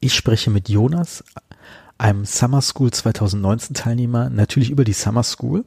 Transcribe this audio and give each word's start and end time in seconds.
Ich 0.00 0.14
spreche 0.14 0.50
mit 0.50 0.68
Jonas, 0.68 1.24
einem 1.98 2.24
Summer 2.24 2.62
School 2.62 2.92
2019 2.92 3.74
Teilnehmer, 3.74 4.30
natürlich 4.30 4.70
über 4.70 4.84
die 4.84 4.92
Summer 4.92 5.24
School, 5.24 5.64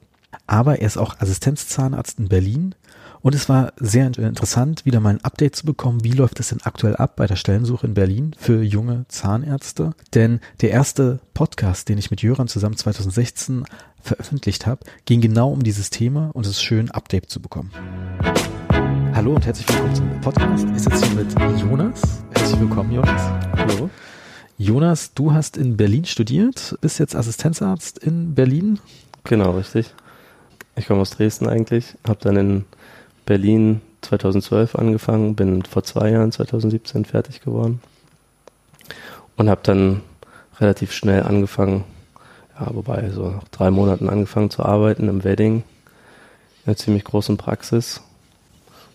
aber 0.47 0.79
er 0.79 0.87
ist 0.87 0.97
auch 0.97 1.19
Assistenzzahnarzt 1.19 2.17
in 2.17 2.29
Berlin 2.29 2.73
und 3.21 3.35
es 3.35 3.49
war 3.49 3.73
sehr 3.75 4.07
interessant, 4.07 4.85
wieder 4.85 5.01
mal 5.01 5.09
ein 5.09 5.25
Update 5.25 5.57
zu 5.57 5.65
bekommen, 5.65 6.05
wie 6.05 6.13
läuft 6.13 6.39
es 6.39 6.47
denn 6.47 6.61
aktuell 6.63 6.95
ab 6.95 7.17
bei 7.17 7.27
der 7.27 7.35
Stellensuche 7.35 7.85
in 7.85 7.93
Berlin 7.93 8.33
für 8.37 8.63
junge 8.63 9.03
Zahnärzte. 9.09 9.91
Denn 10.13 10.39
der 10.61 10.71
erste 10.71 11.19
Podcast, 11.33 11.89
den 11.89 11.97
ich 11.97 12.09
mit 12.09 12.21
Jöran 12.21 12.47
zusammen 12.47 12.77
2016 12.77 13.65
veröffentlicht 14.01 14.65
habe, 14.65 14.85
ging 15.03 15.19
genau 15.19 15.51
um 15.51 15.61
dieses 15.61 15.89
Thema 15.89 16.29
und 16.33 16.45
es 16.45 16.53
ist 16.53 16.63
schön, 16.63 16.89
Update 16.89 17.29
zu 17.29 17.41
bekommen. 17.41 17.71
Hallo 19.13 19.35
und 19.35 19.45
herzlich 19.45 19.67
willkommen 19.67 19.93
zum 19.93 20.21
Podcast. 20.21 20.65
Ich 20.73 20.83
sitze 20.83 21.05
hier 21.05 21.15
mit 21.17 21.59
Jonas. 21.59 22.23
Herzlich 22.33 22.61
willkommen, 22.61 22.93
Jonas. 22.93 23.21
Hallo. 23.57 23.89
Jonas, 24.63 25.15
du 25.15 25.33
hast 25.33 25.57
in 25.57 25.75
Berlin 25.75 26.05
studiert, 26.05 26.77
bist 26.81 26.99
jetzt 26.99 27.15
Assistenzarzt 27.15 27.97
in 27.97 28.35
Berlin. 28.35 28.79
Genau, 29.23 29.57
richtig. 29.57 29.91
Ich 30.75 30.85
komme 30.85 31.01
aus 31.01 31.09
Dresden 31.09 31.47
eigentlich, 31.47 31.95
habe 32.07 32.19
dann 32.21 32.35
in 32.35 32.65
Berlin 33.25 33.81
2012 34.01 34.75
angefangen, 34.75 35.35
bin 35.35 35.63
vor 35.63 35.83
zwei 35.83 36.11
Jahren, 36.11 36.31
2017, 36.31 37.05
fertig 37.05 37.41
geworden 37.41 37.81
und 39.35 39.49
habe 39.49 39.61
dann 39.63 40.01
relativ 40.59 40.91
schnell 40.91 41.23
angefangen, 41.23 41.83
ja, 42.59 42.67
wobei 42.71 43.09
so 43.09 43.31
nach 43.31 43.47
drei 43.47 43.71
Monaten 43.71 44.09
angefangen 44.09 44.51
zu 44.51 44.63
arbeiten 44.63 45.09
im 45.09 45.23
Wedding, 45.23 45.55
in 45.55 46.67
einer 46.67 46.77
ziemlich 46.77 47.03
großen 47.03 47.35
Praxis, 47.35 48.03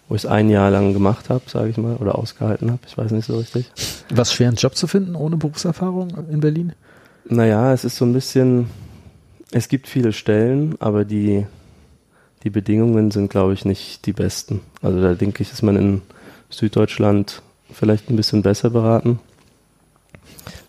wo 0.09 0.15
ich 0.15 0.25
es 0.25 0.31
ein 0.31 0.51
Jahr 0.51 0.71
lang 0.71 0.93
gemacht 0.93 1.31
habe, 1.31 1.43
sage 1.47 1.71
ich 1.71 1.77
mal, 1.77 1.97
oder 1.97 2.17
ausgehalten 2.19 2.71
habe, 2.71 2.83
ich 2.87 2.97
weiß 2.97 3.11
nicht 3.11 3.27
so 3.27 3.39
richtig. 3.39 3.71
Was 4.11 4.33
schwer, 4.33 4.49
einen 4.49 4.57
Job 4.57 4.77
zu 4.77 4.87
finden 4.87 5.17
ohne 5.17 5.37
Berufserfahrung 5.37 6.11
in 6.31 6.41
Berlin? 6.41 6.73
Naja, 7.29 7.73
es 7.73 7.85
ist 7.85 7.97
so 7.97 8.05
ein 8.05 8.13
bisschen, 8.13 8.71
es 9.51 9.69
gibt 9.69 9.89
viele 9.89 10.13
Stellen, 10.13 10.77
aber 10.81 11.05
die 11.05 11.47
die 12.47 12.51
Bedingungen 12.51 13.11
sind, 13.11 13.29
glaube 13.29 13.55
ich, 13.55 13.65
nicht 13.65 14.07
die 14.07 14.13
besten. 14.13 14.61
Also 14.81 15.03
da 15.03 15.15
denke 15.15 15.43
ich, 15.43 15.51
ist 15.51 15.63
man 15.63 15.75
in 15.75 16.03
Süddeutschland 16.49 17.43
vielleicht 17.73 18.09
ein 18.09 18.15
bisschen 18.15 18.43
besser 18.43 18.71
beraten. 18.71 19.19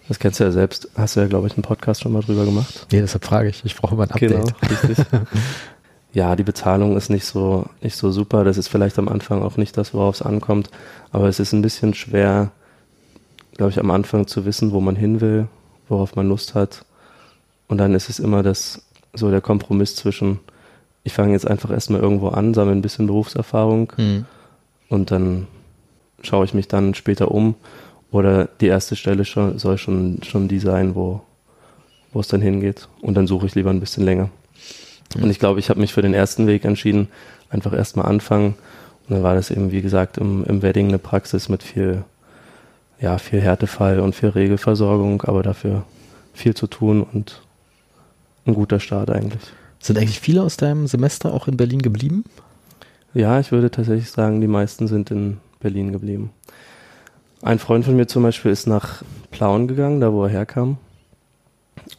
Das 0.07 0.17
kennst 0.17 0.39
du 0.39 0.45
ja 0.45 0.49
selbst. 0.49 0.89
Hast 0.95 1.15
du 1.15 1.19
ja, 1.19 1.27
glaube 1.27 1.45
ich, 1.45 1.53
einen 1.53 1.61
Podcast 1.61 2.01
schon 2.01 2.13
mal 2.13 2.23
drüber 2.23 2.45
gemacht. 2.45 2.87
Nee, 2.91 3.01
deshalb 3.01 3.25
frage 3.25 3.49
ich. 3.49 3.63
Ich 3.63 3.75
brauche 3.75 3.93
immer 3.93 4.05
ein 4.05 4.11
Update. 4.11 4.31
Genau, 4.31 4.47
richtig. 4.71 5.05
ja, 6.17 6.35
die 6.35 6.43
Bezahlung 6.43 6.97
ist 6.97 7.11
nicht 7.11 7.25
so, 7.25 7.67
nicht 7.79 7.95
so 7.95 8.09
super. 8.11 8.43
Das 8.43 8.57
ist 8.57 8.69
vielleicht 8.69 8.97
am 8.97 9.07
Anfang 9.07 9.43
auch 9.43 9.55
nicht 9.55 9.77
das, 9.77 9.93
worauf 9.93 10.15
es 10.15 10.23
ankommt. 10.23 10.71
Aber 11.11 11.27
es 11.27 11.39
ist 11.39 11.53
ein 11.53 11.61
bisschen 11.61 11.93
schwer, 11.93 12.49
glaube 13.55 13.69
ich, 13.69 13.79
am 13.79 13.91
Anfang 13.91 14.25
zu 14.25 14.43
wissen, 14.43 14.71
wo 14.71 14.81
man 14.81 14.95
hin 14.95 15.21
will, 15.21 15.47
worauf 15.87 16.15
man 16.15 16.27
Lust 16.27 16.55
hat. 16.55 16.85
Und 17.67 17.77
dann 17.77 17.93
ist 17.93 18.09
es 18.09 18.17
immer 18.17 18.41
das, 18.41 18.81
so 19.13 19.29
der 19.29 19.41
Kompromiss 19.41 19.95
zwischen, 19.95 20.39
ich 21.03 21.13
fange 21.13 21.33
jetzt 21.33 21.47
einfach 21.47 21.69
erstmal 21.69 22.01
irgendwo 22.01 22.29
an, 22.29 22.55
sammle 22.55 22.73
ein 22.73 22.81
bisschen 22.81 23.05
Berufserfahrung 23.05 23.93
mhm. 23.95 24.25
und 24.89 25.11
dann 25.11 25.45
schaue 26.23 26.45
ich 26.45 26.55
mich 26.55 26.67
dann 26.67 26.95
später 26.95 27.29
um. 27.29 27.53
Oder 28.09 28.45
die 28.59 28.65
erste 28.65 28.95
Stelle 28.95 29.23
schon, 29.23 29.59
soll 29.59 29.77
schon, 29.77 30.23
schon 30.23 30.47
die 30.47 30.57
sein, 30.57 30.95
wo, 30.95 31.21
wo 32.11 32.21
es 32.21 32.27
dann 32.27 32.41
hingeht. 32.41 32.89
Und 33.01 33.13
dann 33.13 33.27
suche 33.27 33.45
ich 33.45 33.53
lieber 33.53 33.69
ein 33.69 33.79
bisschen 33.79 34.03
länger. 34.03 34.31
Mhm. 35.15 35.23
Und 35.23 35.29
ich 35.29 35.39
glaube, 35.39 35.59
ich 35.59 35.69
habe 35.69 35.79
mich 35.79 35.93
für 35.93 36.01
den 36.01 36.13
ersten 36.13 36.47
Weg 36.47 36.65
entschieden, 36.65 37.07
einfach 37.49 37.73
erstmal 37.73 38.05
anfangen. 38.05 38.55
Und 39.07 39.15
dann 39.15 39.23
war 39.23 39.35
das 39.35 39.51
eben, 39.51 39.71
wie 39.71 39.81
gesagt, 39.81 40.17
im, 40.17 40.43
im 40.45 40.61
Wedding 40.61 40.89
eine 40.89 40.99
Praxis 40.99 41.49
mit 41.49 41.63
viel, 41.63 42.03
ja, 42.99 43.17
viel 43.17 43.41
Härtefall 43.41 43.99
und 43.99 44.15
viel 44.15 44.29
Regelversorgung, 44.29 45.21
aber 45.23 45.43
dafür 45.43 45.83
viel 46.33 46.53
zu 46.53 46.67
tun 46.67 47.03
und 47.03 47.41
ein 48.45 48.53
guter 48.53 48.79
Start 48.79 49.09
eigentlich. 49.09 49.41
Sind 49.79 49.97
eigentlich 49.97 50.19
viele 50.19 50.41
aus 50.41 50.57
deinem 50.57 50.87
Semester 50.87 51.33
auch 51.33 51.47
in 51.47 51.57
Berlin 51.57 51.81
geblieben? 51.81 52.25
Ja, 53.13 53.39
ich 53.39 53.51
würde 53.51 53.71
tatsächlich 53.71 54.11
sagen, 54.11 54.41
die 54.41 54.47
meisten 54.47 54.87
sind 54.87 55.11
in 55.11 55.37
Berlin 55.59 55.91
geblieben. 55.91 56.31
Ein 57.41 57.59
Freund 57.59 57.85
von 57.85 57.95
mir 57.95 58.07
zum 58.07 58.23
Beispiel 58.23 58.51
ist 58.51 58.67
nach 58.67 59.03
Plauen 59.31 59.67
gegangen, 59.67 60.01
da 60.01 60.11
wo 60.11 60.23
er 60.23 60.29
herkam. 60.29 60.77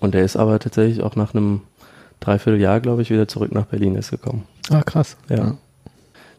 Und 0.00 0.14
der 0.14 0.24
ist 0.24 0.36
aber 0.36 0.58
tatsächlich 0.58 1.02
auch 1.02 1.16
nach 1.16 1.34
einem 1.34 1.62
Dreivierteljahr, 2.20 2.80
glaube 2.80 3.02
ich, 3.02 3.10
wieder 3.10 3.28
zurück 3.28 3.52
nach 3.52 3.66
Berlin 3.66 3.94
ist 3.94 4.10
gekommen. 4.10 4.44
Ah, 4.70 4.82
krass. 4.82 5.16
Ja. 5.28 5.36
ja. 5.36 5.56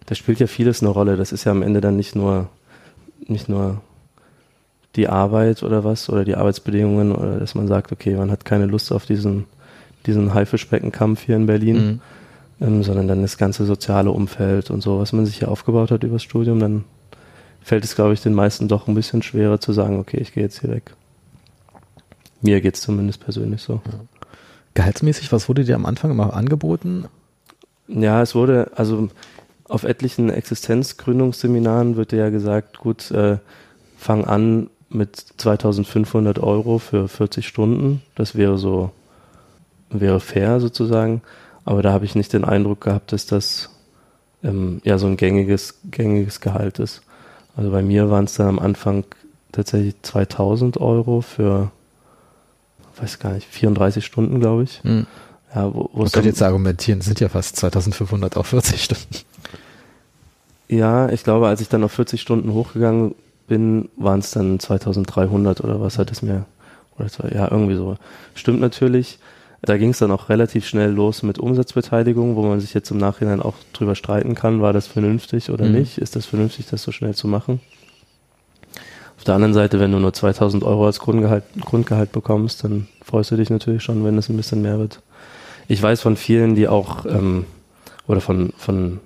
Da 0.06 0.16
spielt 0.16 0.40
ja 0.40 0.48
vieles 0.48 0.82
eine 0.82 0.90
Rolle. 0.90 1.18
Das 1.18 1.32
ist 1.32 1.44
ja 1.44 1.52
am 1.52 1.62
Ende 1.62 1.82
dann 1.82 1.96
nicht 1.96 2.16
nur, 2.16 2.50
nicht 3.28 3.48
nur 3.48 3.82
die 4.96 5.08
Arbeit 5.08 5.64
oder 5.64 5.84
was 5.84 6.10
oder 6.10 6.26
die 6.26 6.36
Arbeitsbedingungen 6.36 7.12
oder 7.12 7.40
dass 7.40 7.56
man 7.56 7.68
sagt, 7.68 7.92
okay, 7.92 8.16
man 8.16 8.32
hat 8.32 8.44
keine 8.44 8.66
Lust 8.66 8.92
auf 8.92 9.06
diesen 9.06 9.46
diesen 10.06 10.34
Haifischbeckenkampf 10.34 11.24
hier 11.24 11.36
in 11.36 11.46
Berlin, 11.46 12.02
mhm. 12.60 12.66
ähm, 12.66 12.84
sondern 12.84 13.08
dann 13.08 13.22
das 13.22 13.38
ganze 13.38 13.66
soziale 13.66 14.12
Umfeld 14.12 14.70
und 14.70 14.82
so, 14.82 15.00
was 15.00 15.14
man 15.14 15.26
sich 15.26 15.38
hier 15.40 15.50
aufgebaut 15.50 15.92
hat 15.92 16.04
übers 16.04 16.24
Studium, 16.24 16.60
dann 16.60 16.86
fällt 17.62 17.84
es, 17.84 17.96
glaube 17.96 18.14
ich, 18.14 18.22
den 18.22 18.34
meisten 18.34 18.68
doch 18.68 18.88
ein 18.88 18.96
bisschen 18.96 19.22
schwerer 19.22 19.60
zu 19.60 19.74
sagen, 19.74 20.00
okay, 20.00 20.18
ich 20.18 20.34
gehe 20.34 20.44
jetzt 20.44 20.62
hier 20.62 20.72
weg. 20.72 20.94
Mir 22.42 22.62
geht 22.62 22.76
es 22.76 22.82
zumindest 22.82 23.22
persönlich 23.22 23.62
so. 23.62 23.82
Ja. 23.86 24.00
Gehaltsmäßig, 24.80 25.34
was 25.34 25.50
wurde 25.50 25.66
dir 25.66 25.76
am 25.76 25.86
Anfang 25.86 26.10
immer 26.10 26.34
angeboten? 26.34 27.10
Ja, 27.90 28.22
es 28.22 28.34
wurde, 28.34 28.72
also 28.78 29.10
auf 29.68 29.84
etlichen 29.84 30.30
Existenzgründungsseminaren 30.30 31.98
wird 31.98 32.14
dir 32.14 32.20
ja 32.20 32.30
gesagt, 32.30 32.78
gut, 32.78 33.12
äh, 33.12 33.40
fang 33.98 34.24
an 34.24 34.70
mit 34.88 35.18
2500 35.36 36.40
Euro 36.40 36.78
für 36.80 37.10
40 37.10 37.46
Stunden. 37.46 38.04
Das 38.16 38.36
wäre 38.36 38.58
so 38.58 38.92
wäre 39.90 40.22
fair 40.22 40.62
sozusagen, 40.62 41.24
aber 41.66 41.82
da 41.82 41.92
habe 41.92 42.06
ich 42.06 42.16
nicht 42.16 42.32
den 42.32 42.46
Eindruck 42.46 42.80
gehabt, 42.80 43.12
dass 43.12 43.26
das 43.26 43.72
ähm, 44.46 44.80
ja 44.86 44.98
so 44.98 45.08
ein 45.08 45.18
gängiges, 45.18 45.78
gängiges 45.92 46.40
Gehalt 46.40 46.80
ist. 46.80 47.02
Also 47.58 47.70
bei 47.70 47.82
mir 47.82 48.10
waren 48.10 48.24
es 48.24 48.36
dann 48.36 48.48
am 48.48 48.60
Anfang 48.60 49.04
tatsächlich 49.52 49.96
2000 50.04 50.78
Euro 50.78 51.20
für, 51.20 51.70
weiß 53.02 53.20
gar 53.20 53.34
nicht, 53.34 53.48
34 53.48 54.06
Stunden, 54.06 54.40
glaube 54.40 54.64
ich. 54.64 54.82
Hm. 54.84 55.06
Ja, 55.54 55.74
wo, 55.74 55.90
Man 55.94 56.12
könnte 56.12 56.30
jetzt 56.30 56.42
argumentieren, 56.42 57.02
sind 57.02 57.20
ja 57.20 57.30
fast 57.30 57.56
2500 57.56 58.38
auf 58.38 58.48
40 58.48 58.84
Stunden. 58.84 59.16
Ja, 60.68 61.10
ich 61.10 61.24
glaube, 61.24 61.48
als 61.48 61.62
ich 61.62 61.70
dann 61.70 61.84
auf 61.84 61.92
40 61.92 62.22
Stunden 62.22 62.54
hochgegangen 62.54 63.16
bin, 63.48 63.90
waren 63.98 64.20
es 64.20 64.32
dann 64.32 64.60
2300 64.60 65.62
oder 65.62 65.82
was 65.82 65.98
hat 65.98 66.12
es 66.12 66.22
mir, 66.22 66.46
oder 66.98 67.10
zwei, 67.10 67.30
ja, 67.30 67.50
irgendwie 67.50 67.76
so. 67.76 67.98
Stimmt 68.36 68.62
natürlich. 68.62 69.18
Da 69.62 69.78
ging 69.78 69.90
es 69.90 69.98
dann 69.98 70.12
auch 70.12 70.30
relativ 70.30 70.66
schnell 70.68 70.92
los 70.92 71.24
mit 71.24 71.38
Umsatzbeteiligung, 71.38 72.36
wo 72.36 72.44
man 72.44 72.62
sich 72.62 72.74
jetzt 72.74 72.92
im 72.92 72.98
Nachhinein 72.98 73.42
auch 73.42 73.56
drüber 73.74 73.96
streiten 73.96 74.36
kann, 74.36 74.62
war 74.62 74.72
das 74.72 74.88
vernünftig 74.88 75.50
oder 75.50 75.66
mhm. 75.66 75.74
nicht? 75.74 75.98
Ist 75.98 76.16
das 76.16 76.26
vernünftig, 76.26 76.68
das 76.68 76.84
so 76.84 76.92
schnell 76.92 77.16
zu 77.16 77.28
machen? 77.28 77.60
Auf 79.20 79.26
der 79.26 79.36
anderen 79.36 79.54
Seite, 79.54 79.82
wenn 79.82 79.92
du 79.92 80.00
nur 80.00 80.14
2000 80.14 80.64
Euro 80.64 80.86
als 80.86 81.02
Grundgehalt, 81.02 81.44
Grundgehalt 81.60 82.14
bekommst, 82.14 82.64
dann 82.64 82.88
freust 83.04 83.32
du 83.32 83.36
dich 83.36 83.50
natürlich 83.50 83.84
schon, 83.84 84.06
wenn 84.06 84.18
es 84.18 84.30
ein 84.30 84.38
bisschen 84.38 84.62
mehr 84.62 84.80
wird. 84.80 85.02
Ich 85.68 85.84
weiß 85.84 86.00
von 86.00 86.16
vielen, 86.16 86.56
die 86.56 86.70
auch, 86.70 87.06
ähm, 87.06 87.44
oder 88.08 88.22
von, 88.22 88.54
von, 88.56 89.02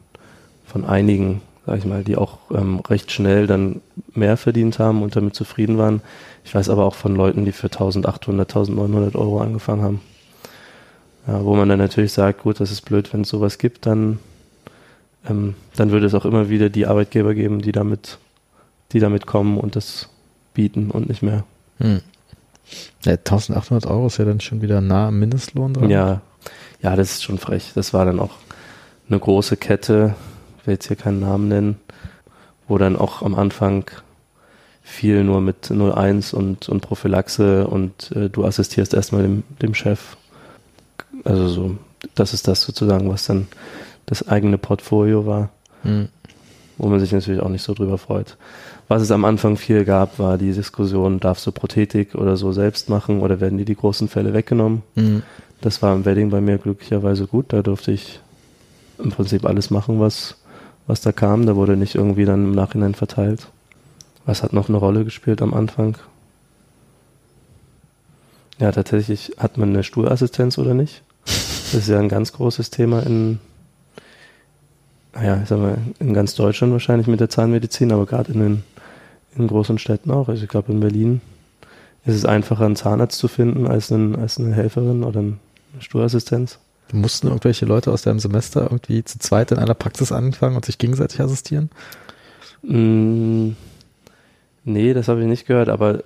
von 0.68 0.86
einigen, 0.86 1.42
sag 1.66 1.80
ich 1.80 1.86
mal, 1.86 2.04
die 2.04 2.16
auch 2.16 2.38
ähm, 2.52 2.80
recht 2.82 3.12
schnell 3.12 3.48
dann 3.48 3.82
mehr 4.14 4.38
verdient 4.38 4.78
haben 4.78 5.02
und 5.02 5.16
damit 5.16 5.34
zufrieden 5.34 5.80
waren. 5.80 6.04
Ich 6.46 6.54
weiß 6.54 6.70
aber 6.70 6.86
auch 6.86 6.94
von 6.94 7.16
Leuten, 7.16 7.44
die 7.44 7.52
für 7.52 7.68
1800, 7.68 8.56
1900 8.56 9.16
Euro 9.16 9.42
angefangen 9.42 9.82
haben. 9.82 10.02
Ja, 11.26 11.44
wo 11.44 11.56
man 11.56 11.70
dann 11.70 11.80
natürlich 11.80 12.14
sagt, 12.14 12.44
gut, 12.44 12.60
das 12.60 12.70
ist 12.70 12.82
blöd, 12.82 13.12
wenn 13.14 13.22
es 13.22 13.30
sowas 13.30 13.58
gibt, 13.58 13.88
dann, 13.88 14.20
ähm, 15.28 15.56
dann 15.76 15.90
würde 15.90 16.06
es 16.06 16.14
auch 16.14 16.26
immer 16.26 16.50
wieder 16.50 16.70
die 16.70 16.86
Arbeitgeber 16.86 17.34
geben, 17.34 17.64
die 17.64 17.72
damit, 17.72 18.20
die 18.94 19.00
damit 19.00 19.26
kommen 19.26 19.58
und 19.58 19.76
das 19.76 20.10
bieten 20.54 20.92
und 20.92 21.10
nicht 21.10 21.22
mehr. 21.22 21.44
Hm. 21.80 22.02
Ja, 23.04 23.14
1800 23.14 23.86
Euro 23.88 24.08
ist 24.08 24.18
ja 24.18 24.26
dann 24.26 24.40
schon 24.40 24.62
wieder 24.62 24.82
nah 24.82 25.10
am 25.10 25.20
Mindestlohn 25.20 25.74
dran. 25.74 25.90
Ja, 25.90 26.22
ja, 26.82 26.96
das 26.96 27.12
ist 27.12 27.24
schon 27.24 27.38
frech. 27.38 27.72
Das 27.76 27.94
war 27.94 28.06
dann 28.06 28.20
auch 28.20 28.32
eine 29.10 29.20
große 29.20 29.58
Kette, 29.58 30.16
ich 30.60 30.68
will 30.68 30.76
jetzt 30.76 30.88
hier 30.88 30.96
keinen 30.96 31.20
Namen 31.20 31.48
nennen, 31.50 31.80
wo 32.68 32.78
dann 32.78 32.96
auch 32.96 33.22
am 33.22 33.36
Anfang 33.36 33.90
viel 34.82 35.24
nur 35.24 35.42
mit 35.42 35.72
01 35.72 36.34
und, 36.34 36.70
und 36.70 36.82
Prophylaxe 36.82 37.68
und 37.68 38.12
äh, 38.16 38.30
du 38.30 38.46
assistierst 38.46 38.94
erstmal 38.94 39.24
dem, 39.24 39.44
dem 39.62 39.74
Chef 39.74 40.18
also 41.24 41.48
so, 41.48 41.78
das 42.16 42.34
ist 42.34 42.48
das 42.48 42.62
sozusagen, 42.62 43.10
was 43.10 43.26
dann 43.26 43.48
das 44.06 44.28
eigene 44.28 44.58
Portfolio 44.58 45.26
war, 45.26 45.50
mhm. 45.84 46.10
wo 46.78 46.88
man 46.88 47.00
sich 47.00 47.12
natürlich 47.12 47.42
auch 47.42 47.50
nicht 47.50 47.64
so 47.64 47.74
drüber 47.74 47.98
freut. 47.98 48.38
Was 48.94 49.02
es 49.02 49.10
am 49.10 49.26
Anfang 49.26 49.58
viel 49.58 49.86
gab, 49.86 50.20
war 50.20 50.38
die 50.38 50.52
Diskussion, 50.52 51.20
darfst 51.20 51.48
du 51.48 51.52
Prothetik 51.52 52.14
oder 52.14 52.38
so 52.38 52.52
selbst 52.52 52.90
machen 52.90 53.22
oder 53.22 53.42
werden 53.42 53.58
dir 53.58 53.66
die 53.66 53.76
großen 53.76 54.08
Fälle 54.08 54.36
weggenommen? 54.36 54.84
Mhm. 54.94 55.24
Das 55.62 55.82
war 55.82 55.96
im 55.96 56.06
Wedding 56.06 56.30
bei 56.30 56.42
mir 56.42 56.60
glücklicherweise 56.60 57.26
gut, 57.26 57.48
da 57.54 57.64
durfte 57.64 57.92
ich 57.92 58.20
im 59.00 59.10
Prinzip 59.10 59.46
alles 59.46 59.72
machen, 59.72 60.00
was, 60.00 60.36
was 60.86 61.02
da 61.02 61.12
kam. 61.12 61.48
Da 61.48 61.56
wurde 61.56 61.76
nicht 61.76 61.96
irgendwie 61.96 62.26
dann 62.26 62.44
im 62.44 62.52
Nachhinein 62.52 62.94
verteilt. 62.94 63.48
Was 64.28 64.44
hat 64.44 64.54
noch 64.54 64.70
eine 64.70 64.78
Rolle 64.78 65.06
gespielt 65.06 65.42
am 65.42 65.56
Anfang? 65.56 65.98
Ja, 68.60 68.72
tatsächlich 68.72 69.32
hat 69.40 69.58
man 69.58 69.70
eine 69.70 69.82
Stuhlassistenz 69.82 70.60
oder 70.60 70.76
nicht. 70.76 71.02
Das 71.26 71.74
ist 71.74 71.90
ja 71.90 71.98
ein 71.98 72.10
ganz 72.10 72.32
großes 72.32 72.70
Thema 72.70 73.02
in, 73.04 73.40
naja, 75.16 75.40
ich 75.42 75.50
sag 75.50 75.58
mal, 75.58 75.80
in 76.00 76.14
ganz 76.14 76.36
Deutschland 76.36 76.74
wahrscheinlich 76.74 77.08
mit 77.08 77.22
der 77.22 77.30
Zahnmedizin, 77.30 77.92
aber 77.92 78.06
gerade 78.06 78.32
in 78.32 78.40
den 78.40 78.64
in 79.38 79.48
großen 79.48 79.78
Städten 79.78 80.12
auch. 80.12 80.30
Also 80.30 80.44
ich 80.44 80.50
glaube 80.50 80.72
in 80.72 80.80
Berlin 80.80 81.22
ist 82.06 82.16
es 82.16 82.26
einfacher, 82.26 82.66
einen 82.66 82.76
Zahnarzt 82.76 83.18
zu 83.18 83.28
finden 83.28 83.68
als, 83.68 83.92
einen, 83.92 84.16
als 84.16 84.40
eine 84.40 84.54
Helferin 84.54 85.04
oder 85.04 85.20
eine 85.20 85.38
Stuhlassistenz. 85.80 86.60
Mussten 86.92 87.28
irgendwelche 87.28 87.66
Leute 87.66 87.92
aus 87.92 88.04
deinem 88.04 88.20
Semester 88.20 88.64
irgendwie 88.64 89.04
zu 89.04 89.18
zweit 89.18 89.52
in 89.52 89.58
einer 89.58 89.74
Praxis 89.74 90.12
anfangen 90.12 90.56
und 90.56 90.66
sich 90.66 90.78
gegenseitig 90.78 91.22
assistieren? 91.22 91.72
Mm, 92.62 93.52
nee, 94.64 94.94
das 94.94 95.08
habe 95.08 95.22
ich 95.22 95.28
nicht 95.28 95.48
gehört, 95.48 95.70
aber 95.70 96.04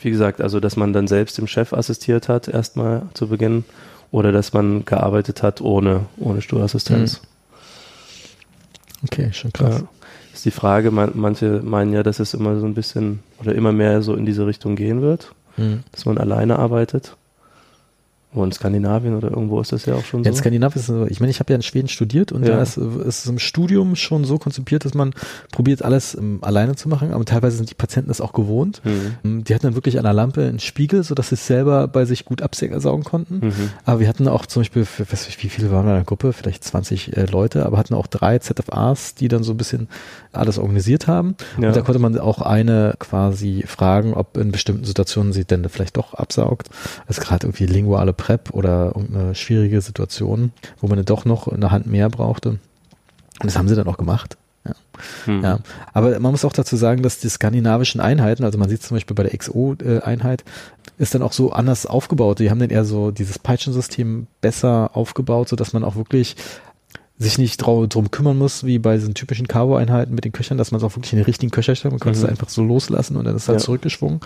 wie 0.00 0.10
gesagt, 0.10 0.40
also 0.40 0.60
dass 0.60 0.76
man 0.76 0.92
dann 0.92 1.08
selbst 1.08 1.38
dem 1.38 1.48
Chef 1.48 1.72
assistiert 1.72 2.28
hat, 2.28 2.46
erstmal 2.46 3.02
zu 3.14 3.28
Beginn, 3.28 3.64
oder 4.10 4.32
dass 4.32 4.52
man 4.52 4.84
gearbeitet 4.84 5.42
hat 5.42 5.60
ohne, 5.60 6.06
ohne 6.16 6.40
Stuhlassistenz. 6.40 7.20
Mhm. 7.20 7.26
Okay, 9.04 9.32
schon 9.32 9.52
krass. 9.52 9.80
Ja. 9.80 9.88
Ist 10.38 10.44
die 10.44 10.52
Frage, 10.52 10.92
man, 10.92 11.10
manche 11.14 11.62
meinen 11.64 11.92
ja, 11.92 12.04
dass 12.04 12.20
es 12.20 12.32
immer 12.32 12.60
so 12.60 12.64
ein 12.66 12.74
bisschen 12.74 13.18
oder 13.40 13.56
immer 13.56 13.72
mehr 13.72 14.02
so 14.02 14.14
in 14.14 14.24
diese 14.24 14.46
Richtung 14.46 14.76
gehen 14.76 15.02
wird, 15.02 15.34
Mhm. 15.56 15.80
dass 15.90 16.06
man 16.06 16.16
alleine 16.16 16.60
arbeitet. 16.60 17.16
Wo 18.32 18.44
in 18.44 18.52
Skandinavien 18.52 19.16
oder 19.16 19.30
irgendwo 19.30 19.58
ist 19.60 19.72
das 19.72 19.86
ja 19.86 19.94
auch 19.94 20.04
schon 20.04 20.22
Ja, 20.22 20.28
in 20.28 20.34
so. 20.34 20.40
Skandinavien 20.40 20.76
ist 20.78 20.88
es 20.88 20.94
so, 20.94 21.06
ich 21.06 21.18
meine, 21.20 21.30
ich 21.30 21.40
habe 21.40 21.50
ja 21.52 21.56
in 21.56 21.62
Schweden 21.62 21.88
studiert 21.88 22.30
und 22.30 22.44
Ja. 22.46 22.56
da 22.56 22.62
ist, 22.62 22.76
ist 22.76 23.24
es 23.24 23.26
im 23.26 23.38
Studium 23.38 23.96
schon 23.96 24.24
so 24.24 24.36
konzipiert, 24.38 24.84
dass 24.84 24.92
man 24.92 25.14
probiert, 25.50 25.82
alles 25.82 26.14
ähm, 26.14 26.38
alleine 26.42 26.76
zu 26.76 26.90
machen, 26.90 27.12
aber 27.14 27.24
teilweise 27.24 27.56
sind 27.56 27.70
die 27.70 27.74
Patienten 27.74 28.08
das 28.08 28.20
auch 28.20 28.34
gewohnt. 28.34 28.82
Mhm. 28.84 29.14
Ähm, 29.24 29.44
Die 29.44 29.54
hatten 29.54 29.64
dann 29.66 29.74
wirklich 29.76 29.96
an 29.96 30.04
der 30.04 30.12
Lampe 30.12 30.42
einen 30.46 30.58
Spiegel, 30.60 31.02
sodass 31.04 31.30
sie 31.30 31.36
es 31.36 31.46
selber 31.46 31.88
bei 31.88 32.04
sich 32.04 32.26
gut 32.26 32.42
absaugen 32.42 33.02
konnten. 33.02 33.46
Mhm. 33.46 33.70
Aber 33.86 34.00
wir 34.00 34.08
hatten 34.08 34.28
auch 34.28 34.44
zum 34.44 34.60
Beispiel, 34.60 34.84
für, 34.84 35.10
weiß 35.10 35.24
nicht, 35.26 35.42
wie 35.42 35.48
viele 35.48 35.70
waren 35.70 35.86
wir 35.86 35.92
in 35.92 35.96
der 35.98 36.04
Gruppe? 36.04 36.34
Vielleicht 36.34 36.64
20 36.64 37.16
äh, 37.16 37.24
Leute, 37.24 37.64
aber 37.64 37.78
hatten 37.78 37.94
auch 37.94 38.06
drei 38.06 38.38
ZFAs, 38.38 39.14
die 39.14 39.28
dann 39.28 39.42
so 39.42 39.52
ein 39.52 39.56
bisschen 39.56 39.88
alles 40.32 40.58
organisiert 40.58 41.06
haben. 41.06 41.34
Ja. 41.58 41.68
Und 41.68 41.76
da 41.76 41.80
konnte 41.80 41.98
man 41.98 42.18
auch 42.18 42.42
eine 42.42 42.94
quasi 42.98 43.64
fragen, 43.66 44.12
ob 44.12 44.36
in 44.36 44.52
bestimmten 44.52 44.84
Situationen 44.84 45.32
sie 45.32 45.44
denn 45.46 45.66
vielleicht 45.70 45.96
doch 45.96 46.12
absaugt. 46.14 46.68
Also 47.06 47.22
gerade 47.22 47.46
irgendwie 47.46 47.66
linguale 47.66 48.12
Prep 48.28 48.50
oder 48.52 48.92
irgendeine 48.94 49.34
schwierige 49.34 49.80
Situation, 49.80 50.52
wo 50.80 50.86
man 50.86 50.96
dann 50.96 51.06
doch 51.06 51.24
noch 51.24 51.48
eine 51.48 51.70
Hand 51.70 51.86
mehr 51.86 52.10
brauchte. 52.10 52.50
Und 52.50 52.60
das 53.44 53.56
haben 53.56 53.68
sie 53.68 53.74
dann 53.74 53.88
auch 53.88 53.96
gemacht. 53.96 54.36
Ja. 54.66 54.74
Mhm. 55.32 55.42
Ja, 55.42 55.58
aber 55.94 56.20
man 56.20 56.32
muss 56.32 56.44
auch 56.44 56.52
dazu 56.52 56.76
sagen, 56.76 57.02
dass 57.02 57.20
die 57.20 57.28
skandinavischen 57.30 58.02
Einheiten, 58.02 58.44
also 58.44 58.58
man 58.58 58.68
sieht 58.68 58.82
zum 58.82 58.96
Beispiel 58.96 59.14
bei 59.14 59.22
der 59.22 59.34
XO-Einheit, 59.38 60.44
ist 60.98 61.14
dann 61.14 61.22
auch 61.22 61.32
so 61.32 61.52
anders 61.52 61.86
aufgebaut. 61.86 62.38
Die 62.40 62.50
haben 62.50 62.58
dann 62.58 62.68
eher 62.68 62.84
so 62.84 63.10
dieses 63.12 63.38
Peitschensystem 63.38 64.26
besser 64.42 64.90
aufgebaut, 64.92 65.48
so 65.48 65.56
dass 65.56 65.72
man 65.72 65.82
auch 65.84 65.96
wirklich 65.96 66.36
sich 67.16 67.38
nicht 67.38 67.56
drum 67.56 68.10
kümmern 68.10 68.36
muss, 68.36 68.64
wie 68.64 68.78
bei 68.78 68.96
diesen 68.96 69.14
typischen 69.14 69.48
Cabo-Einheiten 69.48 70.14
mit 70.14 70.24
den 70.26 70.32
Köchern, 70.32 70.58
dass 70.58 70.70
man 70.70 70.78
es 70.80 70.84
auch 70.84 70.94
wirklich 70.96 71.14
in 71.14 71.18
den 71.18 71.24
richtigen 71.24 71.50
Köcher 71.50 71.74
stellt. 71.74 71.92
Man 71.92 71.98
kann 72.00 72.12
es 72.12 72.22
Mhm. 72.22 72.28
einfach 72.28 72.50
so 72.50 72.62
loslassen 72.62 73.16
und 73.16 73.24
dann 73.24 73.34
ist 73.36 73.42
es 73.44 73.48
halt 73.48 73.60
Ja. 73.60 73.64
zurückgeschwungen. 73.64 74.20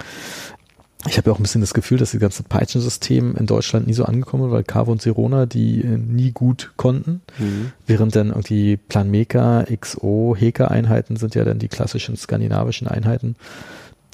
Ich 1.09 1.17
habe 1.17 1.31
ja 1.31 1.35
auch 1.35 1.39
ein 1.39 1.43
bisschen 1.43 1.61
das 1.61 1.75
Gefühl, 1.75 1.99
dass 1.99 2.13
das 2.13 2.21
ganze 2.21 2.45
Peitschensystem 2.45 3.37
in 3.37 3.47
Deutschland 3.47 3.87
nie 3.87 3.93
so 3.93 4.05
angekommen 4.05 4.47
ist, 4.47 4.53
weil 4.53 4.63
Cavo 4.63 4.93
und 4.93 5.03
Sirona 5.03 5.47
die 5.47 5.81
äh, 5.81 5.99
nie 5.99 6.31
gut 6.31 6.73
konnten. 6.77 7.23
Mhm. 7.39 7.73
Während 7.87 8.15
dann 8.15 8.29
irgendwie 8.29 8.77
Planmeca, 8.77 9.65
XO, 9.65 10.37
Heka-Einheiten 10.39 11.17
sind 11.17 11.35
ja 11.35 11.45
dann 11.45 11.59
die 11.59 11.69
klassischen 11.69 12.17
skandinavischen 12.17 12.87
Einheiten, 12.87 13.35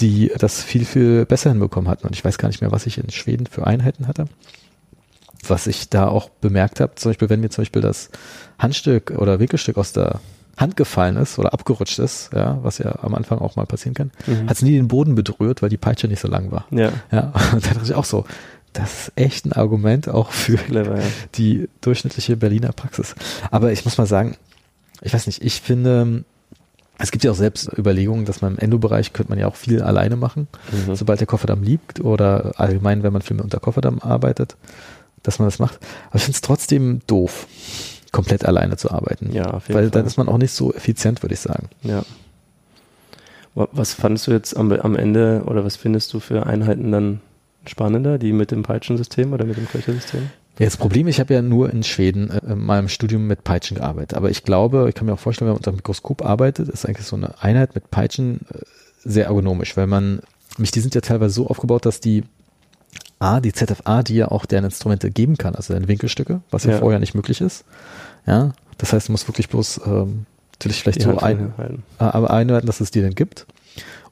die 0.00 0.32
das 0.38 0.62
viel, 0.62 0.85
viel 0.85 1.26
besser 1.26 1.50
hinbekommen 1.50 1.90
hatten. 1.90 2.06
Und 2.06 2.14
ich 2.14 2.25
weiß 2.25 2.38
gar 2.38 2.49
nicht 2.49 2.62
mehr, 2.62 2.73
was 2.73 2.87
ich 2.87 2.96
in 2.96 3.11
Schweden 3.11 3.46
für 3.46 3.67
Einheiten 3.67 4.06
hatte. 4.06 4.26
Was 5.46 5.67
ich 5.67 5.88
da 5.90 6.08
auch 6.08 6.31
bemerkt 6.31 6.81
habe, 6.81 6.94
zum 6.94 7.11
Beispiel, 7.11 7.29
wenn 7.29 7.40
mir 7.40 7.50
zum 7.50 7.62
Beispiel 7.62 7.82
das 7.82 8.11
Handstück 8.58 9.11
oder 9.11 9.38
Winkelstück 9.38 9.76
aus 9.76 9.93
der 9.93 10.20
Hand 10.59 10.77
gefallen 10.77 11.17
ist 11.17 11.39
oder 11.39 11.53
abgerutscht 11.55 11.99
ist, 11.99 12.31
ja, 12.35 12.59
was 12.63 12.79
ja 12.79 12.99
am 13.03 13.15
Anfang 13.15 13.39
auch 13.39 13.57
mal 13.57 13.65
passieren 13.67 13.95
kann, 13.95 14.11
Mhm. 14.27 14.49
hat 14.49 14.57
es 14.57 14.63
nie 14.63 14.73
den 14.73 14.89
Boden 14.89 15.15
berührt, 15.15 15.63
weil 15.63 15.69
die 15.71 15.77
Peitsche 15.77 16.09
nicht 16.09 16.21
so 16.21 16.29
lang 16.29 16.51
war. 16.53 16.67
Ja, 16.71 16.91
Ja, 17.11 17.33
und 17.53 17.65
da 17.65 17.71
dachte 17.75 17.85
ich 17.85 17.95
auch 17.95 18.05
so, 18.05 18.25
das 18.73 19.09
ist 19.09 19.13
echt 19.17 19.47
ein 19.47 19.53
Argument 19.53 20.09
auch 20.09 20.31
für 20.33 20.57
clever, 20.57 20.99
ja. 20.99 21.05
die 21.37 21.69
durchschnittliche 21.81 22.37
Berliner 22.37 22.73
Praxis. 22.73 23.15
Aber 23.51 23.73
ich 23.73 23.85
muss 23.85 23.97
mal 23.99 24.07
sagen, 24.07 24.37
ich 25.01 25.15
weiß 25.15 25.27
nicht, 25.27 25.43
ich 25.43 25.61
finde, 25.61 26.25
es 26.99 27.13
gibt 27.13 27.23
ja 27.25 27.31
auch 27.31 27.37
selbst 27.37 27.71
Überlegungen, 27.79 28.25
dass 28.25 28.43
man 28.43 28.55
im 28.55 28.59
Endo-Bereich 28.59 29.13
könnte 29.13 29.31
man 29.31 29.39
ja 29.39 29.47
auch 29.47 29.55
viel 29.57 29.81
alleine 29.83 30.17
machen, 30.17 30.49
Mhm. 30.87 30.97
sobald 30.97 31.21
der 31.21 31.27
Kofferdamm 31.29 31.63
liegt 31.63 32.01
oder 32.01 32.53
allgemein, 32.57 33.03
wenn 33.05 33.13
man 33.13 33.23
viel 33.23 33.37
mit 33.37 33.45
unter 33.45 33.61
Kofferdamm 33.61 34.01
arbeitet, 34.01 34.57
dass 35.23 35.39
man 35.39 35.47
das 35.49 35.59
macht. 35.61 35.79
Aber 36.09 36.17
ich 36.17 36.23
finde 36.23 36.35
es 36.37 36.41
trotzdem 36.41 37.01
doof, 37.07 37.47
komplett 38.13 38.45
alleine 38.45 38.77
zu 38.77 38.91
arbeiten. 38.91 39.31
Ja, 39.33 39.51
auf 39.51 39.69
jeden 39.69 39.75
Weil 39.79 39.85
Fall. 39.85 39.91
dann 39.91 40.07
ist 40.07 40.17
man 40.17 40.29
auch 40.29 40.39
nicht 40.39 40.53
so 40.53 40.73
effizient, 40.73 41.23
würde 41.23 41.35
ich 41.35 41.41
sagen. 41.41 41.69
Ja. 41.83 42.03
Wa- 43.55 43.69
Was 43.73 43.95
fandest 43.95 44.27
du 44.27 44.33
jetzt 44.33 44.57
am, 44.57 44.71
am 44.73 44.97
Ende 44.97 45.43
oder 45.47 45.65
was 45.65 45.77
findest 45.77 46.13
du 46.15 46.21
für 46.21 46.47
Einheiten 46.47 46.93
dann 46.93 47.21
spannender, 47.67 48.19
die 48.19 48.33
mit 48.33 48.51
dem 48.51 48.63
Peitschensystem 48.63 49.33
oder 49.33 49.45
mit 49.45 49.57
dem 49.57 49.69
Köchersystem? 49.69 50.31
Ja, 50.59 50.65
das 50.65 50.77
Problem, 50.77 51.07
ich 51.07 51.21
habe 51.21 51.35
ja 51.35 51.43
nur 51.43 51.71
in 51.71 51.85
Schweden 51.85 52.31
äh, 52.31 52.41
in 52.53 52.65
meinem 52.65 52.89
Studium 52.89 53.27
mit 53.27 53.45
Peitschen 53.45 53.77
gearbeitet. 53.77 54.15
Aber 54.15 54.31
ich 54.31 54.43
glaube, 54.43 54.87
ich 54.89 54.95
kann 54.95 55.07
mir 55.07 55.13
auch 55.15 55.19
vorstellen, 55.19 55.47
wenn 55.47 55.53
man 55.53 55.59
unter 55.59 55.71
dem 55.71 55.77
Mikroskop 55.77 56.25
arbeitet, 56.25 56.69
ist 56.69 56.85
eigentlich 56.87 57.07
so 57.07 57.17
eine 57.17 57.41
Einheit 57.43 57.75
mit 57.75 57.91
Peitschen 57.91 58.41
äh, 58.53 58.59
sehr 59.05 59.27
ergonomisch, 59.27 59.77
weil 59.77 59.87
man, 59.87 60.21
mich, 60.57 60.71
die 60.73 60.81
sind 60.81 60.95
ja 60.95 61.01
teilweise 61.01 61.35
so 61.35 61.47
aufgebaut, 61.47 61.87
dass 61.87 62.01
die 62.01 62.25
A, 63.19 63.41
die 63.41 63.53
ZFA, 63.53 64.03
die 64.03 64.15
ja 64.17 64.29
auch 64.31 64.47
deren 64.47 64.65
Instrumente 64.65 65.11
geben 65.11 65.37
kann, 65.37 65.55
also 65.55 65.73
deren 65.75 65.88
Winkelstücke, 65.88 66.41
was 66.50 66.65
ja, 66.65 66.73
Ja. 66.73 66.79
vorher 66.79 67.00
nicht 67.00 67.15
möglich 67.15 67.41
ist. 67.41 67.65
Ja, 68.26 68.53
das 68.79 68.93
heißt, 68.93 69.09
du 69.09 69.12
musst 69.12 69.29
wirklich 69.29 69.49
bloß 69.49 69.81
ähm, 69.87 70.26
natürlich 70.53 70.82
vielleicht 70.82 71.03
so 71.03 71.19
ein, 71.19 71.53
äh, 71.59 71.73
aber 71.99 72.31
einwerten, 72.31 72.67
dass 72.67 72.81
es 72.81 72.91
die 72.91 73.00
denn 73.00 73.15
gibt. 73.15 73.47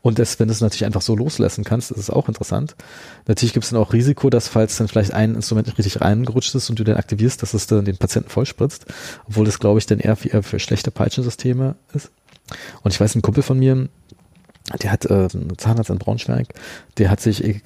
Und 0.03 0.21
das, 0.21 0.39
wenn 0.39 0.47
du 0.47 0.53
es 0.53 0.61
natürlich 0.61 0.85
einfach 0.85 1.03
so 1.03 1.17
loslassen 1.17 1.65
kannst, 1.65 1.91
ist 1.91 1.99
es 1.99 2.11
auch 2.11 2.29
interessant. 2.29 2.77
Natürlich 3.27 3.53
gibt 3.53 3.65
es 3.65 3.71
dann 3.71 3.81
auch 3.81 3.93
Risiko, 3.93 4.31
dass 4.31 4.47
falls 4.47 4.77
dann 4.77 4.87
vielleicht 4.87 5.13
ein 5.13 5.35
Instrument 5.35 5.67
nicht 5.67 5.79
richtig 5.79 6.01
reingerutscht 6.01 6.55
ist 6.55 6.71
und 6.71 6.79
du 6.79 6.85
den 6.85 6.97
aktivierst, 6.97 7.43
dass 7.43 7.55
es 7.55 7.67
dann 7.67 7.85
den 7.85 7.97
Patienten 7.97 8.31
vollspritzt. 8.31 8.87
Obwohl 9.27 9.45
das, 9.47 9.59
glaube 9.59 9.81
ich, 9.81 9.87
dann 9.87 9.99
eher 9.99 10.15
für, 10.15 10.29
eher 10.29 10.43
für 10.45 10.61
schlechte 10.61 10.93
Peitschensysteme 10.93 11.75
ist. 11.93 12.11
Und 12.83 12.95
ich 12.95 13.01
weiß, 13.01 13.17
ein 13.17 13.23
Kumpel 13.23 13.43
von 13.43 13.59
mir, 13.59 13.89
der 14.83 14.91
hat 14.91 15.05
äh, 15.07 15.29
einen 15.33 15.57
Zahnarzt 15.57 15.91
in 15.91 15.99
Braunschweig, 15.99 16.49
der 16.99 17.11
hat 17.11 17.21
sich 17.21 17.45
äh, 17.45 17.61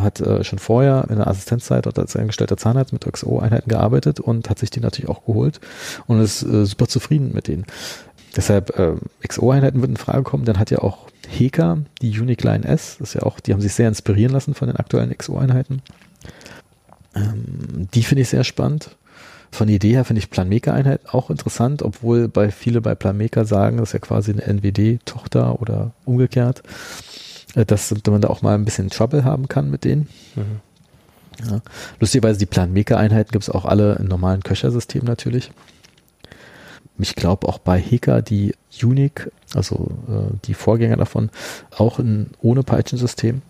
hat 0.00 0.20
äh, 0.20 0.44
schon 0.44 0.58
vorher 0.58 1.06
in 1.08 1.16
der 1.16 1.26
Assistenzzeit 1.26 1.86
dort 1.86 1.98
als 1.98 2.14
eingestellter 2.14 2.56
Zahnarzt 2.56 2.92
mit 2.92 3.10
XO-Einheiten 3.10 3.68
gearbeitet 3.68 4.20
und 4.20 4.50
hat 4.50 4.58
sich 4.58 4.70
die 4.70 4.80
natürlich 4.80 5.08
auch 5.08 5.24
geholt 5.24 5.60
und 6.06 6.20
ist 6.20 6.42
äh, 6.42 6.66
super 6.66 6.88
zufrieden 6.88 7.32
mit 7.32 7.48
denen. 7.48 7.64
Deshalb 8.36 8.78
äh, 8.78 8.94
XO-Einheiten 9.26 9.80
würden 9.80 9.92
in 9.92 9.96
Frage 9.96 10.22
kommen. 10.22 10.44
Dann 10.44 10.58
hat 10.58 10.70
ja 10.70 10.78
auch 10.78 11.08
Heka 11.28 11.78
die 12.00 12.18
Unique 12.18 12.42
Line 12.42 12.64
S, 12.64 12.98
ist 13.00 13.14
ja 13.14 13.22
auch, 13.22 13.40
die 13.40 13.52
haben 13.52 13.60
sich 13.60 13.74
sehr 13.74 13.88
inspirieren 13.88 14.32
lassen 14.32 14.54
von 14.54 14.68
den 14.68 14.76
aktuellen 14.76 15.16
XO-Einheiten. 15.16 15.82
Ähm, 17.14 17.88
die 17.94 18.02
finde 18.02 18.22
ich 18.22 18.28
sehr 18.28 18.44
spannend. 18.44 18.96
Von 19.52 19.66
der 19.66 19.76
Idee 19.76 19.92
her 19.92 20.06
finde 20.06 20.20
ich 20.20 20.30
Planmaker-Einheit 20.30 21.12
auch 21.12 21.28
interessant, 21.28 21.82
obwohl 21.82 22.26
bei 22.26 22.50
viele 22.50 22.80
bei 22.80 22.94
Planmaker 22.94 23.44
sagen, 23.44 23.76
das 23.76 23.90
ist 23.90 23.92
ja 23.92 23.98
quasi 23.98 24.32
eine 24.32 24.46
NWD-Tochter 24.46 25.60
oder 25.60 25.92
umgekehrt, 26.06 26.62
äh, 27.54 27.66
dass 27.66 27.94
man 28.06 28.22
da 28.22 28.28
auch 28.28 28.40
mal 28.40 28.54
ein 28.54 28.64
bisschen 28.64 28.88
Trouble 28.88 29.24
haben 29.24 29.48
kann 29.48 29.70
mit 29.70 29.84
denen. 29.84 30.08
Mhm. 30.34 31.50
Ja. 31.50 31.60
Lustigerweise 32.00 32.38
die 32.38 32.46
Planmaker-Einheiten 32.46 33.30
gibt 33.30 33.44
es 33.44 33.50
auch 33.50 33.66
alle 33.66 33.96
im 33.96 34.06
normalen 34.06 34.42
Köchersystem 34.42 35.04
natürlich. 35.04 35.52
Ich 36.98 37.14
glaube 37.14 37.46
auch 37.46 37.58
bei 37.58 37.78
Heka 37.78 38.22
die 38.22 38.54
Unique, 38.82 39.30
also 39.54 39.90
äh, 40.08 40.34
die 40.46 40.54
Vorgänger 40.54 40.96
davon, 40.96 41.28
auch 41.76 41.98
in, 41.98 42.30
ohne 42.40 42.62
Peitschensystem. 42.62 43.42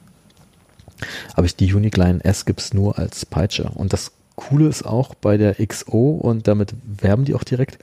Aber 1.34 1.46
ich, 1.46 1.54
die 1.54 1.72
Unique 1.72 1.96
Line 1.96 2.24
S 2.24 2.44
gibt 2.44 2.60
es 2.60 2.74
nur 2.74 2.98
als 2.98 3.24
Peitsche. 3.24 3.70
Und 3.74 3.92
das 3.92 4.10
Coole 4.48 4.68
ist 4.68 4.84
auch 4.84 5.14
bei 5.14 5.36
der 5.36 5.54
XO 5.66 6.10
und 6.10 6.48
damit 6.48 6.74
werben 6.84 7.24
die 7.24 7.34
auch 7.34 7.44
direkt, 7.44 7.78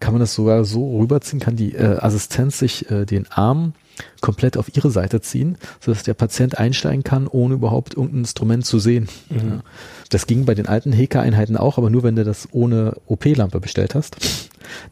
kann 0.00 0.12
man 0.12 0.20
das 0.20 0.34
sogar 0.34 0.64
so 0.64 0.98
rüberziehen, 0.98 1.40
kann 1.40 1.56
die 1.56 1.74
äh, 1.74 1.98
Assistenz 1.98 2.58
sich 2.58 2.90
äh, 2.90 3.04
den 3.04 3.30
Arm 3.30 3.74
komplett 4.20 4.56
auf 4.56 4.74
ihre 4.74 4.90
Seite 4.90 5.20
ziehen, 5.20 5.58
sodass 5.80 6.02
der 6.02 6.14
Patient 6.14 6.58
einsteigen 6.58 7.04
kann, 7.04 7.26
ohne 7.26 7.54
überhaupt 7.54 7.94
irgendein 7.94 8.20
Instrument 8.20 8.64
zu 8.64 8.78
sehen. 8.78 9.08
Mhm. 9.30 9.36
Ja. 9.36 9.62
Das 10.10 10.26
ging 10.26 10.44
bei 10.44 10.54
den 10.54 10.66
alten 10.66 10.92
Heka-Einheiten 10.92 11.56
auch, 11.56 11.78
aber 11.78 11.90
nur 11.90 12.02
wenn 12.02 12.16
du 12.16 12.24
das 12.24 12.48
ohne 12.52 12.96
OP-Lampe 13.06 13.60
bestellt 13.60 13.94
hast. 13.94 14.16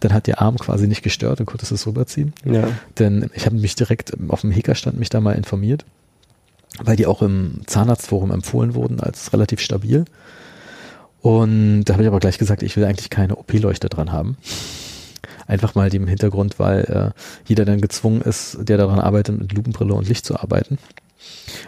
Dann 0.00 0.12
hat 0.12 0.26
der 0.26 0.42
Arm 0.42 0.56
quasi 0.58 0.86
nicht 0.86 1.02
gestört 1.02 1.40
und 1.40 1.46
konntest 1.46 1.72
es 1.72 1.86
rüberziehen. 1.86 2.32
Ja. 2.44 2.68
Denn 2.98 3.30
ich 3.34 3.46
habe 3.46 3.56
mich 3.56 3.74
direkt 3.74 4.12
auf 4.28 4.42
dem 4.42 4.50
Heka-Stand 4.50 4.98
mich 4.98 5.08
da 5.08 5.20
mal 5.20 5.32
informiert, 5.32 5.84
weil 6.82 6.96
die 6.96 7.06
auch 7.06 7.22
im 7.22 7.60
Zahnarztforum 7.66 8.30
empfohlen 8.30 8.74
wurden 8.74 9.00
als 9.00 9.32
relativ 9.32 9.60
stabil. 9.60 10.04
Und 11.22 11.84
da 11.84 11.94
habe 11.94 12.02
ich 12.02 12.08
aber 12.08 12.20
gleich 12.20 12.38
gesagt, 12.38 12.62
ich 12.62 12.76
will 12.76 12.84
eigentlich 12.84 13.10
keine 13.10 13.36
OP-Leuchte 13.36 13.88
dran 13.88 14.12
haben. 14.12 14.36
Einfach 15.46 15.74
mal 15.74 15.90
dem 15.90 16.06
Hintergrund, 16.06 16.58
weil 16.58 16.84
äh, 16.84 17.20
jeder 17.46 17.64
dann 17.64 17.80
gezwungen 17.80 18.22
ist, 18.22 18.58
der 18.60 18.78
daran 18.78 19.00
arbeitet, 19.00 19.38
mit 19.38 19.52
Lupenbrille 19.52 19.94
und 19.94 20.08
Licht 20.08 20.24
zu 20.24 20.38
arbeiten. 20.38 20.78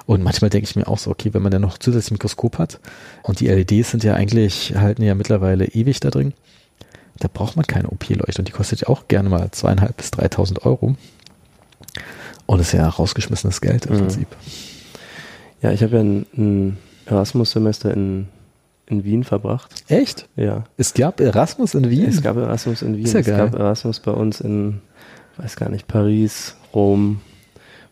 Und 0.06 0.22
manchmal 0.22 0.50
denke 0.50 0.68
ich 0.68 0.76
mir 0.76 0.88
auch 0.88 0.98
so, 0.98 1.10
okay, 1.10 1.34
wenn 1.34 1.42
man 1.42 1.52
dann 1.52 1.62
noch 1.62 1.78
zusätzlich 1.78 2.12
ein 2.12 2.14
Mikroskop 2.14 2.58
hat 2.58 2.80
und 3.22 3.40
die 3.40 3.48
LEDs 3.48 3.90
sind 3.90 4.04
ja 4.04 4.14
eigentlich, 4.14 4.74
halten 4.76 5.02
ja 5.02 5.14
mittlerweile 5.14 5.66
ewig 5.66 6.00
da 6.00 6.10
drin, 6.10 6.32
da 7.18 7.28
braucht 7.32 7.56
man 7.56 7.66
keine 7.66 7.88
OP-Leuchte 7.88 8.40
und 8.40 8.48
die 8.48 8.52
kostet 8.52 8.82
ja 8.82 8.88
auch 8.88 9.08
gerne 9.08 9.28
mal 9.28 9.50
zweieinhalb 9.50 9.96
bis 9.96 10.10
3.000 10.10 10.62
Euro. 10.64 10.96
Und 12.46 12.60
ist 12.60 12.72
ja 12.72 12.88
rausgeschmissenes 12.88 13.60
Geld 13.60 13.86
im 13.86 13.94
mhm. 13.94 13.98
Prinzip. 13.98 14.28
Ja, 15.60 15.70
ich 15.70 15.82
habe 15.82 15.96
ja 15.96 16.02
ein, 16.02 16.26
ein 16.36 16.78
Erasmus-Semester 17.06 17.92
in, 17.92 18.28
in 18.86 19.04
Wien 19.04 19.24
verbracht. 19.24 19.84
Echt? 19.88 20.28
Ja. 20.36 20.64
Es 20.76 20.94
gab 20.94 21.20
Erasmus 21.20 21.74
in 21.74 21.88
Wien? 21.88 22.08
Es 22.08 22.22
gab 22.22 22.36
Erasmus 22.36 22.82
in 22.82 22.96
Wien. 22.96 23.04
Ist 23.04 23.14
ja 23.14 23.20
es 23.20 23.26
geil. 23.26 23.38
gab 23.38 23.54
Erasmus 23.54 24.00
bei 24.00 24.12
uns 24.12 24.40
in, 24.40 24.80
weiß 25.36 25.56
gar 25.56 25.68
nicht, 25.68 25.86
Paris, 25.88 26.56
Rom, 26.74 27.20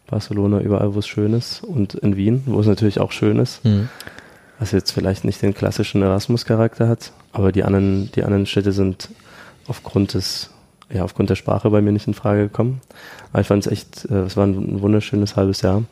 Barcelona, 0.07 0.61
überall, 0.61 0.95
wo 0.95 0.99
es 0.99 1.07
schön 1.07 1.33
ist. 1.33 1.63
Und 1.63 1.95
in 1.95 2.17
Wien, 2.17 2.43
wo 2.47 2.61
es 2.61 2.67
natürlich 2.67 3.01
auch 3.01 3.13
schön 3.13 3.39
ist. 3.39 3.65
Mhm. 3.65 3.89
Was 4.59 4.73
jetzt 4.73 4.91
vielleicht 4.91 5.25
nicht 5.25 5.41
den 5.41 5.55
klassischen 5.55 6.03
Erasmus-Charakter 6.03 6.87
hat, 6.87 7.13
aber 7.33 7.51
die 7.51 7.65
anderen, 7.65 8.13
die 8.13 8.25
anderen 8.25 8.45
Städte 8.45 8.73
sind 8.73 9.09
aufgrund 9.67 10.13
des, 10.13 10.51
ja, 10.93 11.03
aufgrund 11.03 11.31
der 11.31 11.37
Sprache 11.37 11.71
bei 11.71 11.81
mir 11.81 11.93
nicht 11.93 12.09
in 12.09 12.15
Frage 12.15 12.43
gekommen. 12.43 12.83
Aber 13.33 13.41
ich 13.41 13.47
fand 13.47 13.65
es 13.65 13.73
echt, 13.73 14.05
äh, 14.11 14.23
es 14.23 14.37
war 14.37 14.47
ein 14.47 14.83
wunderschönes 14.83 15.37
halbes 15.37 15.63
Jahr. 15.63 15.85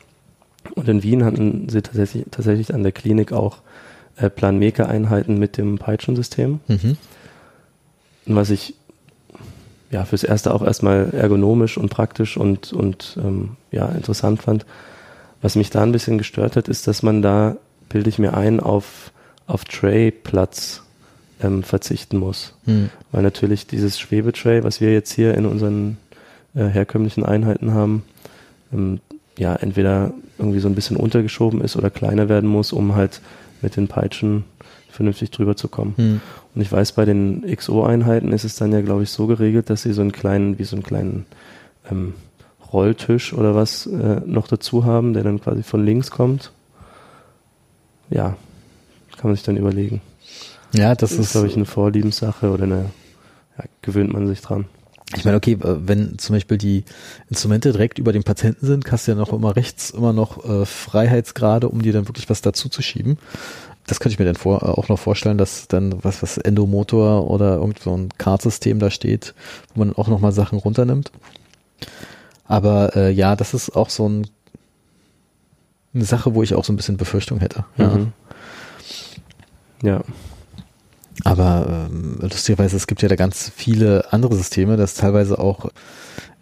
Und 0.75 0.88
in 0.88 1.02
Wien 1.02 1.25
hatten 1.25 1.69
sie 1.71 1.81
tatsächlich, 1.81 2.26
tatsächlich 2.31 2.75
an 2.75 2.83
der 2.83 2.93
Klinik 2.93 3.33
auch 3.33 3.59
äh, 4.19 4.31
Planmeker-Einheiten 4.31 5.39
mit 5.39 5.57
dem 5.57 5.79
Peitschensystem. 5.79 6.61
Mhm. 6.69 6.97
Was 8.27 8.51
ich 8.51 8.75
ja 9.91 10.05
fürs 10.05 10.25
Erste 10.25 10.53
auch 10.55 10.63
erstmal 10.63 11.11
ergonomisch 11.13 11.79
und 11.79 11.89
praktisch 11.89 12.37
und, 12.37 12.73
und 12.73 13.19
ähm, 13.23 13.57
ja, 13.71 13.87
interessant 13.87 14.43
fand. 14.43 14.67
Was 15.41 15.55
mich 15.55 15.71
da 15.71 15.83
ein 15.83 15.93
bisschen 15.93 16.19
gestört 16.19 16.57
hat, 16.57 16.69
ist, 16.69 16.87
dass 16.87 17.03
man 17.03 17.23
da, 17.23 17.57
bilde 17.89 18.09
ich 18.09 18.19
mir 18.19 18.35
ein, 18.35 18.61
auf, 18.61 19.13
auf 19.47 19.65
Tray-Platz 19.65 20.83
ähm, 21.41 21.63
verzichten 21.63 22.19
muss. 22.19 22.55
Mhm. 22.67 22.91
Weil 23.13 23.23
natürlich 23.23 23.67
dieses 23.67 23.99
Schwebetray, 23.99 24.65
was 24.65 24.81
wir 24.81 24.93
jetzt 24.93 25.13
hier 25.13 25.35
in 25.35 25.47
unseren 25.47 25.97
äh, 26.55 26.67
herkömmlichen 26.67 27.25
Einheiten 27.25 27.73
haben, 27.73 28.05
ähm, 28.73 29.01
ja, 29.39 29.55
entweder 29.55 30.13
irgendwie 30.39 30.61
so 30.61 30.69
ein 30.69 30.75
bisschen 30.75 30.97
untergeschoben 30.97 31.61
ist 31.61 31.77
oder 31.77 31.91
kleiner 31.91 32.29
werden 32.29 32.51
muss, 32.51 32.73
um 32.73 32.95
halt 32.97 33.21
mit 33.62 33.77
den 33.77 33.88
Peitschen 33.88 34.45
vernünftig 34.91 35.31
drüber 35.31 35.57
zu 35.57 35.69
kommen. 35.69 35.95
Hm. 35.97 36.21
Und 36.55 36.61
ich 36.61 36.73
weiß, 36.73 36.93
bei 36.93 37.05
den 37.05 37.45
XO-Einheiten 37.55 38.33
ist 38.33 38.45
es 38.45 38.57
dann 38.57 38.73
ja, 38.73 38.81
glaube 38.81 39.05
ich, 39.05 39.11
so 39.11 39.27
geregelt, 39.27 39.71
dass 39.71 39.83
sie 39.83 39.93
so 39.93 40.00
einen 40.00 40.12
kleinen, 40.12 40.59
wie 40.59 40.65
so 40.65 40.77
einen 40.77 40.83
kleinen 40.83 41.27
ähm, 41.91 42.15
Rolltisch 42.73 43.33
oder 43.33 43.55
was 43.55 43.87
äh, 43.87 44.21
noch 44.27 44.49
dazu 44.49 44.85
haben, 44.85 45.15
der 45.15 45.23
dann 45.23 45.41
quasi 45.41 45.62
von 45.62 45.85
links 45.85 46.11
kommt. 46.11 46.53
Ja, 48.11 48.37
kann 49.17 49.31
man 49.31 49.37
sich 49.37 49.45
dann 49.45 49.57
überlegen. 49.57 50.00
Ja, 50.73 50.95
das, 50.95 51.11
das 51.11 51.19
ist, 51.19 51.33
glaube 51.33 51.47
ich, 51.47 51.57
eine 51.57 51.65
Vorliebenssache 51.65 52.50
oder 52.50 52.65
eine, 52.65 52.91
ja, 53.57 53.65
gewöhnt 53.83 54.12
man 54.12 54.27
sich 54.27 54.41
dran. 54.41 54.67
Ich 55.17 55.25
meine, 55.25 55.38
okay, 55.38 55.57
wenn 55.61 56.19
zum 56.19 56.37
Beispiel 56.37 56.59
die 56.59 56.85
Instrumente 57.31 57.73
direkt 57.73 57.99
über 57.99 58.12
dem 58.12 58.25
Patienten 58.25 58.67
sind, 58.67 58.91
hast 58.93 59.07
du 59.07 59.12
ja 59.12 59.17
noch 59.17 59.33
immer 59.33 59.57
rechts 59.57 59.91
immer 59.91 60.12
noch 60.12 60.45
äh, 60.45 60.67
Freiheitsgrade, 60.67 61.69
um 61.69 61.81
dir 61.81 61.95
dann 61.95 62.09
wirklich 62.09 62.29
was 62.29 62.43
dazu 62.43 62.69
zu 62.69 62.83
schieben. 62.83 63.19
Das 63.87 64.00
könnte 64.00 64.12
ich 64.12 64.19
mir 64.19 64.27
dann 64.27 64.35
vor, 64.35 64.62
äh, 64.62 64.67
auch 64.67 64.88
noch 64.88 64.99
vorstellen, 64.99 65.38
dass 65.38 65.67
dann 65.67 66.05
was, 66.05 66.23
was 66.23 66.37
Endomotor 66.37 67.31
oder 67.31 67.57
irgend 67.57 67.81
so 67.81 67.97
ein 67.97 68.11
Kartsystem 68.19 68.79
da 68.79 68.91
steht, 68.91 69.35
wo 69.75 69.81
man 69.81 69.95
auch 69.95 70.09
nochmal 70.09 70.33
Sachen 70.33 70.59
runternimmt. 70.59 71.11
Aber 72.45 72.95
äh, 72.95 73.11
ja, 73.11 73.35
das 73.35 73.55
ist 73.55 73.75
auch 73.75 73.88
so 73.88 74.09
ein, 74.09 74.27
eine 75.95 76.05
Sache, 76.05 76.35
wo 76.35 76.43
ich 76.43 76.55
auch 76.55 76.65
so 76.65 76.73
ein 76.73 76.77
bisschen 76.77 76.99
Befürchtung 76.99 77.41
hätte. 77.41 77.65
Ja. 77.79 77.88
Mhm. 77.88 78.12
ja. 79.83 80.03
Aber 81.25 81.89
ähm, 81.91 82.19
lustigerweise, 82.21 82.77
es 82.77 82.87
gibt 82.87 83.03
ja 83.03 83.09
da 83.09 83.17
ganz 83.17 83.51
viele 83.55 84.13
andere 84.13 84.37
Systeme, 84.37 84.77
dass 84.77 84.95
teilweise 84.95 85.39
auch 85.39 85.71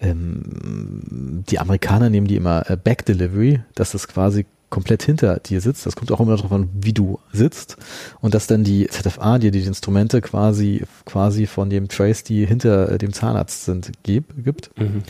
ähm, 0.01 1.45
die 1.49 1.59
Amerikaner 1.59 2.11
nehmen 2.11 2.27
die 2.27 2.37
immer 2.37 2.71
äh, 2.71 2.77
Back 2.77 3.07
Delivery, 3.07 3.61
dass 3.75 3.93
das 3.93 4.09
quasi 4.09 4.47
komplett 4.69 5.03
hinter 5.03 5.39
dir 5.39 5.61
sitzt. 5.61 5.87
Das 5.87 5.95
kommt 5.95 6.11
auch 6.11 6.21
immer 6.21 6.37
darauf 6.37 6.53
an, 6.53 6.69
wie 6.75 6.93
du 6.93 7.21
sitzt. 7.33 7.77
Und 8.21 8.35
dass 8.35 8.47
dann 8.47 8.65
die 8.65 8.89
ZFA 8.89 9.39
dir 9.39 9.51
die 9.51 9.63
Instrumente 9.63 10.21
quasi, 10.21 10.85
quasi 11.05 11.47
von 11.47 11.71
dem 11.71 11.89
Trace, 11.89 12.25
die 12.25 12.45
hinter 12.45 12.91
äh, 12.91 12.99
dem 12.99 13.13
Zahnarzt 13.13 13.65
sind, 13.65 13.93
gibt. 14.03 14.45
gibt. 14.45 14.71
Mhm. 14.79 15.03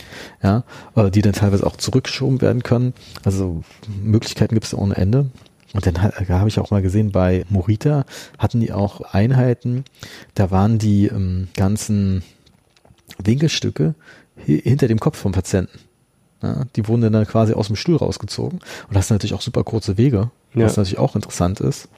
Ja, 0.42 0.64
die 1.10 1.22
dann 1.22 1.32
teilweise 1.32 1.66
auch 1.66 1.76
zurückgeschoben 1.76 2.40
werden 2.42 2.62
können. 2.62 2.92
Also 3.24 3.62
Möglichkeiten 4.02 4.54
gibt 4.54 4.66
es 4.66 4.74
ohne 4.74 4.96
Ende. 4.96 5.30
Und 5.72 5.86
dann 5.86 6.00
habe 6.02 6.48
ich 6.48 6.58
auch 6.58 6.70
mal 6.70 6.82
gesehen, 6.82 7.12
bei 7.12 7.44
Morita 7.48 8.04
hatten 8.38 8.60
die 8.60 8.72
auch 8.72 9.00
Einheiten, 9.00 9.84
da 10.34 10.50
waren 10.50 10.78
die 10.78 11.06
ähm, 11.06 11.48
ganzen 11.54 12.22
Winkelstücke 13.22 13.94
hinter 14.36 14.88
dem 14.88 15.00
Kopf 15.00 15.18
vom 15.18 15.32
Patienten. 15.32 15.78
Ja, 16.42 16.64
die 16.76 16.86
wurden 16.86 17.12
dann 17.12 17.26
quasi 17.26 17.54
aus 17.54 17.68
dem 17.68 17.76
Stuhl 17.76 17.96
rausgezogen. 17.96 18.60
Und 18.88 18.96
das 18.96 19.08
sind 19.08 19.16
natürlich 19.16 19.34
auch 19.34 19.40
super 19.40 19.64
kurze 19.64 19.96
Wege, 19.96 20.30
ja. 20.54 20.66
was 20.66 20.76
natürlich 20.76 20.98
auch 20.98 21.16
interessant 21.16 21.60
ist. 21.60 21.88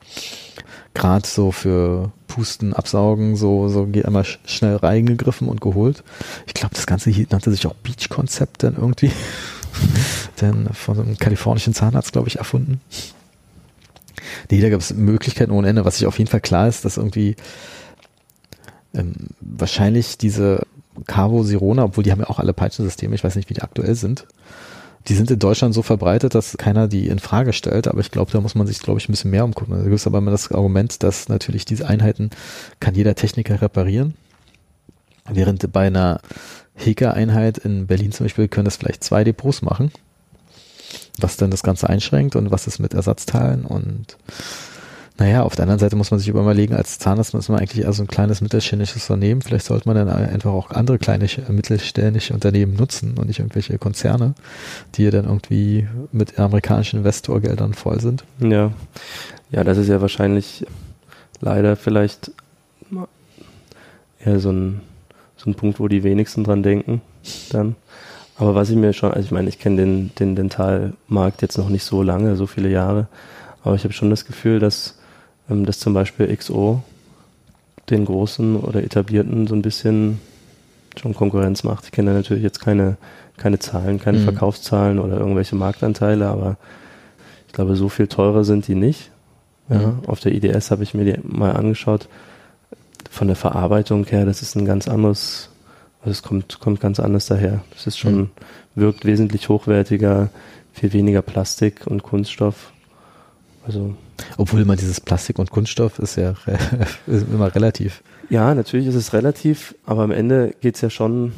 Gerade 0.95 1.27
so 1.27 1.53
für 1.53 2.13
Pusten, 2.29 2.73
Absaugen, 2.73 3.37
so, 3.37 3.69
so 3.69 3.87
geht 3.87 4.07
einmal 4.07 4.25
schnell 4.25 4.77
reingegriffen 4.77 5.49
und 5.49 5.61
geholt. 5.61 6.05
Ich 6.47 6.55
glaube, 6.55 6.75
das 6.75 6.87
Ganze 6.87 7.11
hier 7.11 7.27
nannte 7.31 7.51
sich 7.51 7.67
auch 7.67 7.75
Beach-Konzept 7.75 8.63
dann 8.63 8.77
irgendwie. 8.77 9.11
denn 10.41 10.69
von 10.73 10.99
einem 10.99 11.19
kalifornischen 11.19 11.75
Zahnarzt, 11.75 12.13
glaube 12.13 12.29
ich, 12.29 12.37
erfunden. 12.37 12.81
Nee, 14.51 14.61
da 14.61 14.69
gab 14.71 14.81
es 14.81 14.93
Möglichkeiten 14.95 15.53
ohne 15.53 15.69
Ende. 15.69 15.85
Was 15.85 15.99
sich 15.99 16.07
auf 16.07 16.19
jeden 16.19 16.31
Fall 16.31 16.41
klar 16.41 16.69
ist, 16.69 16.85
dass 16.85 16.97
irgendwie 16.97 17.37
ähm, 18.95 19.15
wahrscheinlich 19.41 20.19
diese 20.19 20.67
Cavo 21.07 21.43
Sirona, 21.43 21.85
obwohl 21.85 22.05
die 22.05 22.13
haben 22.13 22.21
ja 22.21 22.29
auch 22.29 22.39
alle 22.39 22.53
Peitschensysteme, 22.53 23.15
ich 23.15 23.25
weiß 23.25 23.37
nicht, 23.37 23.51
wie 23.51 23.55
die 23.55 23.63
aktuell 23.63 23.95
sind. 23.95 24.27
Die 25.07 25.15
sind 25.15 25.31
in 25.31 25.39
Deutschland 25.39 25.75
so 25.75 25.83
verbreitet, 25.83 26.35
dass 26.35 26.59
keiner 26.59 26.89
die 26.89 27.09
in 27.09 27.19
Frage 27.19 27.53
stellt, 27.53 27.89
aber 27.89 28.01
ich 28.01 28.11
glaube, 28.11 28.33
da 28.33 28.41
muss 28.41 28.55
man 28.55 28.67
sich, 28.67 28.81
glaube 28.81 28.99
ich, 28.99 29.09
ein 29.09 29.13
bisschen 29.13 29.31
mehr 29.31 29.45
umgucken. 29.45 29.75
Da 29.75 29.83
gibt 29.83 29.95
es 29.95 30.07
aber 30.07 30.19
immer 30.19 30.33
das 30.33 30.51
Argument, 30.53 31.03
dass 31.03 31.29
natürlich 31.29 31.65
diese 31.65 31.89
Einheiten 31.89 32.31
kann 32.81 32.95
jeder 32.95 33.15
Techniker 33.15 33.63
reparieren. 33.63 34.15
Während 35.31 35.73
bei 35.73 35.87
einer 35.87 36.21
Heka-Einheit 36.75 37.59
in 37.59 37.87
Berlin 37.87 38.13
zum 38.13 38.25
Beispiel 38.25 38.49
können 38.49 38.65
das 38.65 38.77
vielleicht 38.77 39.05
zwei 39.05 39.25
Depots 39.25 39.63
machen 39.63 39.93
was 41.23 41.37
denn 41.37 41.51
das 41.51 41.63
Ganze 41.63 41.89
einschränkt 41.89 42.37
und 42.37 42.51
was 42.51 42.67
ist 42.67 42.79
mit 42.79 42.95
Ersatzteilen 42.95 43.65
und 43.65 44.17
naja, 45.21 45.43
auf 45.43 45.57
der 45.57 45.65
anderen 45.65 45.81
Seite 45.81 45.97
muss 45.97 46.13
man 46.13 46.21
sich 46.21 46.29
überlegen, 46.29 46.75
als 46.75 47.01
Zahnarzt 47.01 47.35
ist 47.35 47.49
man 47.49 47.59
eigentlich 47.59 47.85
eher 47.85 47.93
so 47.93 48.05
ein 48.05 48.07
kleines 48.07 48.41
mittelständisches 48.41 49.11
Unternehmen. 49.11 49.43
Vielleicht 49.43 49.67
sollte 49.67 49.89
man 49.89 49.97
dann 49.97 50.09
einfach 50.09 50.53
auch 50.53 50.71
andere 50.71 50.99
kleine 50.99 51.27
mittelständische 51.49 52.35
Unternehmen 52.35 52.75
nutzen 52.75 53.19
und 53.19 53.27
nicht 53.27 53.41
irgendwelche 53.41 53.79
Konzerne, 53.79 54.35
die 54.95 55.11
dann 55.11 55.25
irgendwie 55.25 55.89
mit 56.13 56.39
amerikanischen 56.39 56.99
Investorgeldern 56.99 57.75
voll 57.75 58.01
sind. 58.01 58.23
Ja, 58.39 58.71
ja, 59.51 59.65
das 59.65 59.77
ist 59.77 59.89
ja 59.89 60.01
wahrscheinlich 60.01 60.65
leider 61.41 61.75
vielleicht 61.75 62.31
eher 64.25 64.39
so 64.39 64.53
ein, 64.53 64.83
so 65.37 65.51
ein 65.51 65.55
Punkt, 65.57 65.81
wo 65.81 65.89
die 65.89 66.05
wenigsten 66.05 66.45
dran 66.45 66.63
denken 66.63 67.01
dann. 67.51 67.75
Aber 68.38 68.54
was 68.54 68.71
ich 68.71 68.76
mir 68.76 68.92
schon, 68.92 69.11
also 69.11 69.25
ich 69.25 69.33
meine, 69.33 69.49
ich 69.49 69.59
kenne 69.59 69.76
den, 69.76 70.14
den 70.14 70.37
Dentalmarkt 70.37 71.42
jetzt 71.42 71.59
noch 71.59 71.68
nicht 71.68 71.85
so 71.85 72.02
lange, 72.02 72.37
so 72.37 72.47
viele 72.47 72.71
Jahre, 72.71 73.09
aber 73.64 73.75
ich 73.75 73.83
habe 73.83 73.92
schon 73.92 74.11
das 74.11 74.25
Gefühl, 74.25 74.61
dass, 74.61 74.97
ähm, 75.50 75.66
dass 75.66 75.80
zum 75.80 75.92
Beispiel 75.92 76.35
XO 76.35 76.83
den 77.90 78.04
großen 78.04 78.57
oder 78.57 78.83
etablierten 78.83 79.49
so 79.49 79.54
ein 79.54 79.62
bisschen 79.62 80.21
schon 80.97 81.14
Konkurrenz 81.14 81.64
macht. 81.64 81.85
Ich 81.87 81.92
kenne 81.92 82.11
da 82.11 82.16
natürlich 82.16 82.45
jetzt 82.45 82.61
keine, 82.61 82.97
keine 83.37 83.59
Zahlen, 83.59 84.00
keine 84.00 84.18
mhm. 84.18 84.25
Verkaufszahlen 84.25 85.00
oder 85.00 85.18
irgendwelche 85.18 85.57
Marktanteile, 85.57 86.28
aber 86.28 86.57
ich 87.49 87.52
glaube, 87.54 87.75
so 87.75 87.88
viel 87.88 88.07
teurer 88.07 88.45
sind 88.45 88.68
die 88.68 88.75
nicht. 88.76 89.11
Ja, 89.68 89.78
mhm. 89.78 89.99
Auf 90.07 90.21
der 90.21 90.33
IDS 90.33 90.71
habe 90.71 90.85
ich 90.85 90.95
mir 90.95 91.04
die 91.04 91.18
mal 91.23 91.52
angeschaut. 91.52 92.09
Von 93.11 93.26
der 93.26 93.37
Verarbeitung 93.37 94.04
her, 94.04 94.26
das 94.26 94.42
ist 94.42 94.54
ein 94.54 94.64
ganz 94.64 94.87
anderes 94.87 95.50
also 96.00 96.11
es 96.11 96.23
kommt, 96.23 96.61
kommt 96.61 96.81
ganz 96.81 97.00
anders 97.00 97.26
daher. 97.26 97.62
Es 97.76 97.87
ist 97.87 97.99
schon, 97.99 98.17
mhm. 98.17 98.31
wirkt 98.75 99.05
wesentlich 99.05 99.49
hochwertiger, 99.49 100.31
viel 100.73 100.93
weniger 100.93 101.23
Plastik 101.23 101.87
und 101.87 102.02
Kunststoff. 102.02 102.73
Also. 103.67 103.95
Obwohl 104.37 104.62
immer 104.62 104.76
dieses 104.76 105.00
Plastik 105.00 105.38
und 105.38 105.50
Kunststoff 105.50 105.99
ist 105.99 106.17
ja 106.17 106.35
ist 107.07 107.26
immer 107.28 107.55
relativ. 107.55 108.02
Ja, 108.31 108.55
natürlich 108.55 108.87
ist 108.87 108.95
es 108.95 109.12
relativ, 109.12 109.75
aber 109.87 110.02
am 110.02 110.11
Ende 110.11 110.55
geht 110.61 110.75
es 110.75 110.81
ja 110.81 110.90
schon, 110.90 111.33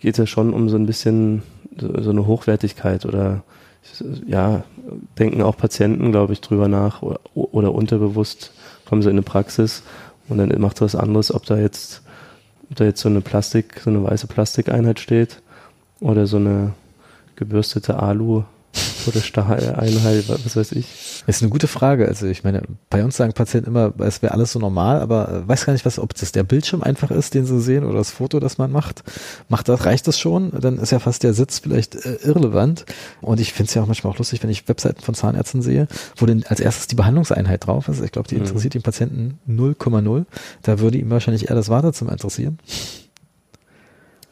geht 0.00 0.18
ja 0.18 0.26
schon 0.26 0.52
um 0.52 0.68
so 0.68 0.76
ein 0.76 0.86
bisschen 0.86 1.42
so 1.76 2.10
eine 2.10 2.26
Hochwertigkeit 2.26 3.04
oder 3.04 3.42
ja, 4.26 4.64
denken 5.18 5.42
auch 5.42 5.56
Patienten, 5.56 6.10
glaube 6.10 6.32
ich, 6.32 6.40
drüber 6.40 6.68
nach 6.68 7.02
oder, 7.02 7.20
oder 7.34 7.72
unterbewusst 7.72 8.52
kommen 8.86 9.02
sie 9.02 9.10
in 9.10 9.14
eine 9.14 9.22
Praxis 9.22 9.82
und 10.28 10.38
dann 10.38 10.60
macht 10.60 10.76
es 10.76 10.80
was 10.80 10.96
anderes, 10.96 11.32
ob 11.32 11.44
da 11.44 11.58
jetzt 11.58 12.02
ob 12.70 12.76
da 12.76 12.84
jetzt 12.84 13.00
so 13.00 13.08
eine 13.08 13.20
Plastik, 13.20 13.80
so 13.80 13.90
eine 13.90 14.02
weiße 14.02 14.26
Plastikeinheit 14.26 15.00
steht 15.00 15.42
oder 16.00 16.26
so 16.26 16.36
eine 16.36 16.72
gebürstete 17.36 18.00
Alu 18.00 18.44
oder 19.06 19.20
Stahleinheit, 19.20 20.28
was 20.28 20.56
weiß 20.56 20.72
ich? 20.72 20.86
Das 21.26 21.36
ist 21.36 21.42
eine 21.42 21.50
gute 21.50 21.66
Frage. 21.66 22.06
Also 22.06 22.26
ich 22.26 22.44
meine, 22.44 22.62
bei 22.90 23.04
uns 23.04 23.16
sagen 23.16 23.32
Patienten 23.32 23.70
immer, 23.70 23.92
es 23.98 24.22
wäre 24.22 24.32
alles 24.32 24.52
so 24.52 24.58
normal, 24.58 25.00
aber 25.00 25.28
äh, 25.28 25.48
weiß 25.48 25.66
gar 25.66 25.72
nicht, 25.72 25.84
was, 25.84 25.98
ob 25.98 26.14
das 26.14 26.32
der 26.32 26.44
Bildschirm 26.44 26.82
einfach 26.82 27.10
ist, 27.10 27.34
den 27.34 27.46
sie 27.46 27.60
sehen 27.60 27.84
oder 27.84 27.98
das 27.98 28.10
Foto, 28.10 28.40
das 28.40 28.58
man 28.58 28.72
macht. 28.72 29.02
Macht 29.48 29.68
das, 29.68 29.84
reicht 29.84 30.06
das 30.06 30.18
schon? 30.18 30.52
Dann 30.58 30.78
ist 30.78 30.92
ja 30.92 30.98
fast 30.98 31.22
der 31.22 31.34
Sitz 31.34 31.58
vielleicht 31.60 31.94
äh, 31.94 32.18
irrelevant. 32.22 32.86
Und 33.20 33.40
ich 33.40 33.52
finde 33.52 33.68
es 33.68 33.74
ja 33.74 33.82
auch 33.82 33.86
manchmal 33.86 34.12
auch 34.12 34.18
lustig, 34.18 34.42
wenn 34.42 34.50
ich 34.50 34.68
Webseiten 34.68 35.02
von 35.02 35.14
Zahnärzten 35.14 35.62
sehe, 35.62 35.88
wo 36.16 36.26
denn 36.26 36.44
als 36.46 36.60
erstes 36.60 36.86
die 36.86 36.94
Behandlungseinheit 36.94 37.66
drauf 37.66 37.88
ist. 37.88 38.02
Ich 38.02 38.12
glaube, 38.12 38.28
die 38.28 38.36
mhm. 38.36 38.42
interessiert 38.42 38.74
mhm. 38.74 38.78
den 38.78 38.82
Patienten 38.82 39.38
0,0. 39.48 40.24
Da 40.62 40.78
würde 40.78 40.98
ihm 40.98 41.10
wahrscheinlich 41.10 41.48
eher 41.48 41.56
das 41.56 41.68
Wartezimmer 41.68 42.12
interessieren. 42.12 42.58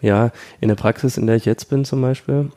Ja, 0.00 0.32
in 0.60 0.68
der 0.68 0.74
Praxis, 0.74 1.16
in 1.16 1.26
der 1.26 1.36
ich 1.36 1.46
jetzt 1.46 1.70
bin 1.70 1.86
zum 1.86 2.02
Beispiel, 2.02 2.50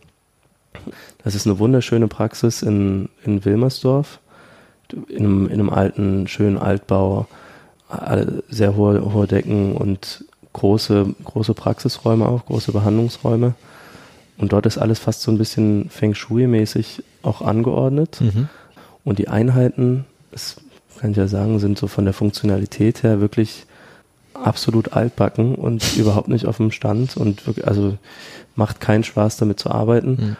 das 1.24 1.36
ist 1.36 1.46
eine 1.46 1.60
wunderschöne 1.60 2.08
Praxis 2.08 2.62
in, 2.62 3.10
in 3.24 3.44
Wilmersdorf, 3.46 4.20
in 5.10 5.18
einem, 5.18 5.46
in 5.48 5.54
einem 5.54 5.70
alten, 5.70 6.28
schönen 6.28 6.58
Altbau, 6.58 7.28
sehr 8.50 8.76
hohe, 8.76 9.14
hohe 9.14 9.28
Decken 9.28 9.76
und 9.76 10.26
große, 10.54 11.16
große 11.24 11.54
Praxisräume 11.54 12.28
auch, 12.28 12.46
große 12.46 12.72
Behandlungsräume. 12.72 13.54
Und 14.38 14.54
dort 14.54 14.66
ist 14.66 14.78
alles 14.78 15.00
fast 15.00 15.22
so 15.22 15.32
ein 15.32 15.38
bisschen 15.38 15.90
Feng 15.90 16.14
Shui-mäßig 16.14 17.04
auch 17.24 17.42
angeordnet. 17.42 18.20
Mhm. 18.22 18.50
Und 19.04 19.20
die 19.20 19.30
Einheiten, 19.30 20.06
das 20.32 20.58
kann 21.00 21.12
ich 21.12 21.18
ja 21.18 21.28
sagen, 21.28 21.60
sind 21.60 21.78
so 21.78 21.88
von 21.88 22.06
der 22.06 22.14
Funktionalität 22.14 23.04
her 23.04 23.22
wirklich 23.22 23.66
absolut 24.34 24.94
altbacken 24.94 25.56
und 25.56 25.98
überhaupt 25.98 26.28
nicht 26.28 26.46
auf 26.46 26.58
dem 26.58 26.72
Stand 26.72 27.18
und 27.18 27.48
wirklich, 27.48 27.68
also 27.68 27.98
macht 28.56 28.80
keinen 28.80 29.04
Spaß 29.04 29.38
damit 29.38 29.60
zu 29.60 29.72
arbeiten. 29.72 30.10
Mhm. 30.12 30.36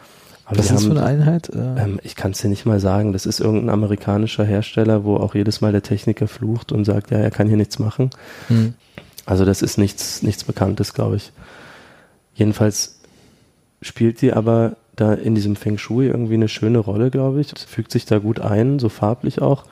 Aber 0.48 0.60
Was 0.60 0.66
ist 0.66 0.74
das 0.76 0.84
für 0.86 0.92
eine 0.92 1.04
Einheit? 1.04 1.50
Äh, 1.50 1.58
ähm, 1.58 2.00
ich 2.02 2.16
kann 2.16 2.30
es 2.30 2.40
dir 2.40 2.48
nicht 2.48 2.64
mal 2.64 2.80
sagen. 2.80 3.12
Das 3.12 3.26
ist 3.26 3.38
irgendein 3.38 3.68
amerikanischer 3.68 4.44
Hersteller, 4.44 5.04
wo 5.04 5.16
auch 5.18 5.34
jedes 5.34 5.60
Mal 5.60 5.72
der 5.72 5.82
Techniker 5.82 6.26
flucht 6.26 6.72
und 6.72 6.86
sagt, 6.86 7.10
ja, 7.10 7.18
er 7.18 7.30
kann 7.30 7.48
hier 7.48 7.58
nichts 7.58 7.78
machen. 7.78 8.08
Mhm. 8.48 8.72
Also 9.26 9.44
das 9.44 9.60
ist 9.60 9.76
nichts, 9.76 10.22
nichts 10.22 10.44
Bekanntes, 10.44 10.94
glaube 10.94 11.16
ich. 11.16 11.32
Jedenfalls 12.34 12.98
spielt 13.82 14.22
die 14.22 14.32
aber 14.32 14.76
da 14.96 15.12
in 15.12 15.34
diesem 15.34 15.54
Feng 15.54 15.76
Shui 15.76 16.06
irgendwie 16.06 16.34
eine 16.34 16.48
schöne 16.48 16.78
Rolle, 16.78 17.10
glaube 17.10 17.42
ich. 17.42 17.52
Fügt 17.68 17.92
sich 17.92 18.06
da 18.06 18.18
gut 18.18 18.40
ein, 18.40 18.78
so 18.78 18.88
farblich 18.88 19.42
auch. 19.42 19.64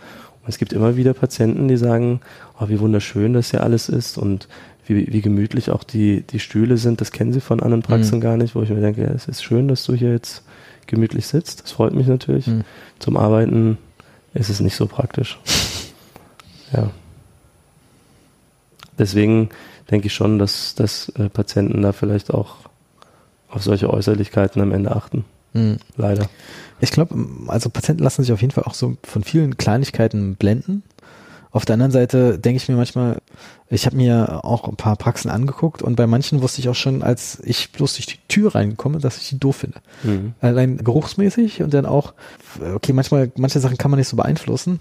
Und 0.43 0.49
es 0.51 0.59
gibt 0.59 0.75
immer 0.75 0.97
wieder 0.97 1.15
Patienten, 1.15 1.69
die 1.69 1.79
sagen, 1.79 2.21
oh, 2.61 2.69
wie 2.69 2.81
wunderschön 2.81 3.33
das 3.33 3.51
hier 3.51 3.63
alles 3.63 3.89
ist 3.89 4.19
und 4.19 4.47
wie, 4.85 5.11
wie 5.11 5.23
gemütlich 5.23 5.71
auch 5.71 5.85
die, 5.85 6.21
die 6.21 6.39
Stühle 6.39 6.77
sind. 6.77 7.01
Das 7.01 7.13
kennen 7.13 7.33
sie 7.33 7.41
von 7.41 7.63
anderen 7.63 7.83
Praxen 7.83 8.19
mhm. 8.19 8.23
gar 8.23 8.37
nicht, 8.37 8.55
wo 8.55 8.63
ich 8.63 8.69
mir 8.69 8.83
denke, 8.83 9.05
ja, 9.05 9.09
es 9.09 9.27
ist 9.27 9.43
schön, 9.43 9.69
dass 9.69 9.85
du 9.85 9.95
hier 9.95 10.13
jetzt 10.13 10.43
gemütlich 10.87 11.27
sitzt. 11.27 11.63
Das 11.63 11.73
freut 11.73 11.95
mich 11.95 12.07
natürlich. 12.07 12.47
Mhm. 12.47 12.65
Zum 12.99 13.17
Arbeiten 13.17 13.79
ist 14.35 14.49
es 14.49 14.61
nicht 14.61 14.77
so 14.77 14.87
praktisch. 14.87 15.39
ja. 16.73 16.91
Deswegen 18.99 19.51
denke 19.91 20.07
ich 20.07 20.15
schon, 20.15 20.39
dass, 20.39 20.75
dass 20.75 21.11
äh, 21.11 21.29
Patienten 21.29 21.83
da 21.83 21.93
vielleicht 21.93 22.33
auch 22.33 22.57
auf 23.49 23.63
solche 23.63 23.91
Äußerlichkeiten 23.91 24.61
am 24.61 24.73
Ende 24.73 24.95
achten. 24.95 25.25
Mhm. 25.53 25.79
Leider. 25.97 26.29
Ich 26.81 26.91
glaube, 26.91 27.15
also 27.49 27.71
Patienten 27.71 28.03
lassen 28.03 28.23
sich 28.23 28.33
auf 28.33 28.43
jeden 28.43 28.53
Fall 28.53 28.65
auch 28.65 28.75
so 28.75 28.97
von 29.03 29.25
vielen 29.25 29.57
Kleinigkeiten 29.57 30.37
blenden. 30.37 30.83
Auf 31.57 31.65
der 31.65 31.73
anderen 31.73 31.91
Seite 31.91 32.39
denke 32.39 32.59
ich 32.59 32.69
mir 32.69 32.77
manchmal, 32.77 33.17
ich 33.71 33.87
habe 33.87 33.97
mir 33.97 34.45
auch 34.45 34.69
ein 34.69 34.77
paar 34.77 34.95
Praxen 34.97 35.31
angeguckt 35.31 35.81
und 35.81 35.97
bei 35.97 36.07
manchen 36.07 36.43
wusste 36.43 36.61
ich 36.61 36.69
auch 36.69 36.75
schon, 36.75 37.03
als 37.03 37.39
ich 37.45 37.73
bloß 37.73 37.95
durch 37.95 38.05
die 38.05 38.19
Tür 38.29 38.55
reinkomme, 38.55 38.99
dass 38.99 39.17
ich 39.17 39.31
die 39.31 39.41
doof 39.41 39.57
finde. 39.57 39.79
Mhm. 40.03 40.35
Allein 40.43 40.77
geruchsmäßig 40.77 41.63
und 41.63 41.73
dann 41.73 41.87
auch, 41.87 42.13
okay, 42.75 42.93
manchmal, 42.93 43.33
manche 43.39 43.59
Sachen 43.59 43.79
kann 43.79 43.91
man 43.91 43.97
nicht 43.97 44.09
so 44.09 44.19
beeinflussen. 44.19 44.81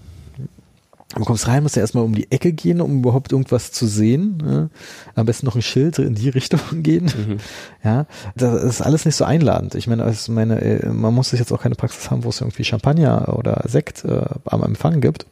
Du 1.14 1.24
kommst 1.24 1.48
rein, 1.48 1.62
musst 1.62 1.76
ja 1.76 1.80
erstmal 1.80 2.04
um 2.04 2.14
die 2.14 2.30
Ecke 2.30 2.52
gehen, 2.52 2.82
um 2.82 2.98
überhaupt 2.98 3.32
irgendwas 3.32 3.72
zu 3.72 3.86
sehen. 3.86 4.36
Ne? 4.36 4.68
Am 5.14 5.24
besten 5.24 5.46
noch 5.46 5.56
ein 5.56 5.62
Schild 5.62 5.98
in 5.98 6.14
die 6.14 6.28
Richtung 6.38 6.60
gehen. 6.82 7.06
Mhm. 7.06 7.38
Ja, 7.84 8.04
das 8.34 8.62
ist 8.62 8.82
alles 8.82 9.06
nicht 9.06 9.16
so 9.16 9.24
einladend. 9.24 9.76
Ich 9.76 9.86
meine, 9.86 10.04
also 10.04 10.30
meine, 10.30 10.60
äh, 10.60 10.88
man 10.90 11.14
muss 11.14 11.30
sich 11.30 11.40
jetzt 11.40 11.52
auch 11.52 11.62
keine 11.62 11.74
Praxis 11.74 12.10
haben, 12.10 12.22
wo 12.24 12.28
es 12.28 12.42
irgendwie 12.42 12.64
Champagner 12.64 13.34
oder 13.34 13.64
Sekt 13.66 14.04
äh, 14.04 14.26
am 14.44 14.62
Empfang 14.62 15.00
gibt. 15.00 15.24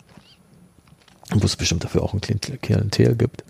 Wo 1.31 1.45
es 1.45 1.57
bestimmt 1.57 1.85
dafür 1.85 2.03
auch 2.03 2.15
ein 2.15 2.21
Klientel 2.21 3.17
gibt. 3.17 3.45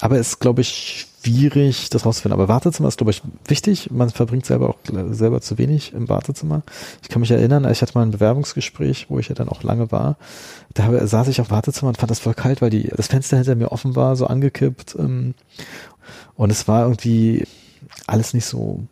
Aber 0.00 0.18
es 0.18 0.28
ist, 0.28 0.40
glaube 0.40 0.60
ich, 0.60 1.06
schwierig, 1.22 1.90
das 1.90 2.04
rauszufinden. 2.04 2.38
Aber 2.38 2.48
Wartezimmer 2.48 2.88
ist, 2.88 2.98
glaube 2.98 3.10
ich, 3.10 3.22
wichtig. 3.46 3.90
Man 3.90 4.10
verbringt 4.10 4.46
selber 4.46 4.70
auch 4.70 4.76
selber 5.10 5.40
zu 5.40 5.58
wenig 5.58 5.92
im 5.94 6.08
Wartezimmer. 6.08 6.62
Ich 7.02 7.08
kann 7.08 7.20
mich 7.20 7.30
erinnern, 7.30 7.68
ich 7.70 7.82
hatte 7.82 7.94
mal 7.94 8.02
ein 8.02 8.10
Bewerbungsgespräch, 8.10 9.06
wo 9.08 9.18
ich 9.18 9.28
ja 9.28 9.34
dann 9.34 9.48
auch 9.48 9.62
lange 9.62 9.90
war. 9.90 10.16
Da 10.74 11.06
saß 11.06 11.28
ich 11.28 11.40
auf 11.40 11.50
Wartezimmer 11.50 11.88
und 11.88 11.98
fand 11.98 12.10
das 12.10 12.18
voll 12.18 12.34
kalt, 12.34 12.60
weil 12.62 12.70
die, 12.70 12.88
das 12.94 13.08
Fenster 13.08 13.36
hinter 13.36 13.54
mir 13.54 13.72
offen 13.72 13.96
war, 13.96 14.16
so 14.16 14.26
angekippt. 14.26 14.96
Ähm, 14.98 15.34
und 16.34 16.50
es 16.50 16.68
war 16.68 16.82
irgendwie 16.82 17.46
alles 18.06 18.34
nicht 18.34 18.44
so 18.44 18.84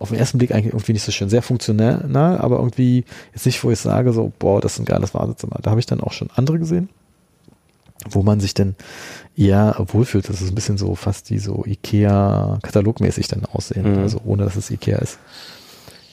auf 0.00 0.08
den 0.08 0.18
ersten 0.18 0.38
Blick 0.38 0.52
eigentlich 0.52 0.72
irgendwie 0.72 0.94
nicht 0.94 1.04
so 1.04 1.12
schön. 1.12 1.28
Sehr 1.28 1.42
funktionell, 1.42 2.04
aber 2.16 2.56
irgendwie 2.56 3.04
jetzt 3.32 3.46
nicht, 3.46 3.62
wo 3.62 3.70
ich 3.70 3.78
sage, 3.78 4.12
so, 4.12 4.32
boah, 4.38 4.60
das 4.60 4.74
ist 4.74 4.78
ein 4.80 4.86
geiles 4.86 5.14
Wartezimmer. 5.14 5.58
Da 5.62 5.70
habe 5.70 5.80
ich 5.80 5.86
dann 5.86 6.00
auch 6.00 6.12
schon 6.12 6.30
andere 6.34 6.58
gesehen 6.58 6.88
wo 8.08 8.22
man 8.22 8.40
sich 8.40 8.54
denn 8.54 8.76
eher 9.36 9.76
wohlfühlt. 9.78 10.28
Das 10.28 10.40
ist 10.40 10.48
ein 10.50 10.54
bisschen 10.54 10.78
so 10.78 10.94
fast 10.94 11.30
die 11.30 11.38
so 11.38 11.64
IKEA-katalogmäßig 11.66 13.28
dann 13.28 13.44
aussehen, 13.44 13.92
mhm. 13.92 13.98
also 13.98 14.20
ohne 14.24 14.44
dass 14.44 14.56
es 14.56 14.70
IKEA 14.70 14.98
ist. 14.98 15.18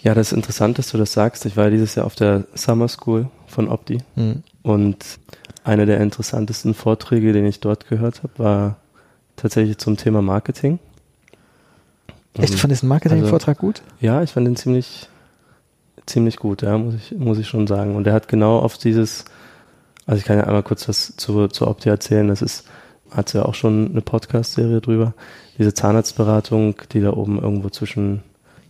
Ja, 0.04 0.13
das 0.13 0.32
ist 0.32 0.38
interessant, 0.38 0.78
dass 0.78 0.91
du 0.91 0.97
das 0.97 1.13
sagst. 1.13 1.45
Ich 1.45 1.58
war 1.58 1.65
ja 1.65 1.69
dieses 1.69 1.95
Jahr 1.95 2.06
auf 2.06 2.15
der 2.15 2.45
Summer 2.54 2.88
School 2.88 3.30
von 3.47 3.67
Opti 3.67 4.00
mhm. 4.15 4.43
und 4.63 4.97
einer 5.63 5.86
der 5.86 6.00
interessantesten 6.00 6.73
Vorträge, 6.73 7.34
den 7.34 7.45
ich 7.45 7.60
dort 7.60 7.88
gehört 7.88 8.23
habe, 8.23 8.34
war 8.38 8.78
tatsächlich 9.36 9.78
zum 9.78 9.97
Thema 9.97 10.21
Marketing. 10.21 10.80
Echt, 12.39 12.54
du 12.54 12.58
fandest 12.58 12.84
den 12.84 12.89
Marketing-Vortrag 12.89 13.58
also, 13.58 13.67
gut? 13.67 13.82
Ja, 14.00 14.21
ich 14.23 14.32
fand 14.32 14.47
den 14.47 14.56
ziemlich, 14.56 15.10
ziemlich 16.06 16.38
gut, 16.38 16.62
ja, 16.62 16.78
muss 16.78 16.95
ich, 16.95 17.17
muss 17.17 17.38
ich 17.38 17.47
schon 17.47 17.67
sagen. 17.67 17.95
Und 17.95 18.08
er 18.08 18.13
hat 18.13 18.28
genau 18.28 18.60
auf 18.60 18.78
dieses 18.78 19.26
also 20.08 20.19
ich 20.19 20.26
kann 20.26 20.38
ja 20.38 20.45
einmal 20.45 20.63
kurz 20.63 20.88
was 20.88 21.17
zu, 21.17 21.50
zu 21.50 21.67
Opti 21.67 21.89
erzählen. 21.89 22.30
Das 22.30 22.41
ist, 22.41 22.63
hat 23.12 23.34
ja 23.34 23.43
auch 23.43 23.54
schon 23.54 23.91
eine 23.91 24.02
Podcast-Serie 24.02 24.80
drüber. 24.80 25.13
Diese 25.58 25.73
Zahnarztberatung, 25.73 26.76
die 26.93 27.02
da 27.02 27.12
oben 27.12 27.39
irgendwo 27.41 27.69
zwischen 27.69 28.23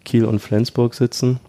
Kiel 0.04 0.26
und 0.26 0.40
Flensburg 0.40 0.96
sitzen 0.96 1.40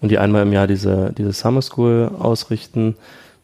und 0.00 0.10
die 0.10 0.18
einmal 0.18 0.42
im 0.42 0.52
Jahr 0.52 0.66
diese, 0.66 1.12
diese 1.16 1.32
Summer 1.32 1.62
School 1.62 2.10
ausrichten. 2.18 2.96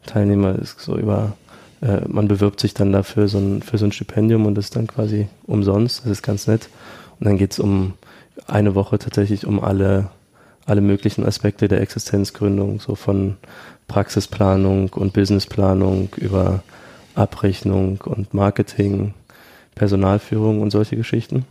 Teilnehmer 0.04 0.58
ist 0.58 0.80
so 0.80 0.98
über, 0.98 1.34
äh, 1.80 2.00
man 2.08 2.26
bewirbt 2.26 2.58
sich 2.58 2.74
dann 2.74 2.92
dafür 2.92 3.28
so 3.28 3.38
ein, 3.38 3.62
für 3.62 3.78
so 3.78 3.84
ein 3.84 3.92
Stipendium 3.92 4.46
und 4.46 4.56
das 4.56 4.66
ist 4.66 4.76
dann 4.76 4.88
quasi 4.88 5.28
umsonst. 5.46 6.00
Das 6.02 6.10
ist 6.10 6.22
ganz 6.22 6.48
nett. 6.48 6.68
Und 7.18 7.26
dann 7.26 7.38
geht's 7.38 7.58
um 7.58 7.94
eine 8.46 8.74
Woche 8.74 8.98
tatsächlich 8.98 9.46
um 9.46 9.62
alle, 9.62 10.10
alle 10.66 10.80
möglichen 10.80 11.24
Aspekte 11.24 11.68
der 11.68 11.80
Existenzgründung, 11.80 12.80
so 12.80 12.94
von 12.94 13.36
Praxisplanung 13.88 14.90
und 14.90 15.12
Businessplanung, 15.12 16.10
über 16.16 16.62
Abrechnung 17.14 18.00
und 18.04 18.34
Marketing, 18.34 19.14
Personalführung 19.74 20.60
und 20.60 20.70
solche 20.70 20.96
Geschichten. 20.96 21.44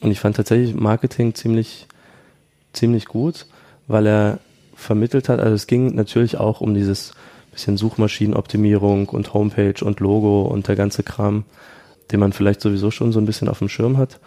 Und 0.00 0.10
ich 0.10 0.20
fand 0.20 0.36
tatsächlich 0.36 0.74
Marketing 0.74 1.34
ziemlich, 1.34 1.86
ziemlich 2.72 3.06
gut, 3.06 3.46
weil 3.86 4.06
er 4.06 4.38
vermittelt 4.74 5.28
hat, 5.28 5.40
also 5.40 5.54
es 5.54 5.66
ging 5.66 5.94
natürlich 5.94 6.38
auch 6.38 6.60
um 6.60 6.74
dieses 6.74 7.12
bisschen 7.52 7.76
Suchmaschinenoptimierung 7.76 9.08
und 9.10 9.34
Homepage 9.34 9.84
und 9.84 10.00
Logo 10.00 10.42
und 10.42 10.68
der 10.68 10.76
ganze 10.76 11.02
Kram, 11.02 11.44
den 12.10 12.18
man 12.18 12.32
vielleicht 12.32 12.60
sowieso 12.60 12.90
schon 12.90 13.12
so 13.12 13.20
ein 13.20 13.26
bisschen 13.26 13.48
auf 13.48 13.58
dem 13.58 13.68
Schirm 13.68 13.98
hat. 13.98 14.18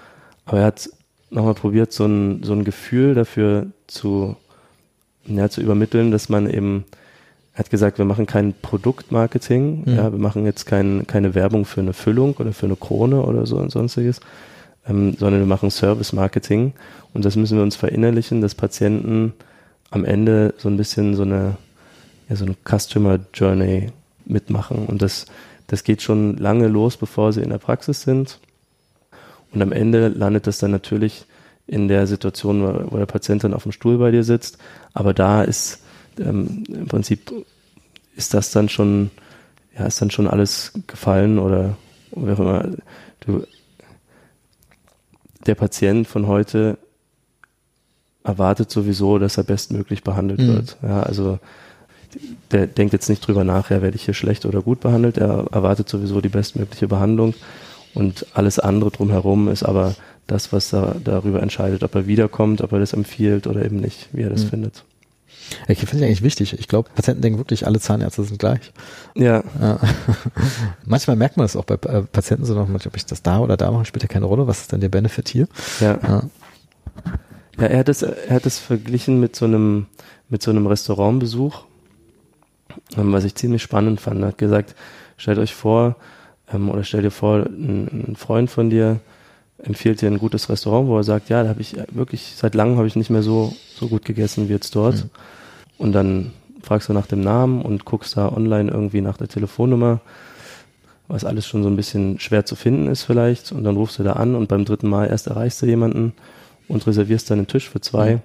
Aber 0.45 0.60
er 0.60 0.65
hat 0.65 0.89
nochmal 1.29 1.55
probiert, 1.55 1.91
so 1.91 2.05
ein, 2.05 2.43
so 2.43 2.53
ein 2.53 2.63
Gefühl 2.63 3.13
dafür 3.13 3.67
zu 3.88 4.36
ja, 5.27 5.49
zu 5.49 5.62
übermitteln, 5.62 6.12
dass 6.12 6.29
man 6.29 6.49
eben, 6.49 6.86
er 7.53 7.60
hat 7.60 7.69
gesagt, 7.69 7.97
wir 7.97 8.05
machen 8.05 8.25
kein 8.25 8.53
Produktmarketing, 8.53 9.84
mhm. 9.86 9.95
ja, 9.95 10.12
wir 10.12 10.19
machen 10.19 10.45
jetzt 10.45 10.65
kein, 10.65 11.08
keine 11.08 11.36
Werbung 11.36 11.65
für 11.65 11.81
eine 11.81 11.93
Füllung 11.93 12.36
oder 12.36 12.53
für 12.53 12.65
eine 12.65 12.75
Krone 12.75 13.21
oder 13.21 13.45
so 13.45 13.58
und 13.58 13.71
sonstiges, 13.71 14.19
ähm, 14.88 15.15
sondern 15.17 15.41
wir 15.41 15.47
machen 15.47 15.71
Service-Marketing 15.71 16.73
und 17.13 17.25
das 17.25 17.36
müssen 17.36 17.58
wir 17.58 17.63
uns 17.63 17.75
verinnerlichen, 17.75 18.41
dass 18.41 18.55
Patienten 18.55 19.34
am 19.89 20.05
Ende 20.05 20.53
so 20.58 20.69
ein 20.69 20.77
bisschen 20.77 21.15
so 21.15 21.23
eine, 21.23 21.58
ja, 22.29 22.36
so 22.36 22.45
eine 22.45 22.55
Customer 22.67 23.19
Journey 23.34 23.89
mitmachen 24.25 24.86
und 24.86 25.01
das, 25.01 25.25
das 25.67 25.84
geht 25.84 26.01
schon 26.01 26.38
lange 26.38 26.67
los, 26.67 26.97
bevor 26.97 27.34
sie 27.34 27.41
in 27.41 27.49
der 27.49 27.58
Praxis 27.58 28.01
sind. 28.01 28.39
Und 29.55 29.61
am 29.61 29.71
Ende 29.71 30.09
landet 30.09 30.47
das 30.47 30.59
dann 30.59 30.71
natürlich 30.71 31.25
in 31.65 31.87
der 31.87 32.05
Situation, 32.07 32.91
wo 32.91 32.97
der 32.97 33.05
Patient 33.05 33.43
dann 33.43 33.53
auf 33.53 33.63
dem 33.63 33.71
Stuhl 33.71 33.97
bei 33.97 34.11
dir 34.11 34.23
sitzt. 34.23 34.57
Aber 34.93 35.13
da 35.13 35.43
ist 35.43 35.81
ähm, 36.19 36.63
im 36.67 36.87
Prinzip 36.87 37.31
ist 38.15 38.33
das 38.33 38.51
dann 38.51 38.69
schon, 38.69 39.11
ja, 39.77 39.85
ist 39.85 40.01
dann 40.01 40.11
schon 40.11 40.27
alles 40.27 40.73
gefallen 40.87 41.39
oder 41.39 41.77
wie 42.11 42.31
auch 42.31 42.39
immer. 42.39 42.69
Du, 43.21 43.43
der 45.45 45.55
Patient 45.55 46.07
von 46.07 46.27
heute 46.27 46.77
erwartet 48.23 48.71
sowieso, 48.71 49.19
dass 49.19 49.37
er 49.37 49.43
bestmöglich 49.43 50.03
behandelt 50.03 50.39
mhm. 50.39 50.47
wird. 50.47 50.77
Ja, 50.81 51.03
also 51.03 51.39
der 52.51 52.67
denkt 52.67 52.93
jetzt 52.93 53.09
nicht 53.09 53.25
drüber 53.25 53.43
nach, 53.43 53.69
ja, 53.69 53.81
werde 53.81 53.95
ich 53.95 54.05
hier 54.05 54.13
schlecht 54.13 54.45
oder 54.45 54.61
gut 54.61 54.81
behandelt. 54.81 55.17
Er 55.17 55.45
erwartet 55.51 55.87
sowieso 55.89 56.21
die 56.21 56.29
bestmögliche 56.29 56.87
Behandlung 56.87 57.33
und 57.95 58.27
alles 58.34 58.60
andere 58.60 58.91
drumherum 58.91 59.47
ist 59.47 59.63
aber 59.63 59.95
das, 60.27 60.51
was 60.51 60.73
er 60.73 60.95
darüber 61.03 61.41
entscheidet, 61.41 61.84
ob 61.84 61.95
er 61.95 62.08
wiederkommt, 62.08 62.62
ob 62.62 62.71
er 62.71 62.79
das 62.79 62.93
empfiehlt 62.93 63.47
oder 63.47 63.63
eben 63.63 63.77
nicht, 63.77 64.10
wie 64.12 64.23
er 64.23 64.29
das 64.29 64.45
mhm. 64.45 64.49
findet. 64.49 64.84
Ich 65.67 65.79
finde 65.79 65.97
ich 65.97 66.03
eigentlich 66.05 66.23
wichtig. 66.23 66.58
Ich 66.60 66.67
glaube, 66.67 66.89
Patienten 66.95 67.21
denken 67.21 67.38
wirklich, 67.38 67.67
alle 67.67 67.79
Zahnärzte 67.79 68.23
sind 68.23 68.39
gleich. 68.39 68.71
Ja. 69.15 69.43
Manchmal 70.86 71.15
merkt 71.15 71.38
man 71.38 71.43
das 71.43 71.55
auch 71.55 71.65
bei 71.65 71.75
äh, 71.75 72.01
Patienten 72.01 72.45
so 72.45 72.55
noch, 72.55 72.67
ob 72.67 72.95
ich 72.95 73.05
das 73.05 73.21
da 73.21 73.39
oder 73.39 73.55
da 73.55 73.71
mache, 73.71 73.86
spielt 73.86 74.03
ja 74.03 74.10
keine 74.10 74.25
Rolle. 74.25 74.47
Was 74.47 74.62
ist 74.62 74.71
denn 74.71 74.81
der 74.81 74.89
Benefit 74.89 75.29
hier? 75.29 75.47
Ja. 75.79 75.99
Ja, 76.01 76.23
ja 77.60 77.67
er 77.67 77.79
hat 77.79 77.89
es, 77.89 78.01
er 78.01 78.36
hat 78.36 78.45
es 78.45 78.58
verglichen 78.58 79.19
mit 79.19 79.36
so 79.36 79.45
einem, 79.45 79.86
mit 80.29 80.41
so 80.41 80.49
einem 80.51 80.65
Restaurantbesuch, 80.65 81.63
ähm, 82.97 83.13
was 83.13 83.23
ich 83.23 83.36
ziemlich 83.36 83.62
spannend 83.62 84.01
fand. 84.01 84.21
Er 84.21 84.29
hat 84.29 84.38
gesagt, 84.39 84.75
stellt 85.17 85.38
euch 85.38 85.53
vor, 85.53 85.95
ähm, 86.53 86.69
oder 86.69 86.84
stell 86.84 87.01
dir 87.01 87.12
vor, 87.12 87.45
ein, 87.45 88.05
ein 88.10 88.15
Freund 88.15 88.49
von 88.49 88.69
dir 88.69 88.99
empfiehlt 89.58 90.01
dir 90.01 90.08
ein 90.08 90.19
gutes 90.19 90.49
Restaurant, 90.49 90.88
wo 90.88 90.97
er 90.97 91.03
sagt, 91.03 91.29
ja, 91.29 91.43
da 91.43 91.49
habe 91.49 91.62
ich 91.62 91.75
wirklich, 91.91 92.34
seit 92.36 92.55
langem 92.55 92.77
habe 92.77 92.88
ich 92.88 92.95
nicht 92.95 93.10
mehr 93.10 93.23
so, 93.23 93.55
so 93.75 93.88
gut 93.88 94.05
gegessen 94.05 94.49
wie 94.49 94.53
jetzt 94.53 94.75
dort. 94.75 94.95
Mhm. 94.95 95.10
Und 95.77 95.91
dann 95.93 96.31
fragst 96.62 96.89
du 96.89 96.93
nach 96.93 97.08
dem 97.08 97.21
Namen 97.21 97.62
und 97.62 97.86
guckst 97.86 98.17
da 98.17 98.31
online 98.31 98.71
irgendwie 98.71 99.01
nach 99.01 99.17
der 99.17 99.27
Telefonnummer, 99.27 100.01
was 101.08 101.23
alles 101.23 101.47
schon 101.47 101.63
so 101.63 101.69
ein 101.69 101.75
bisschen 101.75 102.19
schwer 102.19 102.45
zu 102.45 102.55
finden 102.55 102.88
ist 102.88 103.03
vielleicht. 103.03 103.51
Und 103.51 103.63
dann 103.63 103.77
rufst 103.77 103.99
du 103.99 104.03
da 104.03 104.13
an 104.13 104.36
und 104.36 104.47
beim 104.47 104.65
dritten 104.65 104.89
Mal 104.89 105.08
erst 105.10 105.27
erreichst 105.27 105.62
du 105.62 105.65
jemanden 105.65 106.13
und 106.67 106.86
reservierst 106.86 107.29
dann 107.29 107.39
einen 107.39 107.47
Tisch 107.47 107.69
für 107.69 107.81
zwei. 107.81 108.15
Mhm. 108.15 108.21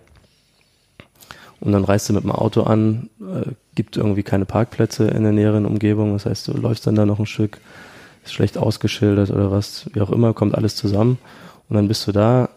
Und 1.61 1.73
dann 1.73 1.85
reist 1.85 2.09
du 2.09 2.15
mit 2.15 2.25
dem 2.25 2.33
Auto 2.33 2.63
an, 2.63 3.11
äh, 3.21 3.51
gibt 3.75 3.99
irgendwie 3.99 4.23
keine 4.23 4.47
Parkplätze 4.47 5.09
in 5.09 5.23
der 5.23 5.33
näheren 5.33 5.67
Umgebung. 5.67 6.15
Das 6.15 6.25
heißt, 6.25 6.49
du 6.49 6.53
läufst 6.53 6.87
dann 6.87 6.95
da 6.95 7.05
noch 7.05 7.19
ein 7.19 7.27
Stück, 7.27 7.61
ist 8.25 8.33
schlecht 8.33 8.59
ausgeschildert 8.59 9.31
oder 9.31 9.51
was, 9.51 9.89
wie 9.93 10.01
auch 10.01 10.11
immer, 10.11 10.35
kommt 10.35 10.55
alles 10.55 10.77
zusammen. 10.77 11.19
Und 11.69 11.77
dann 11.77 11.89
bist 11.89 12.07
du 12.07 12.13
da, 12.13 12.51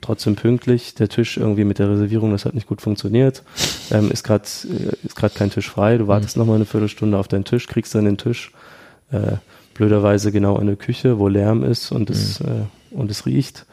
trotzdem 0.00 0.36
pünktlich, 0.36 0.94
der 0.94 1.08
Tisch 1.08 1.36
irgendwie 1.36 1.64
mit 1.64 1.78
der 1.78 1.90
Reservierung, 1.90 2.32
das 2.32 2.44
hat 2.44 2.54
nicht 2.54 2.66
gut 2.66 2.82
funktioniert, 2.82 3.42
ähm, 3.90 4.10
ist 4.10 4.24
gerade 4.24 4.44
äh, 4.44 5.06
ist 5.06 5.16
gerade 5.16 5.34
kein 5.34 5.50
Tisch 5.50 5.70
frei, 5.70 5.98
du 5.98 6.08
wartest 6.08 6.36
mhm. 6.36 6.40
noch 6.40 6.46
mal 6.48 6.54
eine 6.56 6.64
Viertelstunde 6.64 7.18
auf 7.18 7.28
deinen 7.28 7.44
Tisch, 7.44 7.66
kriegst 7.66 7.94
dann 7.94 8.04
den 8.04 8.18
Tisch, 8.18 8.52
äh, 9.10 9.36
blöderweise 9.74 10.32
genau 10.32 10.58
in 10.58 10.66
der 10.66 10.76
Küche, 10.76 11.18
wo 11.18 11.28
Lärm 11.28 11.62
ist 11.62 11.92
und 11.92 12.10
es, 12.10 12.40
mhm. 12.40 12.46
äh, 12.46 12.94
und 12.96 13.10
es 13.10 13.26
riecht. 13.26 13.66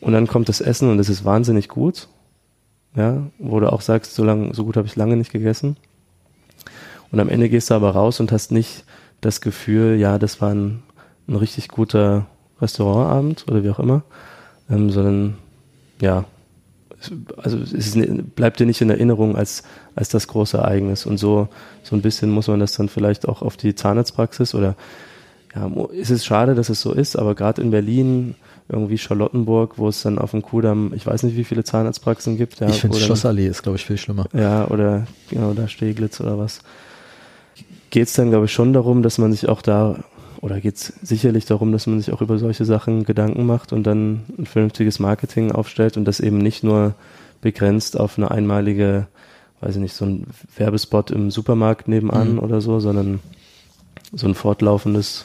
Und 0.00 0.12
dann 0.12 0.26
kommt 0.26 0.48
das 0.48 0.60
Essen 0.60 0.90
und 0.90 0.98
es 0.98 1.08
ist 1.08 1.24
wahnsinnig 1.24 1.68
gut, 1.68 2.08
ja, 2.96 3.26
wo 3.38 3.60
du 3.60 3.72
auch 3.72 3.80
sagst, 3.80 4.14
so 4.14 4.24
lang, 4.24 4.54
so 4.54 4.64
gut 4.64 4.76
habe 4.76 4.86
ich 4.86 4.96
lange 4.96 5.16
nicht 5.16 5.32
gegessen. 5.32 5.76
Und 7.12 7.20
am 7.20 7.28
Ende 7.28 7.48
gehst 7.48 7.70
du 7.70 7.74
aber 7.74 7.90
raus 7.90 8.20
und 8.20 8.32
hast 8.32 8.52
nicht 8.52 8.84
das 9.20 9.40
Gefühl, 9.40 9.96
ja, 9.96 10.18
das 10.18 10.40
war 10.40 10.50
ein, 10.50 10.82
ein 11.28 11.36
richtig 11.36 11.68
guter 11.68 12.26
Restaurantabend 12.60 13.46
oder 13.48 13.64
wie 13.64 13.70
auch 13.70 13.78
immer, 13.78 14.02
ähm, 14.70 14.90
sondern 14.90 15.38
ja, 16.00 16.24
also 17.38 17.58
es 17.58 17.96
bleibt 18.34 18.60
dir 18.60 18.66
nicht 18.66 18.80
in 18.80 18.90
Erinnerung 18.90 19.36
als, 19.36 19.62
als 19.94 20.10
das 20.10 20.28
große 20.28 20.58
Ereignis. 20.58 21.06
Und 21.06 21.16
so, 21.16 21.48
so 21.82 21.96
ein 21.96 22.02
bisschen 22.02 22.30
muss 22.30 22.48
man 22.48 22.60
das 22.60 22.72
dann 22.72 22.88
vielleicht 22.88 23.26
auch 23.26 23.42
auf 23.42 23.56
die 23.56 23.74
Zahnarztpraxis 23.74 24.54
oder 24.54 24.76
ja, 25.54 25.68
es 25.98 26.10
ist 26.10 26.24
schade, 26.24 26.54
dass 26.54 26.68
es 26.68 26.80
so 26.80 26.92
ist, 26.92 27.16
aber 27.16 27.34
gerade 27.34 27.60
in 27.60 27.70
Berlin, 27.70 28.36
irgendwie 28.68 28.98
Charlottenburg, 28.98 29.78
wo 29.78 29.88
es 29.88 30.02
dann 30.02 30.18
auf 30.18 30.30
dem 30.30 30.42
Kudamm, 30.42 30.92
ich 30.94 31.04
weiß 31.04 31.24
nicht, 31.24 31.36
wie 31.36 31.42
viele 31.42 31.64
Zahnarztpraxen 31.64 32.36
gibt. 32.36 32.60
Ja, 32.60 32.68
ich 32.68 32.80
finde 32.80 33.00
Schlossallee 33.00 33.48
ist, 33.48 33.62
glaube 33.62 33.76
ich, 33.76 33.84
viel 33.84 33.98
schlimmer. 33.98 34.26
Ja, 34.32 34.68
oder 34.68 35.06
genau, 35.28 35.52
da 35.54 35.66
Steglitz 35.66 36.20
oder 36.20 36.38
was 36.38 36.60
geht 37.90 38.08
es 38.08 38.14
dann, 38.14 38.30
glaube 38.30 38.46
ich, 38.46 38.52
schon 38.52 38.72
darum, 38.72 39.02
dass 39.02 39.18
man 39.18 39.32
sich 39.32 39.48
auch 39.48 39.62
da, 39.62 39.98
oder 40.40 40.60
geht 40.60 40.76
es 40.76 40.92
sicherlich 41.02 41.44
darum, 41.44 41.72
dass 41.72 41.86
man 41.86 42.00
sich 42.00 42.12
auch 42.12 42.20
über 42.20 42.38
solche 42.38 42.64
Sachen 42.64 43.04
Gedanken 43.04 43.46
macht 43.46 43.72
und 43.72 43.84
dann 43.84 44.22
ein 44.38 44.46
vernünftiges 44.46 44.98
Marketing 44.98 45.52
aufstellt 45.52 45.96
und 45.96 46.04
das 46.04 46.20
eben 46.20 46.38
nicht 46.38 46.64
nur 46.64 46.94
begrenzt 47.40 47.98
auf 47.98 48.16
eine 48.16 48.30
einmalige, 48.30 49.06
weiß 49.60 49.76
ich 49.76 49.82
nicht, 49.82 49.94
so 49.94 50.04
ein 50.04 50.26
Werbespot 50.56 51.10
im 51.10 51.30
Supermarkt 51.30 51.88
nebenan 51.88 52.34
mhm. 52.34 52.38
oder 52.38 52.60
so, 52.60 52.80
sondern 52.80 53.20
so 54.12 54.26
ein 54.26 54.34
fortlaufendes, 54.34 55.24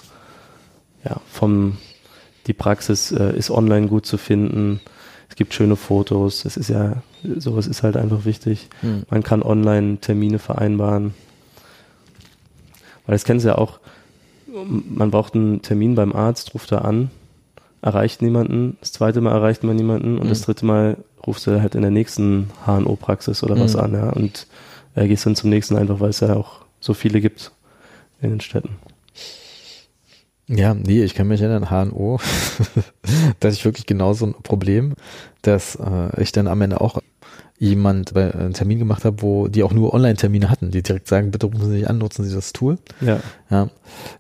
ja, 1.04 1.18
vom, 1.32 1.78
die 2.48 2.54
Praxis 2.54 3.12
äh, 3.12 3.36
ist 3.38 3.52
online 3.52 3.88
gut 3.88 4.06
zu 4.06 4.18
finden. 4.18 4.80
Es 5.30 5.36
gibt 5.36 5.54
schöne 5.54 5.76
Fotos. 5.76 6.46
Es 6.46 6.58
ist 6.58 6.70
ja, 6.70 7.02
sowas 7.38 7.68
ist 7.68 7.84
halt 7.84 7.98
einfach 7.98 8.26
wichtig. 8.26 8.70
Mhm. 8.82 9.04
Man 9.10 9.24
kann 9.24 9.44
online 9.44 9.98
Termine 10.00 10.40
vereinbaren. 10.40 11.14
Weil 13.06 13.16
das 13.16 13.24
kennen 13.24 13.40
Sie 13.40 13.48
ja 13.48 13.58
auch, 13.58 13.80
man 14.48 15.12
braucht 15.12 15.36
einen 15.36 15.62
Termin 15.62 15.96
beim 15.96 16.14
Arzt, 16.14 16.54
ruft 16.54 16.72
er 16.72 16.86
an, 16.86 17.12
erreicht 17.82 18.22
niemanden, 18.22 18.78
das 18.80 18.92
zweite 18.94 19.22
Mal 19.22 19.32
erreicht 19.32 19.64
man 19.64 19.76
niemanden 19.76 20.18
und 20.18 20.26
mhm. 20.26 20.30
das 20.30 20.42
dritte 20.42 20.66
Mal 20.66 20.98
rufst 21.26 21.46
du 21.46 21.62
halt 21.62 21.76
in 21.76 21.82
der 21.82 21.92
nächsten 21.92 22.50
HNO-Praxis 22.66 23.44
oder 23.44 23.60
was 23.60 23.74
mhm. 23.74 23.80
an, 23.80 23.94
ja, 23.94 24.10
und 24.10 24.48
äh, 24.96 25.08
gehst 25.08 25.26
dann 25.26 25.36
zum 25.36 25.50
nächsten 25.50 25.76
einfach, 25.76 26.00
weil 26.00 26.10
es 26.10 26.20
ja 26.20 26.36
auch 26.36 26.62
so 26.80 26.94
viele 26.94 27.22
gibt 27.22 27.52
in 28.22 28.32
den 28.32 28.42
Städten. 28.42 28.78
Ja, 30.48 30.76
nee, 30.76 31.04
ich 31.04 31.16
kann 31.16 31.28
mich 31.28 31.42
erinnern, 31.42 31.70
HNO, 31.70 32.20
da 33.40 33.48
hatte 33.48 33.56
ich 33.56 33.66
wirklich 33.66 33.88
genauso 33.88 34.28
ein 34.28 34.36
Problem, 34.44 34.94
dass 35.42 35.76
äh, 35.76 36.22
ich 36.22 36.32
dann 36.32 36.48
am 36.48 36.62
Ende 36.62 36.82
auch 36.82 37.02
jemand 37.58 38.14
bei, 38.14 38.34
einen 38.34 38.54
Termin 38.54 38.80
gemacht 38.80 39.06
habe, 39.06 39.22
wo 39.22 39.48
die 39.48 39.64
auch 39.64 39.72
nur 39.72 39.94
Online-Termine 39.94 40.50
hatten, 40.50 40.72
die 40.72 40.84
direkt 40.84 41.08
sagen, 41.08 41.32
bitte 41.32 41.46
rufen 41.46 41.66
Sie 41.66 41.80
sich 41.80 41.90
an, 41.90 41.98
nutzen 41.98 42.26
Sie 42.26 42.36
das 42.36 42.52
Tool. 42.52 42.78
Ja. 43.00 43.22
ja. 43.50 43.70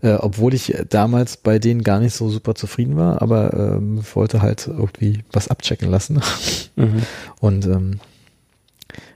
Äh, 0.02 0.13
obwohl 0.13 0.54
ich 0.54 0.74
damals 0.89 1.38
bei 1.38 1.60
denen 1.60 1.84
gar 1.84 2.00
nicht 2.00 2.15
so 2.15 2.30
super 2.30 2.56
zufrieden 2.56 2.95
war, 2.95 3.21
aber 3.21 3.54
ähm, 3.54 4.02
wollte 4.13 4.41
halt 4.41 4.67
irgendwie 4.67 5.24
was 5.32 5.48
abchecken 5.48 5.89
lassen. 5.89 6.21
Mhm. 6.78 7.04
Und 7.39 7.65
ähm, 7.67 8.00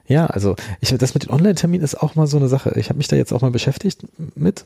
ja, 0.08 0.28
also 0.28 0.56
ich 0.80 0.96
das 0.98 1.14
mit 1.14 1.24
den 1.24 1.32
Online-Terminen 1.32 1.84
ist 1.84 2.02
auch 2.02 2.16
mal 2.16 2.26
so 2.26 2.38
eine 2.38 2.48
Sache. 2.48 2.72
Ich 2.78 2.88
habe 2.88 2.98
mich 2.98 3.10
da 3.10 3.18
jetzt 3.18 3.34
auch 3.34 3.42
mal 3.42 3.52
beschäftigt 3.52 4.08
mit. 4.36 4.64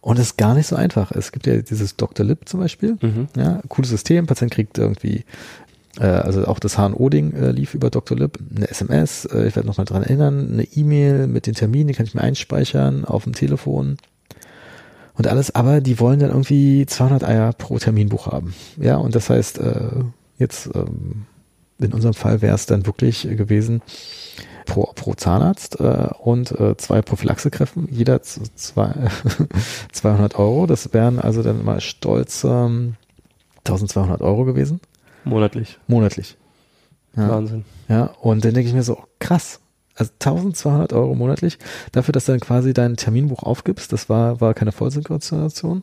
Und 0.00 0.18
es 0.18 0.26
ist 0.26 0.36
gar 0.36 0.54
nicht 0.54 0.66
so 0.66 0.76
einfach. 0.76 1.10
Es 1.12 1.32
gibt 1.32 1.46
ja 1.46 1.56
dieses 1.56 1.96
Dr. 1.96 2.24
Lib 2.24 2.48
zum 2.48 2.60
Beispiel. 2.60 2.98
Mhm. 3.00 3.28
Ja, 3.36 3.60
cooles 3.68 3.90
System. 3.90 4.26
Patient 4.26 4.52
kriegt 4.52 4.78
irgendwie 4.78 5.16
äh, 5.16 5.67
also 6.04 6.46
auch 6.46 6.58
das 6.58 6.76
HNO-Ding 6.76 7.32
äh, 7.32 7.50
lief 7.50 7.74
über 7.74 7.90
Dr. 7.90 8.16
Lib, 8.16 8.38
eine 8.54 8.68
SMS, 8.68 9.24
äh, 9.26 9.48
ich 9.48 9.56
werde 9.56 9.66
nochmal 9.66 9.86
dran 9.86 10.02
erinnern, 10.02 10.50
eine 10.52 10.64
E-Mail 10.64 11.26
mit 11.26 11.46
den 11.46 11.54
Terminen, 11.54 11.88
die 11.88 11.94
kann 11.94 12.06
ich 12.06 12.14
mir 12.14 12.22
einspeichern 12.22 13.04
auf 13.04 13.24
dem 13.24 13.32
Telefon 13.32 13.96
und 15.14 15.26
alles, 15.26 15.54
aber 15.54 15.80
die 15.80 15.98
wollen 15.98 16.20
dann 16.20 16.30
irgendwie 16.30 16.86
200 16.86 17.24
Eier 17.24 17.52
pro 17.52 17.78
Terminbuch 17.78 18.28
haben. 18.28 18.54
Ja, 18.76 18.96
und 18.96 19.16
das 19.16 19.28
heißt, 19.28 19.58
äh, 19.58 19.90
jetzt 20.38 20.70
ähm, 20.74 21.26
in 21.80 21.92
unserem 21.92 22.14
Fall 22.14 22.40
wäre 22.40 22.54
es 22.54 22.66
dann 22.66 22.86
wirklich 22.86 23.22
gewesen, 23.22 23.82
pro, 24.64 24.92
pro 24.94 25.14
Zahnarzt 25.14 25.80
äh, 25.80 26.08
und 26.20 26.52
äh, 26.52 26.76
zwei 26.76 27.02
Prophylaxekräften, 27.02 27.88
jeder 27.90 28.22
zwei, 28.22 28.94
200 29.92 30.38
Euro. 30.38 30.66
Das 30.66 30.94
wären 30.94 31.18
also 31.18 31.42
dann 31.42 31.64
mal 31.64 31.80
stolz 31.80 32.44
ähm, 32.44 32.94
1200 33.64 34.22
Euro 34.22 34.44
gewesen. 34.44 34.80
Monatlich. 35.28 35.78
Monatlich. 35.86 36.36
Ja. 37.16 37.28
Wahnsinn. 37.28 37.64
Ja, 37.88 38.04
und 38.20 38.44
dann 38.44 38.54
denke 38.54 38.68
ich 38.68 38.74
mir 38.74 38.82
so, 38.82 39.02
krass. 39.18 39.60
Also 39.94 40.12
1200 40.20 40.92
Euro 40.92 41.16
monatlich 41.16 41.58
dafür, 41.90 42.12
dass 42.12 42.26
du 42.26 42.32
dann 42.32 42.40
quasi 42.40 42.72
dein 42.72 42.96
Terminbuch 42.96 43.42
aufgibst. 43.42 43.92
Das 43.92 44.08
war, 44.08 44.40
war 44.40 44.54
keine 44.54 44.70
Vollsynchronisation. 44.70 45.82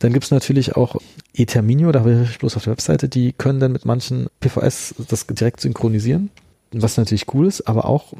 Dann 0.00 0.12
gibt's 0.12 0.32
natürlich 0.32 0.74
auch 0.74 0.96
eTerminio, 1.32 1.92
da 1.92 2.00
habe 2.00 2.26
ich 2.28 2.38
bloß 2.40 2.56
auf 2.56 2.64
der 2.64 2.72
Webseite, 2.72 3.08
die 3.08 3.32
können 3.32 3.60
dann 3.60 3.70
mit 3.70 3.84
manchen 3.84 4.26
PVS 4.40 4.96
das 5.08 5.28
direkt 5.28 5.60
synchronisieren, 5.60 6.30
was 6.72 6.96
natürlich 6.96 7.32
cool 7.34 7.46
ist, 7.46 7.68
aber 7.68 7.84
auch 7.84 8.14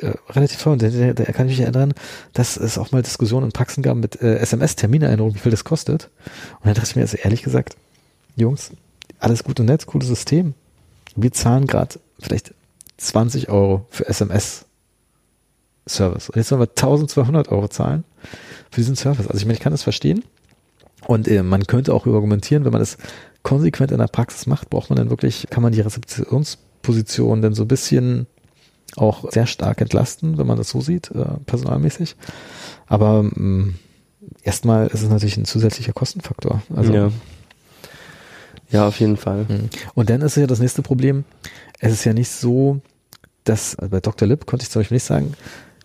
äh, 0.00 0.14
relativ 0.30 0.60
toll. 0.60 0.72
Und 0.72 0.82
da, 0.82 0.88
da 0.88 1.24
kann 1.26 1.46
ich 1.48 1.58
mich 1.58 1.60
erinnern, 1.60 1.94
dass 2.32 2.56
es 2.56 2.76
auch 2.76 2.90
mal 2.90 3.02
Diskussionen 3.02 3.46
in 3.46 3.52
Praxen 3.52 3.84
gab 3.84 3.96
mit 3.96 4.20
äh, 4.20 4.38
SMS-Terminerinnerung, 4.38 5.36
wie 5.36 5.38
viel 5.38 5.52
das 5.52 5.62
kostet. 5.62 6.10
Und 6.60 6.66
dann 6.66 6.74
dachte 6.74 6.88
ich 6.90 6.96
mir, 6.96 7.02
also 7.02 7.18
ehrlich 7.18 7.44
gesagt, 7.44 7.76
Jungs, 8.34 8.72
alles 9.18 9.44
gut 9.44 9.60
und 9.60 9.66
nett, 9.66 9.86
cooles 9.86 10.08
System. 10.08 10.54
Wir 11.14 11.32
zahlen 11.32 11.66
gerade 11.66 11.98
vielleicht 12.18 12.54
20 12.98 13.48
Euro 13.48 13.86
für 13.90 14.06
SMS-Service. 14.08 14.66
Und 16.30 16.36
jetzt 16.36 16.48
sollen 16.48 16.60
wir 16.60 16.68
1200 16.68 17.48
Euro 17.48 17.68
zahlen 17.68 18.04
für 18.70 18.80
diesen 18.80 18.96
Service. 18.96 19.26
Also 19.26 19.38
ich 19.38 19.44
meine, 19.44 19.54
ich 19.54 19.60
kann 19.60 19.72
das 19.72 19.82
verstehen. 19.82 20.24
Und 21.06 21.28
äh, 21.28 21.42
man 21.42 21.66
könnte 21.66 21.94
auch 21.94 22.06
argumentieren, 22.06 22.64
wenn 22.64 22.72
man 22.72 22.80
das 22.80 22.98
konsequent 23.42 23.92
in 23.92 23.98
der 23.98 24.08
Praxis 24.08 24.46
macht, 24.46 24.70
braucht 24.70 24.90
man 24.90 24.96
dann 24.96 25.10
wirklich, 25.10 25.46
kann 25.50 25.62
man 25.62 25.72
die 25.72 25.80
Rezeptionsposition 25.80 27.42
dann 27.42 27.54
so 27.54 27.62
ein 27.62 27.68
bisschen 27.68 28.26
auch 28.96 29.30
sehr 29.30 29.46
stark 29.46 29.80
entlasten, 29.80 30.38
wenn 30.38 30.46
man 30.46 30.56
das 30.56 30.70
so 30.70 30.80
sieht, 30.80 31.10
äh, 31.10 31.24
personalmäßig. 31.44 32.16
Aber 32.86 33.20
ähm, 33.20 33.76
erstmal 34.42 34.86
ist 34.88 35.02
es 35.02 35.08
natürlich 35.08 35.36
ein 35.36 35.44
zusätzlicher 35.44 35.92
Kostenfaktor. 35.92 36.62
Also 36.74 36.92
ja. 36.92 37.10
Ja, 38.70 38.88
auf 38.88 38.98
jeden 39.00 39.16
Fall. 39.16 39.46
Mhm. 39.48 39.70
Und 39.94 40.10
dann 40.10 40.22
ist 40.22 40.36
ja 40.36 40.46
das 40.46 40.60
nächste 40.60 40.82
Problem, 40.82 41.24
es 41.78 41.92
ist 41.92 42.04
ja 42.04 42.12
nicht 42.12 42.30
so, 42.30 42.80
dass 43.44 43.76
also 43.76 43.90
bei 43.90 44.00
Dr. 44.00 44.26
Lipp 44.26 44.46
konnte 44.46 44.64
ich 44.64 44.70
zum 44.70 44.80
Beispiel 44.80 44.96
nicht 44.96 45.04
sagen, 45.04 45.34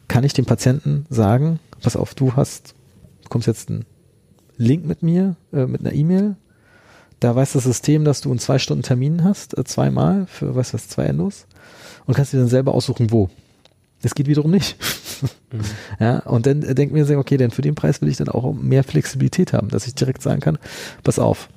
kann 0.08 0.24
ich 0.24 0.34
dem 0.34 0.46
Patienten 0.46 1.06
sagen, 1.10 1.60
pass 1.82 1.96
auf, 1.96 2.16
du 2.16 2.36
hast, 2.36 2.76
kommst 3.30 3.48
jetzt 3.48 3.70
einen 3.70 3.86
Link 4.58 4.86
mit 4.86 5.04
mir, 5.04 5.36
äh, 5.54 5.66
mit 5.66 5.82
einer 5.82 5.94
E-Mail, 5.94 6.36
da 7.20 7.36
weiß 7.36 7.54
das 7.54 7.64
System, 7.64 8.04
dass 8.04 8.22
du 8.22 8.30
einen 8.30 8.40
zwei 8.40 8.58
Stunden 8.58 8.84
Termin 8.84 9.24
hast, 9.24 9.58
äh, 9.58 9.64
zweimal 9.64 10.26
für, 10.28 10.56
was 10.56 10.74
was, 10.74 10.90
zwei 10.90 11.06
Endos 11.06 11.46
und 12.06 12.16
kannst 12.16 12.34
dir 12.34 12.40
dann 12.40 12.48
selber 12.48 12.74
aussuchen, 12.74 13.12
wo. 13.12 13.30
Das 14.02 14.16
geht 14.16 14.28
wiederum 14.28 14.52
nicht. 14.52 14.78
Mhm. 15.52 15.60
Ja, 16.00 16.20
und 16.20 16.48
dann 16.48 16.62
denken 16.62 16.96
wir 16.96 17.20
okay, 17.20 17.38
denn 17.38 17.52
für 17.52 17.62
den 17.62 17.76
Preis 17.76 18.02
will 18.02 18.10
ich 18.10 18.18
dann 18.18 18.30
auch 18.30 18.54
mehr 18.54 18.84
Flexibilität 18.84 19.54
haben, 19.54 19.68
dass 19.68 19.86
ich 19.86 19.94
direkt 19.94 20.24
sagen 20.24 20.40
kann, 20.40 20.58
pass 21.04 21.20
auf, 21.20 21.50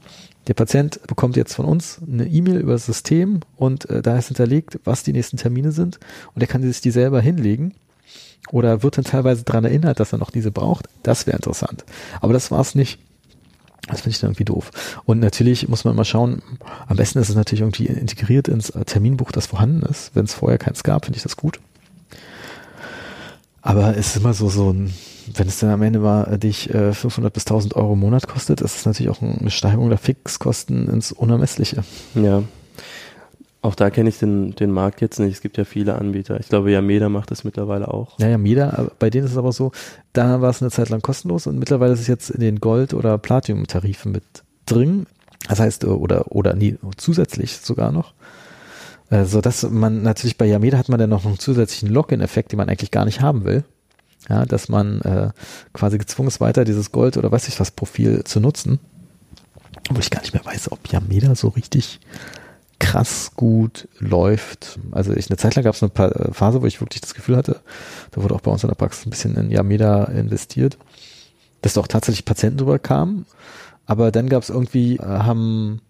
der 0.47 0.55
Patient 0.55 1.01
bekommt 1.07 1.37
jetzt 1.37 1.55
von 1.55 1.65
uns 1.65 2.01
eine 2.07 2.27
E-Mail 2.27 2.59
über 2.59 2.73
das 2.73 2.87
System 2.87 3.41
und 3.57 3.89
äh, 3.91 4.03
da 4.03 4.19
ist 4.19 4.29
hinterlegt, 4.29 4.79
was 4.85 5.03
die 5.03 5.13
nächsten 5.13 5.37
Termine 5.37 5.73
sind 5.73 5.99
und 6.35 6.43
er 6.43 6.47
kann 6.47 6.63
sich 6.63 6.81
die 6.81 6.91
selber 6.91 7.21
hinlegen 7.21 7.75
oder 8.51 8.83
wird 8.83 8.99
dann 8.99 9.05
teilweise 9.05 9.45
daran 9.45 9.65
erinnert, 9.65 10.01
dass 10.01 10.13
er 10.13 10.19
noch 10.19 10.31
diese 10.31 10.51
braucht. 10.51 10.89
Das 11.03 11.27
wäre 11.27 11.37
interessant. 11.37 11.85
Aber 12.21 12.33
das 12.33 12.51
war 12.51 12.61
es 12.61 12.75
nicht. 12.75 12.99
Das 13.89 14.01
finde 14.01 14.15
ich 14.15 14.21
dann 14.21 14.31
irgendwie 14.31 14.45
doof. 14.45 14.71
Und 15.05 15.21
natürlich 15.21 15.69
muss 15.69 15.85
man 15.85 15.95
mal 15.95 16.05
schauen, 16.05 16.43
am 16.87 16.97
besten 16.97 17.19
ist 17.19 17.29
es 17.29 17.35
natürlich 17.35 17.61
irgendwie 17.61 17.87
integriert 17.87 18.49
ins 18.49 18.71
äh, 18.71 18.85
Terminbuch, 18.85 19.31
das 19.31 19.47
vorhanden 19.47 19.83
ist. 19.83 20.13
Wenn 20.15 20.25
es 20.25 20.35
vorher 20.35 20.59
keins 20.59 20.83
gab, 20.83 21.05
finde 21.05 21.19
ich 21.19 21.23
das 21.23 21.37
gut. 21.37 21.61
Aber 23.61 23.97
es 23.97 24.09
ist 24.09 24.17
immer 24.17 24.35
so, 24.35 24.49
so 24.49 24.73
ein, 24.73 24.95
wenn 25.33 25.49
es 25.49 25.59
dann 25.59 25.71
am 25.71 25.83
Ende 25.83 25.99
mal 25.99 26.25
äh, 26.25 26.39
dich 26.39 26.73
äh, 26.73 26.93
500 26.93 27.33
bis 27.33 27.45
1000 27.45 27.75
Euro 27.77 27.95
im 27.95 28.01
Monat 28.01 28.29
kostet, 28.29 28.61
ist 28.61 28.77
es 28.77 28.87
natürlich 28.87 29.11
auch 29.11 29.23
eine 29.23 29.51
Steigerung 29.51 29.89
der 29.89 29.99
Fixkosten 29.99 30.89
ins 30.89 31.13
Unermessliche. 31.13 31.85
Ja. 32.15 32.43
Auch 33.63 33.75
da 33.75 33.89
kenne 33.89 34.11
ich 34.11 34.19
den, 34.19 34.55
den 34.55 34.71
Markt 34.71 35.01
jetzt 35.01 35.19
nicht. 35.19 35.33
Es 35.33 35.41
gibt 35.41 35.57
ja 35.57 35.65
viele 35.65 35.95
Anbieter. 35.95 36.39
Ich 36.39 36.49
glaube, 36.49 36.71
Yameda 36.71 37.09
macht 37.09 37.31
das 37.31 37.45
mittlerweile 37.45 37.89
auch. 37.89 38.19
Ja, 38.19 38.29
Yameda, 38.29 38.91
bei 38.99 39.09
denen 39.09 39.25
ist 39.25 39.33
es 39.33 39.39
aber 39.39 39.53
so, 39.53 39.73
da 40.13 40.43
war 40.43 40.51
es 40.51 40.61
eine 40.61 40.71
Zeit 40.71 40.91
lang 40.91 41.01
kostenlos 41.01 41.47
und 41.47 41.59
mittlerweile 41.59 41.95
ist 41.95 42.01
es 42.01 42.07
jetzt 42.07 42.29
in 42.29 42.41
den 42.41 42.61
Gold- 42.61 42.93
oder 42.93 43.17
Platinum-Tarifen 43.17 44.13
mit 44.13 44.25
drin. 44.67 45.07
Das 45.49 45.61
heißt, 45.61 45.85
äh, 45.85 45.87
oder, 45.87 46.31
oder 46.33 46.55
nie, 46.55 46.77
zusätzlich 46.97 47.57
sogar 47.57 47.91
noch. 47.91 48.13
So 49.27 49.43
dass 49.43 49.63
man 49.71 50.03
natürlich 50.03 50.39
bei 50.39 50.47
Yameda 50.47 50.79
hat 50.79 50.89
man 50.89 50.99
dann 50.99 51.11
noch 51.11 51.25
einen 51.25 51.39
zusätzlichen 51.39 51.91
Login-Effekt, 51.91 52.51
den 52.51 52.57
man 52.57 52.69
eigentlich 52.69 52.91
gar 52.91 53.05
nicht 53.05 53.21
haben 53.21 53.45
will. 53.45 53.63
Ja, 54.29 54.47
dass 54.47 54.69
man 54.69 55.01
äh, 55.03 55.31
quasi 55.75 55.99
gezwungen 55.99 56.29
ist, 56.29 56.41
weiter 56.41 56.65
dieses 56.65 56.93
Gold 56.93 57.17
oder 57.17 57.31
weiß 57.31 57.49
ich 57.49 57.61
was 57.61 57.71
Profil 57.71 58.25
zu 58.25 58.41
nutzen. 58.41 58.81
Wo 59.91 59.99
ich 59.99 60.11
gar 60.11 60.23
nicht 60.23 60.33
mehr 60.33 60.45
weiß, 60.45 60.73
ob 60.73 60.91
Yameda 60.91 61.35
so 61.35 61.49
richtig 61.49 62.01
krass 62.79 63.33
gut 63.37 63.89
läuft. 63.99 64.79
Also 64.93 65.13
ich 65.13 65.31
eine 65.31 65.37
Zeit 65.37 65.55
lang 65.55 65.65
gab 65.65 65.75
es 65.75 65.83
eine 65.83 65.93
äh, 65.93 66.33
Phase, 66.33 66.63
wo 66.63 66.67
ich 66.67 66.81
wirklich 66.81 67.01
das 67.01 67.15
Gefühl 67.15 67.37
hatte, 67.37 67.61
da 68.13 68.23
wurde 68.23 68.35
auch 68.35 68.41
bei 68.41 68.51
uns 68.51 68.63
in 68.63 68.69
der 68.69 68.77
Praxis 68.77 69.07
ein 69.07 69.11
bisschen 69.11 69.37
in 69.37 69.51
Yameda 69.51 70.05
investiert, 70.05 70.79
dass 71.63 71.75
da 71.75 71.81
auch 71.81 71.87
tatsächlich 71.87 72.25
Patienten 72.25 72.59
drüber 72.59 72.79
kamen. 72.79 73.27
Aber 73.87 74.11
dann 74.11 74.29
gab 74.29 74.43
es 74.43 74.51
irgendwie, 74.51 74.97
äh, 74.97 75.03
haben 75.03 75.81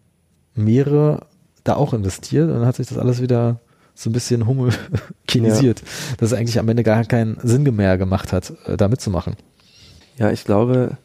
mehrere 0.54 1.26
da 1.62 1.76
auch 1.76 1.94
investiert 1.94 2.48
und 2.48 2.56
dann 2.58 2.66
hat 2.66 2.76
sich 2.76 2.88
das 2.88 2.98
alles 2.98 3.22
wieder 3.22 3.60
so 3.94 4.10
ein 4.10 4.12
bisschen 4.12 4.46
homogenisiert, 4.46 5.80
ja. 5.80 6.16
dass 6.18 6.32
es 6.32 6.38
eigentlich 6.38 6.58
am 6.58 6.68
Ende 6.68 6.82
gar 6.82 7.04
keinen 7.04 7.38
Sinn 7.42 7.62
mehr 7.62 7.96
gemacht 7.98 8.32
hat, 8.32 8.52
äh, 8.66 8.76
da 8.76 8.88
mitzumachen. 8.88 9.36
Ja, 10.18 10.30
ich 10.30 10.44
glaube, 10.44 10.96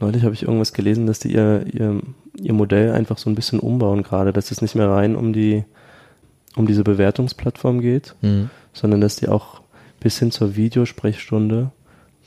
neulich 0.00 0.22
habe 0.24 0.34
ich 0.34 0.42
irgendwas 0.42 0.72
gelesen, 0.72 1.06
dass 1.06 1.18
die 1.18 1.32
ihr, 1.32 1.66
ihr, 1.72 2.00
ihr 2.40 2.52
Modell 2.52 2.92
einfach 2.92 3.18
so 3.18 3.30
ein 3.30 3.34
bisschen 3.34 3.58
umbauen 3.58 4.02
gerade, 4.02 4.32
dass 4.32 4.50
es 4.50 4.62
nicht 4.62 4.74
mehr 4.74 4.88
rein 4.88 5.16
um 5.16 5.32
die 5.32 5.64
um 6.56 6.66
diese 6.66 6.82
Bewertungsplattform 6.82 7.80
geht, 7.80 8.14
mhm. 8.22 8.50
sondern 8.72 9.00
dass 9.00 9.16
die 9.16 9.28
auch 9.28 9.60
bis 10.00 10.18
hin 10.18 10.30
zur 10.30 10.56
Videosprechstunde 10.56 11.70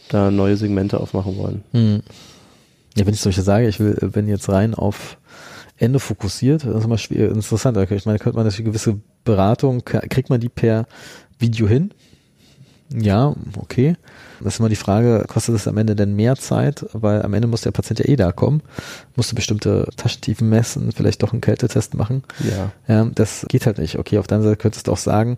da 0.10 0.32
neue 0.32 0.55
Segmente 0.55 0.99
aufmachen 0.99 1.38
wollen. 1.38 1.63
Mhm. 1.73 2.01
Ja, 2.95 3.05
wenn 3.05 3.13
ich 3.13 3.21
solche 3.21 3.41
sage, 3.41 3.67
ich 3.67 3.79
will, 3.79 3.97
wenn 3.99 4.27
jetzt 4.27 4.49
rein 4.49 4.73
auf 4.73 5.17
Ende 5.80 6.00
fokussiert. 6.00 6.65
Das 6.65 6.76
ist 6.76 6.86
immer 6.86 6.98
schwierig, 6.98 7.32
interessant. 7.32 7.78
Ich 7.78 8.06
meine, 8.06 8.20
könnte 8.20 8.38
man 8.38 8.46
natürlich 8.46 8.65
gewisse 8.65 9.00
Beratung, 9.24 9.84
kriegt 9.86 10.30
man 10.30 10.39
die 10.39 10.50
per 10.50 10.86
Video 11.39 11.68
hin? 11.68 11.92
Ja, 12.94 13.36
okay. 13.58 13.96
Das 14.39 14.56
ist 14.56 14.60
immer 14.60 14.70
die 14.70 14.76
Frage, 14.76 15.26
kostet 15.28 15.56
es 15.56 15.68
am 15.68 15.78
Ende 15.78 15.96
denn 15.96 16.15
mehr 16.15 16.36
Zeit? 16.36 16.86
Weil 16.94 17.22
am 17.22 17.34
Ende 17.34 17.48
muss 17.48 17.62
der 17.62 17.72
Patient 17.72 18.00
ja 18.00 18.06
eh 18.06 18.15
da 18.15 18.32
kommen, 18.32 18.62
musste 19.15 19.36
bestimmte 19.36 19.88
Taschentiefen 19.96 20.50
messen, 20.50 20.92
vielleicht 20.92 21.22
doch 21.22 21.32
einen 21.32 21.42
Kältetest 21.42 21.94
machen. 21.94 22.24
Ja. 22.39 22.72
ja. 22.88 23.06
Das 23.13 23.46
geht 23.50 23.65
halt 23.65 23.78
nicht. 23.78 24.00
Okay, 24.00 24.18
auf 24.18 24.28
der 24.28 24.38
anderen 24.38 24.52
Seite 24.52 24.62
könntest 24.62 24.88
du 24.88 24.92
auch 24.92 24.98
sagen, 24.98 25.38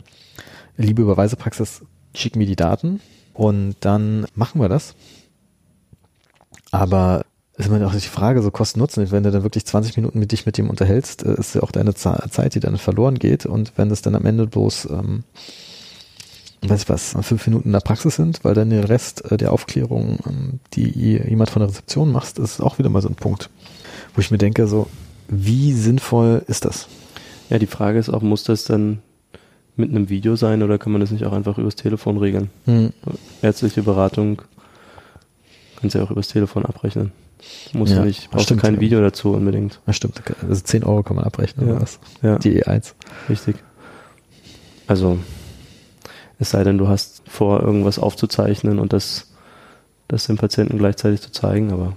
liebe 0.78 1.02
Überweisepraxis, 1.02 1.82
schick 2.16 2.36
mir 2.36 2.46
die 2.46 2.56
Daten 2.56 3.02
und 3.34 3.76
dann 3.82 4.26
machen 4.36 4.62
wir 4.62 4.70
das. 4.70 4.96
Aber 6.72 7.26
ist 7.58 7.68
immer 7.68 7.86
auch 7.86 7.94
die 7.94 8.00
Frage, 8.00 8.42
so 8.42 8.52
Kosten-Nutzen. 8.52 9.12
Wenn 9.12 9.24
du 9.24 9.32
dann 9.32 9.44
wirklich 9.44 9.66
20 9.66 9.98
Minuten 9.98 10.20
mit 10.20 10.32
dich 10.32 10.46
mit 10.46 10.58
dem 10.58 10.70
unterhältst, 10.70 11.24
äh, 11.24 11.36
ist 11.36 11.56
ja 11.56 11.64
auch 11.64 11.72
deine 11.72 11.94
Zeit, 11.94 12.56
die 12.56 12.60
dann 12.60 12.78
verloren 12.78 13.20
geht. 13.20 13.46
Und 13.46 13.74
wenn 13.76 13.90
das 13.90 14.02
dann 14.02 14.16
am 14.16 14.26
Ende 14.26 14.48
bloß, 14.48 14.86
ähm, 14.92 15.24
weiß 16.62 16.84
ich 16.84 16.90
was, 16.90 17.16
fünf 17.22 17.46
Minuten 17.48 17.70
in 17.70 17.74
der 17.74 17.82
Praxis 17.82 18.16
sind, 18.16 18.44
weil 18.44 18.54
dann 18.54 18.70
der 18.70 18.90
Rest 18.90 19.30
äh, 19.32 19.38
der 19.38 19.52
Aufklärung, 19.52 20.20
ähm, 20.28 20.60
die 20.74 20.90
jemand 20.90 21.50
von 21.50 21.62
der 21.62 21.70
Rezeption 21.70 22.12
macht, 22.12 22.40
ist 22.40 22.62
auch 22.62 22.78
wieder 22.78 22.90
mal 22.90 23.02
so 23.02 23.10
ein 23.10 23.16
Punkt, 23.16 23.50
wo 24.16 24.22
ich 24.22 24.32
mir 24.32 24.38
denke, 24.38 24.68
so, 24.68 24.88
wie 25.28 25.74
sinnvoll 25.74 26.44
ist 26.48 26.66
das? 26.66 26.88
Ja, 27.50 27.60
die 27.60 27.68
Frage 27.68 28.00
ist 28.00 28.10
auch, 28.10 28.22
muss 28.22 28.44
das 28.44 28.64
dann 28.64 29.00
mit 29.76 29.90
einem 29.90 30.10
Video 30.10 30.36
sein 30.36 30.64
oder 30.64 30.78
kann 30.78 30.92
man 30.92 31.02
das 31.02 31.12
nicht 31.12 31.26
auch 31.26 31.34
einfach 31.34 31.58
übers 31.58 31.76
Telefon 31.76 32.18
regeln? 32.18 32.50
Hm. 32.66 32.94
Ärztliche 33.42 33.84
Beratung 33.84 34.42
kannst 35.80 35.96
du 35.96 36.00
ja 36.00 36.06
auch 36.06 36.12
übers 36.12 36.28
Telefon 36.28 36.66
abrechnen. 36.66 37.12
Muss 37.74 37.92
ja, 37.92 38.04
nicht, 38.04 38.30
brauchst 38.30 38.46
stimmt, 38.46 38.62
kein 38.62 38.80
Video 38.80 39.02
dazu 39.02 39.34
unbedingt. 39.34 39.80
Ja, 39.88 39.94
stimmt. 39.94 40.22
Also 40.48 40.62
10 40.62 40.84
Euro 40.84 41.04
kann 41.04 41.16
man 41.16 41.26
abrechnen 41.26 41.68
ja. 41.68 41.74
oder 41.74 41.82
was? 41.82 42.00
Ja. 42.22 42.38
Die 42.38 42.64
E1. 42.64 42.94
Richtig. 43.30 43.56
Also, 44.88 45.18
es 46.40 46.52
sei 46.52 46.64
denn, 46.64 46.78
du 46.78 46.88
hast 46.88 47.24
vor, 47.28 47.62
irgendwas 47.62 48.00
aufzuzeichnen 48.00 48.80
und 48.80 48.94
das, 48.94 49.32
das 50.08 50.26
dem 50.26 50.38
Patienten 50.38 50.78
gleichzeitig 50.78 51.22
zu 51.22 51.32
zeigen, 51.32 51.72
aber. 51.72 51.94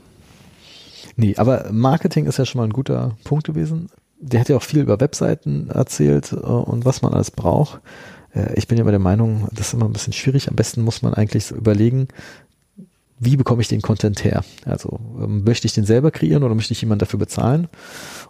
Nee, 1.17 1.35
aber 1.37 1.71
Marketing 1.73 2.27
ist 2.27 2.39
ja 2.39 2.45
schon 2.45 2.61
mal 2.61 2.65
ein 2.65 2.73
guter 2.73 3.17
Punkt 3.25 3.47
gewesen. 3.47 3.89
Der 4.21 4.41
hat 4.41 4.49
ja 4.49 4.57
auch 4.57 4.63
viel 4.63 4.81
über 4.81 5.01
Webseiten 5.01 5.71
erzählt 5.71 6.33
äh, 6.33 6.37
und 6.37 6.85
was 6.85 7.03
man 7.03 7.13
alles 7.13 7.31
braucht. 7.31 7.81
Äh, 8.35 8.55
ich 8.55 8.69
bin 8.69 8.79
ja 8.79 8.83
immer 8.83 8.91
der 8.91 9.01
Meinung, 9.01 9.49
das 9.53 9.69
ist 9.69 9.75
immer 9.75 9.87
ein 9.87 9.93
bisschen 9.93 10.13
schwierig. 10.13 10.49
Am 10.49 10.57
besten 10.57 10.83
muss 10.83 11.03
man 11.03 11.15
eigentlich 11.15 11.51
überlegen, 11.51 12.09
wie 13.18 13.37
bekomme 13.37 13.62
ich 13.62 13.68
den 13.68 13.83
Content 13.83 14.24
her? 14.24 14.44
Also 14.64 14.98
ähm, 15.20 15.44
möchte 15.44 15.66
ich 15.66 15.72
den 15.72 15.85
selber 15.85 16.11
kreieren 16.11 16.42
oder 16.42 16.55
möchte 16.55 16.72
ich 16.72 16.81
jemanden 16.81 17.00
dafür 17.00 17.18
bezahlen? 17.18 17.68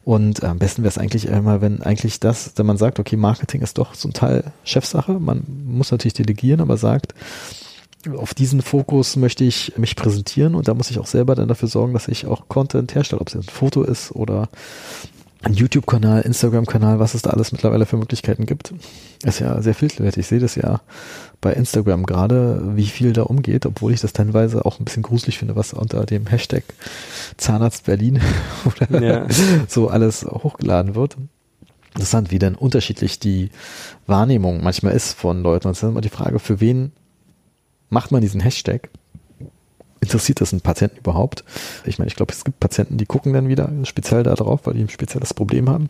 Und 0.03 0.43
äh, 0.43 0.47
am 0.47 0.59
besten 0.59 0.83
wäre 0.83 0.91
es 0.91 0.99
eigentlich 0.99 1.27
immer, 1.27 1.61
wenn 1.61 1.83
eigentlich 1.83 2.21
das, 2.21 2.53
wenn 2.57 2.67
man 2.67 2.77
sagt, 2.77 2.99
okay, 2.99 3.17
Marketing 3.17 3.63
ist 3.63 3.79
doch 3.79 3.95
zum 3.95 4.13
Teil 4.13 4.53
Chefsache, 4.63 5.13
man 5.15 5.45
muss 5.67 5.91
natürlich 5.91 6.15
delegieren, 6.15 6.61
aber 6.61 6.77
sagt, 6.77 7.15
auf 8.17 8.35
diesen 8.35 8.61
Fokus 8.61 9.17
möchte 9.17 9.45
ich 9.45 9.73
mich 9.79 9.97
präsentieren 9.97 10.55
und 10.55 10.69
da 10.69 10.75
muss 10.75 10.91
ich 10.91 10.99
auch 10.99 11.07
selber 11.07 11.35
dann 11.35 11.49
dafür 11.49 11.69
sorgen, 11.69 11.95
dass 11.95 12.09
ich 12.09 12.27
auch 12.27 12.49
Content 12.49 12.95
herstelle, 12.95 13.21
ob 13.21 13.29
es 13.29 13.37
ein 13.37 13.43
Foto 13.43 13.83
ist 13.83 14.13
oder 14.13 14.51
YouTube-Kanal, 15.53 16.23
Instagram-Kanal, 16.23 16.99
was 16.99 17.15
es 17.15 17.23
da 17.23 17.31
alles 17.31 17.53
mittlerweile 17.53 17.87
für 17.87 17.97
Möglichkeiten 17.97 18.47
gibt. 18.47 18.73
Ist 19.25 19.41
ja 19.41 19.61
sehr 19.61 19.75
vielfältig. 19.75 20.19
Ich 20.19 20.27
sehe 20.27 20.39
das 20.39 20.55
ja 20.55 20.81
bei 21.41 21.53
Instagram 21.53 22.05
gerade, 22.07 22.77
wie 22.77 22.87
viel 22.87 23.13
da 23.13 23.23
umgeht, 23.23 23.67
obwohl 23.67 23.93
ich 23.93 24.01
das 24.01 24.13
teilweise 24.13 24.65
auch 24.65 24.79
ein 24.79 24.85
bisschen 24.85 25.03
gruselig 25.03 25.39
finde, 25.39 25.57
was 25.57 25.73
unter 25.73 26.07
dem 26.07 26.27
Hashtag 26.27 26.65
Zahnarzt 27.37 27.85
Berlin 27.85 28.21
oder 28.65 29.03
ja. 29.03 29.27
so 29.69 29.89
alles 29.89 30.25
hochgeladen 30.25 30.95
wird. 30.95 31.17
Interessant, 31.95 32.31
wie 32.31 32.39
dann 32.39 32.55
unterschiedlich 32.55 33.21
die 33.21 33.51
Wahrnehmung 34.07 34.63
manchmal 34.63 34.95
ist 34.95 35.13
von 35.13 35.43
Leuten. 35.43 35.69
Und 35.69 35.73
es 35.73 35.83
ist 35.83 35.89
immer 35.89 36.01
die 36.01 36.09
Frage, 36.09 36.39
für 36.39 36.61
wen 36.61 36.93
macht 37.89 38.11
man 38.11 38.21
diesen 38.21 38.41
Hashtag? 38.41 38.91
Interessiert 40.05 40.41
das 40.41 40.53
einen 40.53 40.61
Patienten 40.61 40.99
überhaupt? 40.99 41.45
Ich 41.85 41.99
meine, 41.99 42.09
ich 42.09 42.17
glaube, 42.17 42.33
es 42.33 42.45
gibt 42.45 42.61
Patienten, 42.61 42.97
die 42.97 43.07
gucken 43.07 43.33
dann 43.33 43.49
wieder 43.49 43.71
speziell 43.85 44.23
da 44.23 44.35
drauf, 44.35 44.61
weil 44.65 44.75
die 44.75 44.83
ein 44.83 44.89
spezielles 44.89 45.35
Problem 45.35 45.69
haben. 45.69 45.89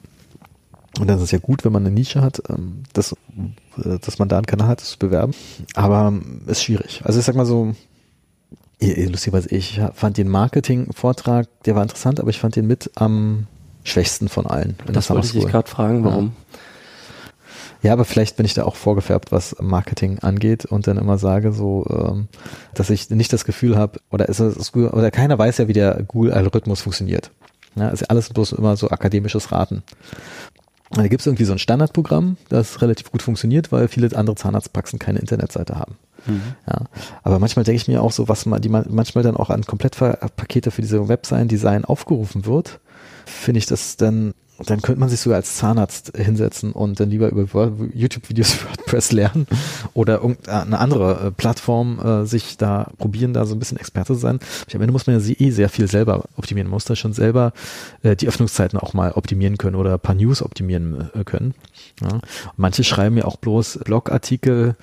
Und 1.00 1.08
dann 1.08 1.16
ist 1.18 1.24
es 1.24 1.30
ja 1.32 1.38
gut, 1.38 1.64
wenn 1.64 1.72
man 1.72 1.84
eine 1.84 1.94
Nische 1.94 2.22
hat, 2.22 2.42
ähm, 2.48 2.84
dass, 2.92 3.12
äh, 3.12 3.98
dass 4.00 4.18
man 4.18 4.28
da 4.28 4.36
einen 4.36 4.46
Kanal 4.46 4.68
hat, 4.68 4.80
das 4.80 4.90
zu 4.90 4.98
bewerben. 4.98 5.34
Aber 5.74 6.08
ähm, 6.08 6.42
ist 6.46 6.62
schwierig. 6.62 7.02
Also 7.04 7.18
ich 7.18 7.26
sag 7.26 7.34
mal 7.34 7.46
so, 7.46 7.74
lustigerweise, 8.80 9.48
ich 9.50 9.80
fand 9.94 10.18
den 10.18 10.28
Marketing-Vortrag, 10.28 11.48
der 11.64 11.74
war 11.74 11.82
interessant, 11.82 12.20
aber 12.20 12.30
ich 12.30 12.38
fand 12.38 12.56
den 12.56 12.66
mit 12.66 12.90
am 12.94 13.46
schwächsten 13.82 14.28
von 14.28 14.46
allen. 14.46 14.76
Das 14.92 15.10
wollte 15.10 15.26
ich 15.26 15.32
dich 15.32 15.46
gerade 15.46 15.68
fragen, 15.68 16.04
warum? 16.04 16.26
Ja. 16.26 16.58
Ja, 17.84 17.92
aber 17.92 18.06
vielleicht 18.06 18.38
bin 18.38 18.46
ich 18.46 18.54
da 18.54 18.64
auch 18.64 18.76
vorgefärbt, 18.76 19.30
was 19.30 19.56
Marketing 19.60 20.18
angeht 20.20 20.64
und 20.64 20.86
dann 20.86 20.96
immer 20.96 21.18
sage 21.18 21.52
so, 21.52 21.84
ähm, 21.90 22.28
dass 22.72 22.88
ich 22.88 23.10
nicht 23.10 23.30
das 23.30 23.44
Gefühl 23.44 23.76
habe, 23.76 24.00
oder, 24.10 24.26
ist 24.30 24.40
es, 24.40 24.74
oder 24.74 25.10
keiner 25.10 25.38
weiß 25.38 25.58
ja, 25.58 25.68
wie 25.68 25.74
der 25.74 26.02
Google-Algorithmus 26.02 26.80
funktioniert. 26.80 27.30
Ja, 27.76 27.90
ist 27.90 28.00
ja 28.00 28.06
alles 28.08 28.30
bloß 28.30 28.52
immer 28.52 28.78
so 28.78 28.88
akademisches 28.88 29.52
Raten. 29.52 29.82
Da 30.92 31.06
gibt 31.08 31.20
es 31.20 31.26
irgendwie 31.26 31.44
so 31.44 31.52
ein 31.52 31.58
Standardprogramm, 31.58 32.38
das 32.48 32.80
relativ 32.80 33.12
gut 33.12 33.20
funktioniert, 33.20 33.70
weil 33.70 33.86
viele 33.88 34.16
andere 34.16 34.36
Zahnarztpraxen 34.36 34.98
keine 34.98 35.18
Internetseite 35.18 35.76
haben. 35.76 35.98
Mhm. 36.24 36.54
Ja, 36.66 36.86
aber 37.22 37.38
manchmal 37.38 37.66
denke 37.66 37.82
ich 37.82 37.88
mir 37.88 38.02
auch 38.02 38.12
so, 38.12 38.28
was 38.28 38.46
man, 38.46 38.62
die 38.62 38.70
man 38.70 38.86
manchmal 38.88 39.24
dann 39.24 39.36
auch 39.36 39.50
an 39.50 39.66
Komplettpakete 39.66 40.70
für 40.70 40.80
diese 40.80 41.06
Webseiten-Design 41.06 41.84
aufgerufen 41.84 42.46
wird, 42.46 42.80
finde 43.26 43.58
ich 43.58 43.66
das 43.66 43.98
dann 43.98 44.32
dann 44.58 44.82
könnte 44.82 45.00
man 45.00 45.08
sich 45.08 45.20
sogar 45.20 45.36
als 45.36 45.56
Zahnarzt 45.56 46.12
hinsetzen 46.16 46.72
und 46.72 47.00
dann 47.00 47.10
lieber 47.10 47.28
über 47.30 47.72
YouTube-Videos 47.92 48.64
WordPress 48.68 49.12
lernen 49.12 49.46
oder 49.94 50.22
irgendeine 50.22 50.78
andere 50.78 51.26
äh, 51.26 51.30
Plattform 51.32 51.98
äh, 51.98 52.24
sich 52.24 52.56
da 52.56 52.90
probieren, 52.98 53.32
da 53.32 53.46
so 53.46 53.54
ein 53.54 53.58
bisschen 53.58 53.78
Experte 53.78 54.14
zu 54.14 54.20
sein. 54.20 54.38
Am 54.72 54.80
Ende 54.80 54.92
muss 54.92 55.06
man 55.06 55.18
ja 55.18 55.34
eh 55.38 55.50
sehr 55.50 55.68
viel 55.68 55.88
selber 55.88 56.24
optimieren. 56.36 56.68
Man 56.68 56.76
muss 56.76 56.84
da 56.84 56.94
schon 56.94 57.12
selber 57.12 57.52
äh, 58.02 58.14
die 58.14 58.28
Öffnungszeiten 58.28 58.78
auch 58.78 58.94
mal 58.94 59.12
optimieren 59.12 59.58
können 59.58 59.76
oder 59.76 59.94
ein 59.94 60.00
paar 60.00 60.14
News 60.14 60.40
optimieren 60.40 61.10
äh, 61.14 61.24
können. 61.24 61.54
Ja. 62.00 62.20
manche 62.56 62.82
schreiben 62.82 63.16
ja 63.16 63.24
auch 63.24 63.36
bloß 63.36 63.80
Blogartikel, 63.84 64.76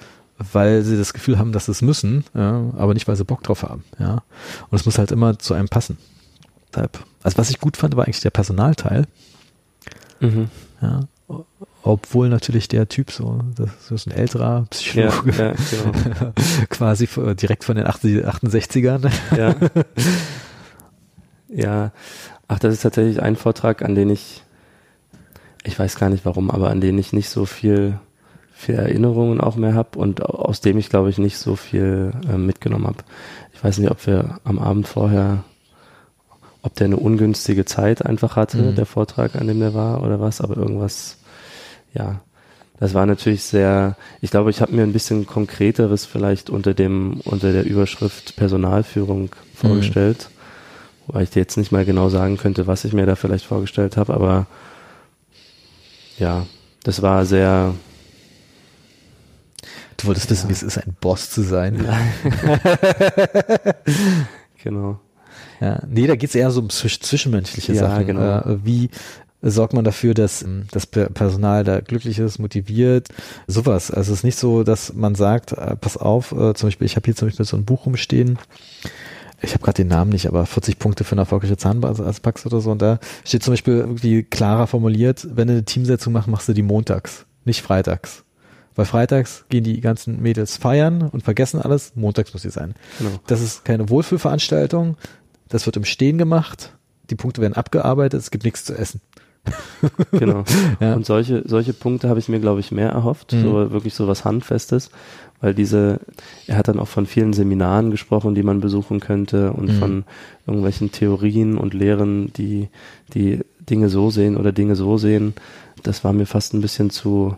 weil 0.51 0.83
sie 0.83 0.97
das 0.97 1.13
Gefühl 1.13 1.37
haben, 1.37 1.51
dass 1.51 1.65
sie 1.65 1.71
es 1.71 1.81
müssen, 1.81 2.23
ja, 2.33 2.71
aber 2.77 2.93
nicht, 2.93 3.07
weil 3.07 3.15
sie 3.15 3.25
Bock 3.25 3.43
drauf 3.43 3.63
haben. 3.63 3.83
Ja. 3.99 4.23
Und 4.69 4.79
es 4.79 4.85
muss 4.85 4.97
halt 4.97 5.11
immer 5.11 5.37
zu 5.39 5.53
einem 5.53 5.67
passen. 5.67 5.97
Also 7.23 7.37
was 7.37 7.49
ich 7.49 7.59
gut 7.59 7.77
fand, 7.77 7.95
war 7.95 8.05
eigentlich 8.05 8.21
der 8.21 8.29
Personalteil. 8.29 9.05
Mhm. 10.21 10.49
Ja, 10.81 11.01
obwohl 11.83 12.29
natürlich 12.29 12.67
der 12.67 12.87
Typ 12.89 13.11
so, 13.11 13.39
das 13.55 13.89
ist 13.89 14.07
ein 14.07 14.11
älterer 14.11 14.65
Psychologe, 14.69 15.31
ja, 15.31 15.45
ja, 15.47 15.53
genau. 15.53 16.33
quasi 16.69 17.07
direkt 17.35 17.63
von 17.63 17.75
den 17.75 17.87
68ern. 17.87 19.11
Ja. 19.35 19.55
ja, 21.49 21.91
ach, 22.47 22.59
das 22.59 22.73
ist 22.75 22.81
tatsächlich 22.81 23.21
ein 23.21 23.35
Vortrag, 23.35 23.81
an 23.81 23.95
den 23.95 24.11
ich, 24.11 24.43
ich 25.63 25.77
weiß 25.77 25.97
gar 25.97 26.09
nicht 26.09 26.23
warum, 26.23 26.51
aber 26.51 26.69
an 26.69 26.81
den 26.81 26.99
ich 26.99 27.13
nicht 27.13 27.29
so 27.29 27.45
viel, 27.45 27.97
viel 28.53 28.75
Erinnerungen 28.75 29.41
auch 29.41 29.55
mehr 29.55 29.73
habe 29.73 29.97
und 29.97 30.23
aus 30.23 30.61
dem 30.61 30.77
ich, 30.77 30.89
glaube 30.89 31.09
ich, 31.09 31.17
nicht 31.17 31.39
so 31.39 31.55
viel 31.55 32.11
äh, 32.29 32.37
mitgenommen 32.37 32.85
habe. 32.85 33.03
Ich 33.53 33.63
weiß 33.63 33.79
nicht, 33.79 33.89
ob 33.89 34.05
wir 34.05 34.39
am 34.43 34.59
Abend 34.59 34.87
vorher 34.87 35.43
ob 36.61 36.75
der 36.75 36.85
eine 36.85 36.97
ungünstige 36.97 37.65
Zeit 37.65 38.05
einfach 38.05 38.35
hatte, 38.35 38.57
mhm. 38.57 38.75
der 38.75 38.85
Vortrag, 38.85 39.35
an 39.35 39.47
dem 39.47 39.59
der 39.59 39.73
war 39.73 40.03
oder 40.03 40.19
was, 40.19 40.41
aber 40.41 40.57
irgendwas, 40.57 41.17
ja. 41.93 42.21
Das 42.79 42.95
war 42.95 43.05
natürlich 43.05 43.43
sehr, 43.43 43.95
ich 44.21 44.31
glaube, 44.31 44.49
ich 44.49 44.59
habe 44.59 44.71
mir 44.71 44.81
ein 44.81 44.93
bisschen 44.93 45.27
konkreteres 45.27 46.07
vielleicht 46.07 46.49
unter 46.49 46.73
dem, 46.73 47.21
unter 47.25 47.51
der 47.51 47.63
Überschrift 47.63 48.35
Personalführung 48.35 49.29
vorgestellt, 49.53 50.29
mhm. 50.29 51.07
wobei 51.07 51.23
ich 51.23 51.29
dir 51.29 51.41
jetzt 51.41 51.57
nicht 51.57 51.71
mal 51.71 51.85
genau 51.85 52.09
sagen 52.09 52.37
könnte, 52.37 52.65
was 52.65 52.83
ich 52.83 52.93
mir 52.93 53.05
da 53.05 53.15
vielleicht 53.15 53.45
vorgestellt 53.45 53.97
habe, 53.97 54.13
aber 54.13 54.47
ja, 56.17 56.47
das 56.83 57.03
war 57.03 57.25
sehr, 57.25 57.75
Du 59.97 60.07
wolltest 60.07 60.25
ja. 60.25 60.31
wissen, 60.31 60.49
wie 60.49 60.53
es 60.53 60.63
ist, 60.63 60.79
ein 60.79 60.97
Boss 60.99 61.29
zu 61.29 61.43
sein. 61.43 61.77
genau. 64.63 64.99
Ja, 65.61 65.83
nee, 65.87 66.07
da 66.07 66.15
geht's 66.15 66.35
eher 66.35 66.51
so 66.51 66.59
um 66.59 66.69
zwischenmenschliche 66.69 67.73
ja, 67.73 67.81
Sachen. 67.81 68.07
Genau. 68.07 68.39
Äh, 68.39 68.65
wie 68.65 68.89
sorgt 69.41 69.73
man 69.73 69.83
dafür, 69.83 70.13
dass 70.13 70.41
ähm, 70.41 70.65
das 70.71 70.85
Personal 70.85 71.63
da 71.63 71.79
glücklich 71.79 72.19
ist, 72.19 72.39
motiviert, 72.39 73.09
sowas. 73.47 73.91
Also 73.91 74.11
es 74.11 74.19
ist 74.19 74.23
nicht 74.23 74.37
so, 74.37 74.63
dass 74.63 74.93
man 74.93 75.15
sagt, 75.15 75.53
äh, 75.53 75.75
pass 75.75 75.97
auf, 75.97 76.31
äh, 76.31 76.53
zum 76.53 76.67
Beispiel, 76.67 76.85
ich 76.85 76.95
habe 76.95 77.05
hier 77.05 77.15
zum 77.15 77.27
Beispiel 77.27 77.45
so 77.45 77.57
ein 77.57 77.65
Buch 77.65 77.85
rumstehen, 77.85 78.37
ich 79.43 79.53
habe 79.53 79.63
gerade 79.63 79.77
den 79.77 79.87
Namen 79.87 80.11
nicht, 80.11 80.27
aber 80.27 80.45
40 80.45 80.77
Punkte 80.77 81.03
für 81.03 81.13
eine 81.13 81.21
erfolgreiche 81.21 81.57
Zahnarztpraxis 81.57 82.45
oder 82.45 82.61
so. 82.61 82.71
Und 82.71 82.81
da 82.81 82.99
steht 83.25 83.43
zum 83.43 83.53
Beispiel 83.53 83.77
irgendwie 83.77 84.21
klarer 84.21 84.67
formuliert, 84.67 85.27
wenn 85.31 85.47
du 85.47 85.53
eine 85.53 85.65
Teamsetzung 85.65 86.13
machst, 86.13 86.27
machst 86.27 86.47
du 86.47 86.53
die 86.53 86.61
montags, 86.61 87.25
nicht 87.43 87.63
freitags. 87.63 88.23
Weil 88.75 88.85
freitags 88.85 89.45
gehen 89.49 89.63
die 89.63 89.81
ganzen 89.81 90.21
Mädels 90.21 90.57
feiern 90.57 91.01
und 91.01 91.23
vergessen 91.23 91.59
alles, 91.59 91.93
montags 91.95 92.33
muss 92.33 92.43
sie 92.43 92.51
sein. 92.51 92.75
Genau. 92.99 93.11
Das 93.27 93.41
ist 93.41 93.65
keine 93.65 93.89
Wohlfühlveranstaltung, 93.89 94.95
das 95.51 95.65
wird 95.65 95.77
im 95.77 95.85
Stehen 95.85 96.17
gemacht, 96.17 96.73
die 97.09 97.15
Punkte 97.15 97.41
werden 97.41 97.53
abgearbeitet, 97.53 98.19
es 98.19 98.31
gibt 98.31 98.45
nichts 98.45 98.65
zu 98.65 98.73
essen. 98.73 99.01
genau. 100.11 100.43
Ja. 100.79 100.93
Und 100.93 101.05
solche, 101.05 101.43
solche 101.47 101.73
Punkte 101.73 102.09
habe 102.09 102.19
ich 102.19 102.29
mir, 102.29 102.39
glaube 102.39 102.59
ich, 102.59 102.71
mehr 102.71 102.89
erhofft. 102.89 103.33
Mhm. 103.33 103.41
So 103.41 103.71
wirklich 103.71 103.93
so 103.93 104.07
was 104.07 104.23
Handfestes. 104.23 104.91
Weil 105.41 105.55
diese, 105.55 105.99
er 106.45 106.57
hat 106.57 106.67
dann 106.67 106.79
auch 106.79 106.87
von 106.87 107.07
vielen 107.07 107.33
Seminaren 107.33 107.89
gesprochen, 107.89 108.35
die 108.35 108.43
man 108.43 108.61
besuchen 108.61 108.99
könnte 108.99 109.51
und 109.53 109.69
mhm. 109.69 109.79
von 109.79 110.03
irgendwelchen 110.45 110.91
Theorien 110.91 111.57
und 111.57 111.73
Lehren, 111.73 112.31
die, 112.33 112.69
die 113.13 113.39
Dinge 113.59 113.89
so 113.89 114.11
sehen 114.11 114.37
oder 114.37 114.51
Dinge 114.51 114.75
so 114.75 114.99
sehen. 114.99 115.33
Das 115.81 116.03
war 116.03 116.13
mir 116.13 116.27
fast 116.27 116.53
ein 116.53 116.61
bisschen 116.61 116.91
zu, 116.91 117.35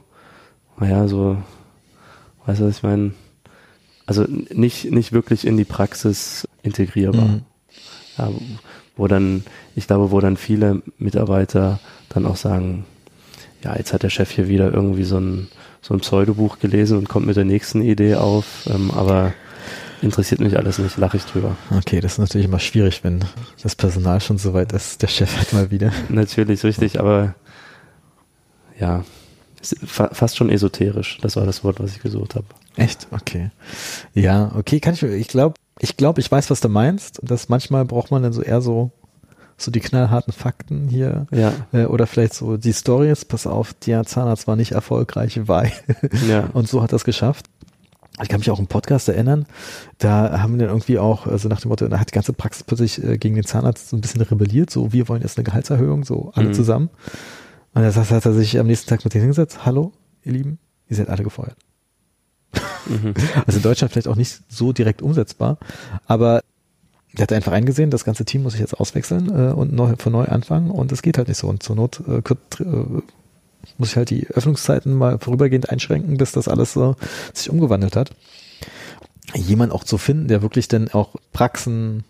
naja, 0.77 1.07
so, 1.07 1.37
weißt 2.45 2.59
du, 2.59 2.65
was 2.65 2.77
ich 2.77 2.83
meine? 2.83 3.13
Also 4.05 4.25
nicht, 4.27 4.91
nicht 4.91 5.13
wirklich 5.13 5.47
in 5.47 5.55
die 5.55 5.63
Praxis 5.63 6.45
integrierbar. 6.61 7.25
Mhm 7.25 7.41
ja, 8.17 8.29
wo 8.95 9.07
dann, 9.07 9.43
ich 9.75 9.87
glaube, 9.87 10.11
wo 10.11 10.19
dann 10.19 10.37
viele 10.37 10.81
Mitarbeiter 10.97 11.79
dann 12.09 12.25
auch 12.25 12.35
sagen, 12.35 12.85
ja, 13.63 13.75
jetzt 13.75 13.93
hat 13.93 14.03
der 14.03 14.09
Chef 14.09 14.29
hier 14.31 14.47
wieder 14.47 14.73
irgendwie 14.73 15.03
so 15.03 15.19
ein, 15.19 15.47
so 15.81 15.93
ein 15.93 16.01
Pseudobuch 16.01 16.59
gelesen 16.59 16.97
und 16.97 17.09
kommt 17.09 17.25
mit 17.25 17.35
der 17.35 17.45
nächsten 17.45 17.81
Idee 17.81 18.15
auf, 18.15 18.67
ähm, 18.67 18.91
aber 18.91 19.33
interessiert 20.01 20.41
mich 20.41 20.57
alles 20.57 20.79
nicht, 20.79 20.97
lache 20.97 21.17
ich 21.17 21.23
drüber. 21.23 21.55
Okay, 21.71 22.01
das 22.01 22.13
ist 22.13 22.17
natürlich 22.19 22.47
immer 22.47 22.59
schwierig, 22.59 23.03
wenn 23.03 23.23
das 23.61 23.75
Personal 23.75 24.19
schon 24.19 24.37
so 24.37 24.53
weit 24.53 24.73
ist, 24.73 25.01
der 25.01 25.07
Chef 25.07 25.37
hat 25.37 25.53
mal 25.53 25.71
wieder. 25.71 25.91
Natürlich, 26.09 26.63
richtig, 26.63 26.99
aber 26.99 27.35
ja, 28.79 29.05
fast 29.85 30.35
schon 30.35 30.49
esoterisch, 30.49 31.19
das 31.21 31.37
war 31.37 31.45
das 31.45 31.63
Wort, 31.63 31.79
was 31.79 31.95
ich 31.95 32.01
gesucht 32.01 32.35
habe. 32.35 32.45
Echt? 32.75 33.07
Okay. 33.11 33.51
Ja, 34.13 34.51
okay, 34.55 34.79
kann 34.79 34.93
ich, 34.93 35.03
ich 35.03 35.27
glaube, 35.29 35.55
ich 35.79 35.97
glaube, 35.97 36.21
ich 36.21 36.31
weiß, 36.31 36.49
was 36.49 36.61
du 36.61 36.69
meinst. 36.69 37.19
Dass 37.23 37.49
manchmal 37.49 37.85
braucht 37.85 38.11
man 38.11 38.23
dann 38.23 38.33
so 38.33 38.41
eher 38.41 38.61
so 38.61 38.91
so 39.55 39.71
die 39.71 39.79
knallharten 39.79 40.33
Fakten 40.33 40.87
hier 40.87 41.27
ja. 41.31 41.53
äh, 41.71 41.85
oder 41.85 42.07
vielleicht 42.07 42.33
so 42.33 42.57
die 42.57 42.73
Stories. 42.73 43.25
Pass 43.25 43.47
auf, 43.47 43.73
der 43.73 44.03
Zahnarzt 44.03 44.47
war 44.47 44.55
nicht 44.55 44.71
erfolgreich, 44.71 45.39
weil 45.47 45.71
ja. 46.27 46.49
und 46.53 46.67
so 46.67 46.81
hat 46.81 46.93
das 46.93 47.03
geschafft. 47.03 47.45
Ich 48.21 48.29
kann 48.29 48.39
mich 48.39 48.51
auch 48.51 48.59
im 48.59 48.67
Podcast 48.67 49.09
erinnern, 49.09 49.47
da 49.97 50.39
haben 50.39 50.53
wir 50.53 50.59
dann 50.59 50.69
irgendwie 50.69 50.99
auch, 50.99 51.25
also 51.25 51.49
nach 51.49 51.61
dem 51.61 51.69
Motto, 51.69 51.87
da 51.87 51.99
hat 51.99 52.11
die 52.11 52.13
ganze 52.13 52.31
Praxis 52.31 52.63
plötzlich 52.63 53.03
äh, 53.03 53.17
gegen 53.17 53.33
den 53.33 53.43
Zahnarzt 53.43 53.89
so 53.89 53.97
ein 53.97 54.01
bisschen 54.01 54.21
rebelliert, 54.21 54.69
so 54.69 54.93
wir 54.93 55.07
wollen 55.09 55.23
jetzt 55.23 55.39
eine 55.39 55.43
Gehaltserhöhung, 55.43 56.03
so 56.03 56.31
alle 56.35 56.49
mhm. 56.49 56.53
zusammen. 56.53 56.89
Und 57.73 57.81
das 57.81 57.97
hat 57.97 58.25
er 58.25 58.33
sich 58.33 58.59
am 58.59 58.67
nächsten 58.67 58.87
Tag 58.87 59.03
mit 59.03 59.15
denen 59.15 59.23
hingesetzt, 59.23 59.65
hallo, 59.65 59.93
ihr 60.21 60.33
Lieben, 60.33 60.59
ihr 60.89 60.95
seid 60.95 61.09
alle 61.09 61.23
gefeuert. 61.23 61.57
Mhm. 62.87 63.13
Also 63.45 63.57
in 63.57 63.63
Deutschland 63.63 63.91
vielleicht 63.91 64.07
auch 64.07 64.15
nicht 64.15 64.41
so 64.49 64.73
direkt 64.73 65.01
umsetzbar, 65.01 65.57
aber 66.05 66.41
der 67.13 67.23
hat 67.23 67.33
einfach 67.33 67.51
eingesehen, 67.51 67.91
das 67.91 68.05
ganze 68.05 68.25
Team 68.25 68.43
muss 68.43 68.55
ich 68.55 68.59
jetzt 68.59 68.79
auswechseln 68.79 69.29
äh, 69.29 69.53
und 69.53 69.71
neu, 69.71 69.93
von 69.97 70.11
neu 70.11 70.25
anfangen 70.25 70.71
und 70.71 70.91
es 70.91 71.03
geht 71.03 71.17
halt 71.17 71.27
nicht 71.27 71.37
so. 71.37 71.47
Und 71.47 71.61
zur 71.61 71.75
Not 71.75 72.01
äh, 72.07 72.17
äh, 72.17 73.01
muss 73.77 73.89
ich 73.89 73.97
halt 73.97 74.09
die 74.09 74.27
Öffnungszeiten 74.27 74.93
mal 74.93 75.19
vorübergehend 75.19 75.69
einschränken, 75.69 76.17
bis 76.17 76.31
das 76.31 76.47
alles 76.47 76.73
so 76.73 76.95
sich 77.33 77.49
umgewandelt 77.49 77.95
hat. 77.95 78.11
Jemand 79.35 79.71
auch 79.71 79.83
zu 79.83 79.97
finden, 79.97 80.27
der 80.27 80.41
wirklich 80.41 80.67
dann 80.67 80.89
auch 80.89 81.15
Praxen 81.31 82.03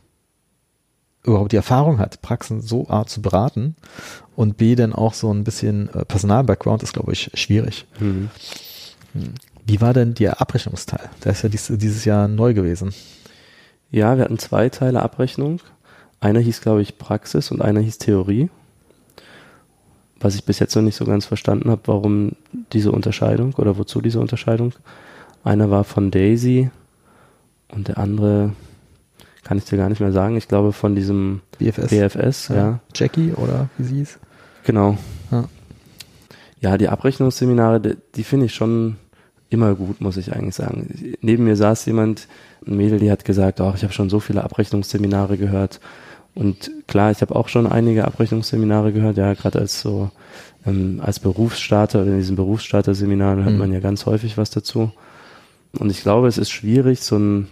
überhaupt 1.26 1.52
die 1.52 1.58
Erfahrung 1.58 2.00
hat, 2.00 2.22
Praxen 2.22 2.62
so 2.62 2.88
A 2.90 3.06
zu 3.06 3.22
beraten 3.22 3.76
und 4.36 4.58
B 4.58 4.76
dann 4.76 4.94
auch 4.94 5.14
so 5.14 5.34
ein 5.34 5.44
bisschen 5.44 5.90
äh, 5.94 6.06
Personal-Background 6.06 6.84
ist, 6.84 6.94
glaube 6.94 7.14
ich, 7.14 7.32
schwierig. 7.34 7.86
Mhm. 8.00 8.30
Wie 9.66 9.82
war 9.82 9.94
denn 9.94 10.14
der 10.14 10.42
Abrechnungsteil? 10.42 11.10
Der 11.24 11.32
ist 11.32 11.44
ja 11.44 11.50
dies, 11.50 11.68
dieses 11.68 12.06
Jahr 12.06 12.28
neu 12.28 12.54
gewesen. 12.54 12.94
Ja, 13.92 14.18
wir 14.18 14.26
hatten 14.26 14.40
zwei 14.40 14.70
Teile 14.70 15.02
Abrechnung. 15.02 15.60
Einer 16.20 16.40
hieß, 16.40 16.62
glaube 16.62 16.82
ich, 16.82 16.98
Praxis 16.98 17.52
und 17.52 17.62
einer 17.62 17.80
hieß 17.80 17.98
Theorie. 17.98 18.50
Was 20.20 20.36
ich 20.36 20.46
bis 20.46 20.60
jetzt 20.60 20.76
noch 20.76 20.82
nicht 20.82 20.96
so 20.96 21.06
ganz 21.06 21.26
verstanden 21.26 21.70
habe, 21.70 21.82
warum 21.86 22.34
diese 22.72 22.92
Unterscheidung 22.92 23.54
oder 23.56 23.78
wozu 23.78 24.02
diese 24.02 24.20
Unterscheidung. 24.20 24.74
Einer 25.44 25.70
war 25.70 25.84
von 25.84 26.12
Daisy 26.12 26.70
und 27.70 27.90
der 27.90 27.98
andere 27.98 28.54
kann 29.44 29.58
ich 29.58 29.66
dir 29.66 29.78
gar 29.78 29.90
nicht 29.90 30.00
mehr 30.00 30.14
sagen. 30.14 30.38
Ich 30.38 30.48
glaube 30.48 30.72
von 30.72 30.96
diesem 30.96 31.42
BFS. 31.60 31.90
BFS, 31.90 32.48
ja. 32.50 32.56
ja. 32.56 32.80
Jackie 32.96 33.34
oder 33.34 33.70
wie 33.78 33.84
sie 33.84 33.96
hieß. 33.96 34.20
Genau. 34.64 34.98
Ja. 35.32 35.46
ja, 36.62 36.78
die 36.78 36.88
Abrechnungsseminare, 36.88 37.82
die, 37.82 37.98
die 38.16 38.24
finde 38.24 38.46
ich 38.46 38.54
schon 38.54 38.96
immer 39.54 39.76
gut, 39.76 40.02
muss 40.02 40.18
ich 40.18 40.34
eigentlich 40.34 40.56
sagen. 40.56 41.18
Neben 41.22 41.44
mir 41.44 41.56
saß 41.56 41.86
jemand, 41.86 42.28
ein 42.66 42.78
Mädel, 42.78 43.00
die 43.00 43.12
hat 43.12 43.26
gesagt, 43.26 43.62
ach, 43.62 43.76
ich 43.76 43.84
habe 43.84 43.94
schon 43.94 44.10
so 44.10 44.20
viele 44.20 44.44
Abrechnungsseminare 44.44 45.38
gehört. 45.38 45.80
Und 46.36 46.72
klar, 46.88 47.12
ich 47.12 47.22
habe 47.22 47.36
auch 47.36 47.48
schon 47.48 47.68
einige 47.68 48.06
Abrechnungsseminare 48.06 48.92
gehört, 48.92 49.18
ja, 49.18 49.34
gerade 49.34 49.60
als 49.60 49.82
so 49.82 50.10
ähm, 50.66 51.00
als 51.04 51.20
Berufsstarter 51.20 52.02
oder 52.02 52.12
in 52.12 52.18
diesen 52.18 52.36
Berufsstarter-Seminaren 52.36 53.44
hört 53.44 53.54
mhm. 53.54 53.60
man 53.60 53.74
ja 53.74 53.80
ganz 53.80 54.06
häufig 54.06 54.38
was 54.38 54.50
dazu. 54.50 54.92
Und 55.78 55.90
ich 55.92 56.02
glaube, 56.02 56.28
es 56.28 56.38
ist 56.38 56.52
schwierig, 56.52 57.02
so 57.02 57.18
ein 57.18 57.48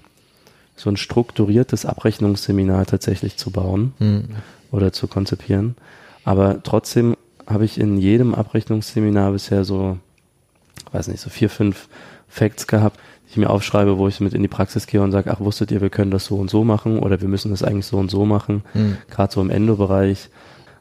so 0.75 0.89
ein 0.89 0.97
strukturiertes 0.97 1.85
Abrechnungsseminar 1.85 2.85
tatsächlich 2.87 3.37
zu 3.37 3.51
bauen 3.51 3.93
Hm. 3.99 4.23
oder 4.71 4.91
zu 4.91 5.07
konzipieren. 5.07 5.75
Aber 6.23 6.63
trotzdem 6.63 7.15
habe 7.45 7.65
ich 7.65 7.79
in 7.79 7.97
jedem 7.97 8.33
Abrechnungsseminar 8.33 9.31
bisher 9.31 9.63
so, 9.63 9.99
weiß 10.91 11.07
nicht, 11.07 11.21
so 11.21 11.29
vier, 11.29 11.49
fünf 11.49 11.87
Facts 12.27 12.67
gehabt, 12.67 12.99
die 13.25 13.31
ich 13.31 13.37
mir 13.37 13.49
aufschreibe, 13.49 13.97
wo 13.97 14.07
ich 14.07 14.19
mit 14.19 14.33
in 14.33 14.41
die 14.41 14.47
Praxis 14.47 14.87
gehe 14.87 15.01
und 15.01 15.11
sage, 15.11 15.31
ach, 15.31 15.39
wusstet 15.39 15.71
ihr, 15.71 15.81
wir 15.81 15.89
können 15.89 16.11
das 16.11 16.25
so 16.25 16.35
und 16.37 16.49
so 16.49 16.63
machen 16.63 16.99
oder 16.99 17.21
wir 17.21 17.27
müssen 17.27 17.51
das 17.51 17.63
eigentlich 17.63 17.85
so 17.85 17.97
und 17.97 18.11
so 18.11 18.25
machen. 18.25 18.63
Hm. 18.73 18.97
Gerade 19.09 19.33
so 19.33 19.41
im 19.41 19.49
Endo-Bereich 19.49 20.29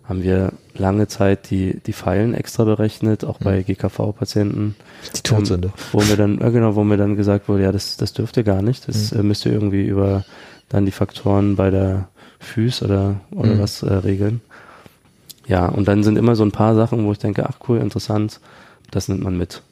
haben 0.05 0.23
wir 0.25 0.53
lange 0.75 1.07
Zeit 1.07 1.51
die, 1.51 1.81
die 1.87 1.93
Pfeilen 1.93 2.35
extra 2.35 2.65
berechnet, 2.65 3.25
auch 3.25 3.39
bei 3.39 3.63
GKV-Patienten. 3.63 4.75
Die 5.17 5.23
Todsünde. 5.23 5.73
Wo 5.93 6.01
mir 6.03 6.17
dann, 6.17 6.39
ja 6.41 6.49
genau, 6.51 6.75
wo 6.75 6.83
mir 6.83 6.97
dann 6.97 7.15
gesagt 7.17 7.49
wurde, 7.49 7.63
ja, 7.63 7.71
das, 7.73 7.97
das 7.97 8.13
dürft 8.13 8.37
ihr 8.37 8.43
gar 8.43 8.63
nicht. 8.63 8.89
Das 8.89 9.13
äh, 9.13 9.23
müsst 9.23 9.47
ihr 9.47 9.53
irgendwie 9.53 9.87
über 9.87 10.25
dann 10.69 10.85
die 10.85 10.93
Faktoren 10.93 11.55
bei 11.55 11.71
der 11.71 12.09
Füß 12.41 12.83
oder, 12.83 13.21
oder 13.31 13.55
Mhm. 13.55 13.61
was 13.61 13.83
äh, 13.85 13.93
regeln. 13.93 14.41
Ja, 15.47 15.67
und 15.67 15.87
dann 15.89 16.03
sind 16.03 16.17
immer 16.17 16.35
so 16.37 16.45
ein 16.45 16.53
paar 16.53 16.75
Sachen, 16.75 17.05
wo 17.05 17.13
ich 17.13 17.19
denke, 17.19 17.49
ach 17.49 17.59
cool, 17.69 17.79
interessant, 17.79 18.41
das 18.91 19.09
nimmt 19.09 19.23
man 19.23 19.37
mit. 19.37 19.63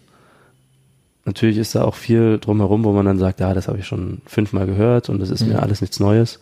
Natürlich 1.28 1.58
ist 1.58 1.74
da 1.74 1.84
auch 1.84 1.94
viel 1.94 2.38
drumherum, 2.38 2.84
wo 2.84 2.92
man 2.92 3.04
dann 3.04 3.18
sagt, 3.18 3.38
ja, 3.40 3.52
das 3.52 3.68
habe 3.68 3.78
ich 3.78 3.86
schon 3.86 4.22
fünfmal 4.24 4.64
gehört 4.64 5.10
und 5.10 5.18
das 5.18 5.28
ist 5.28 5.42
Mhm. 5.42 5.48
mir 5.50 5.62
alles 5.62 5.82
nichts 5.82 6.00
Neues. 6.00 6.40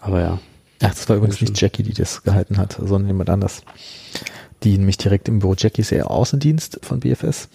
Aber 0.00 0.20
ja, 0.20 0.38
Ach, 0.82 0.88
das 0.90 1.08
war 1.08 1.16
übrigens 1.16 1.40
nicht 1.40 1.58
Jackie, 1.58 1.82
die 1.82 1.94
das 1.94 2.22
gehalten 2.24 2.58
hat, 2.58 2.74
sondern 2.78 3.06
jemand 3.08 3.30
anders. 3.30 3.62
Die 4.64 4.76
nämlich 4.76 4.98
direkt 4.98 5.28
im 5.28 5.38
Büro, 5.38 5.54
Jackie 5.56 5.80
ist 5.80 5.92
eher 5.92 6.10
Außendienst 6.10 6.80
von 6.82 7.00
BFS. 7.00 7.48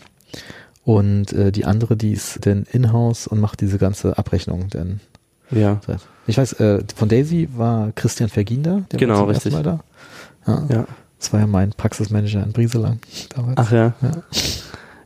Und 0.83 1.31
äh, 1.31 1.51
die 1.51 1.65
andere, 1.65 1.95
die 1.95 2.11
ist 2.11 2.43
denn 2.45 2.65
in-house 2.71 3.27
und 3.27 3.39
macht 3.39 3.61
diese 3.61 3.77
ganze 3.77 4.17
Abrechnung. 4.17 4.69
Denn 4.69 4.99
ja, 5.51 5.79
ich 6.25 6.37
weiß, 6.37 6.53
äh, 6.53 6.83
von 6.95 7.07
Daisy 7.07 7.49
war 7.55 7.91
Christian 7.93 8.29
Vergin 8.29 8.63
da, 8.63 8.81
der 8.91 8.99
Genau, 8.99 9.13
war 9.13 9.19
zum 9.25 9.29
richtig. 9.29 9.53
Mal 9.53 9.63
da. 9.63 9.79
Ja, 10.47 10.65
ja. 10.69 10.87
Das 11.19 11.31
war 11.31 11.39
ja 11.39 11.47
mein 11.47 11.69
Praxismanager 11.69 12.43
in 12.43 12.51
Brieselang 12.51 12.99
damals. 13.29 13.57
Ach 13.57 13.71
ja, 13.71 13.93
Ja. 14.01 14.11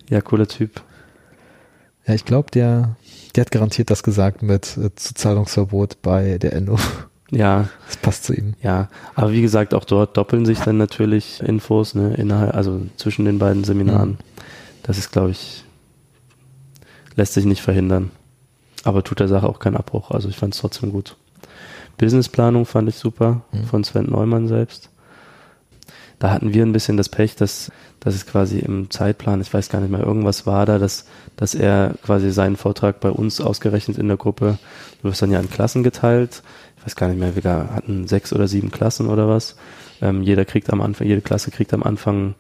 ja, 0.10 0.22
cooler 0.22 0.48
Typ. 0.48 0.82
Ja, 2.08 2.14
ich 2.14 2.26
glaube, 2.26 2.50
der, 2.52 2.96
der 3.36 3.42
hat 3.42 3.52
garantiert 3.52 3.90
das 3.90 4.02
gesagt 4.04 4.42
mit 4.42 4.78
äh, 4.78 4.94
Zuzahlungsverbot 4.96 6.02
bei 6.02 6.38
der 6.38 6.54
Endo. 6.54 6.78
Ja, 7.30 7.68
Das 7.88 7.98
passt 7.98 8.24
zu 8.24 8.34
ihm. 8.34 8.54
Ja, 8.64 8.88
aber 9.16 9.34
wie 9.34 9.42
gesagt, 9.42 9.74
auch 9.74 9.84
dort 9.84 10.16
doppeln 10.16 10.46
sich 10.46 10.60
dann 10.60 10.78
natürlich 10.78 11.42
Infos, 11.42 11.94
ne, 11.94 12.14
innerhalb, 12.16 12.56
also 12.56 12.82
zwischen 12.96 13.26
den 13.26 13.38
beiden 13.38 13.66
Seminaren. 13.66 14.12
Mhm. 14.12 14.18
Das 14.84 14.98
ist, 14.98 15.12
glaube 15.12 15.32
ich, 15.32 15.66
lässt 17.16 17.34
sich 17.34 17.44
nicht 17.44 17.62
verhindern. 17.62 18.12
Aber 18.86 19.04
tut 19.04 19.20
der 19.20 19.28
Sache 19.28 19.50
auch 19.50 19.60
keinen 19.60 19.76
Abbruch. 19.76 20.12
Also 20.12 20.30
ich 20.30 20.38
fand 20.38 20.54
es 20.54 20.62
trotzdem 20.62 20.92
gut. 20.94 21.18
Businessplanung 21.98 22.66
fand 22.66 22.88
ich 22.88 22.96
super 22.96 23.42
Mhm. 23.52 23.64
von 23.66 23.84
Sven 23.84 24.06
Neumann 24.10 24.48
selbst. 24.48 24.90
Da 26.20 26.32
hatten 26.32 26.54
wir 26.54 26.64
ein 26.66 26.74
bisschen 26.74 26.98
das 26.98 27.10
Pech, 27.10 27.36
dass, 27.36 27.72
dass 28.00 28.16
es 28.16 28.26
quasi 28.26 28.58
im 28.60 28.90
Zeitplan, 28.90 29.40
ich 29.42 29.54
weiß 29.54 29.70
gar 29.70 29.82
nicht 29.82 29.92
mehr, 29.92 30.02
irgendwas 30.02 30.48
war 30.48 30.66
da, 30.66 30.80
dass, 30.80 31.06
dass 31.36 31.54
er 31.54 31.94
quasi 32.04 32.32
seinen 32.32 32.56
Vortrag 32.58 33.00
bei 33.00 33.10
uns 33.10 33.40
ausgerechnet 33.40 33.98
in 34.00 34.08
der 34.08 34.18
Gruppe, 34.18 34.58
du 35.02 35.10
wirst 35.10 35.22
dann 35.22 35.32
ja 35.32 35.40
in 35.40 35.50
Klassen 35.50 35.84
geteilt, 35.84 36.42
ich 36.78 36.86
weiß 36.86 36.96
gar 36.96 37.08
nicht 37.10 37.20
mehr, 37.20 37.36
wir 37.36 37.44
hatten 37.74 38.08
sechs 38.08 38.34
oder 38.34 38.48
sieben 38.48 38.72
Klassen 38.72 39.08
oder 39.08 39.28
was. 39.28 39.58
Ähm, 40.02 40.22
jeder 40.24 40.46
kriegt 40.46 40.72
am 40.72 40.82
Anfang, 40.82 41.06
jede 41.08 41.22
Klasse 41.22 41.52
kriegt 41.52 41.74
am 41.74 41.84
Anfang 41.84 42.34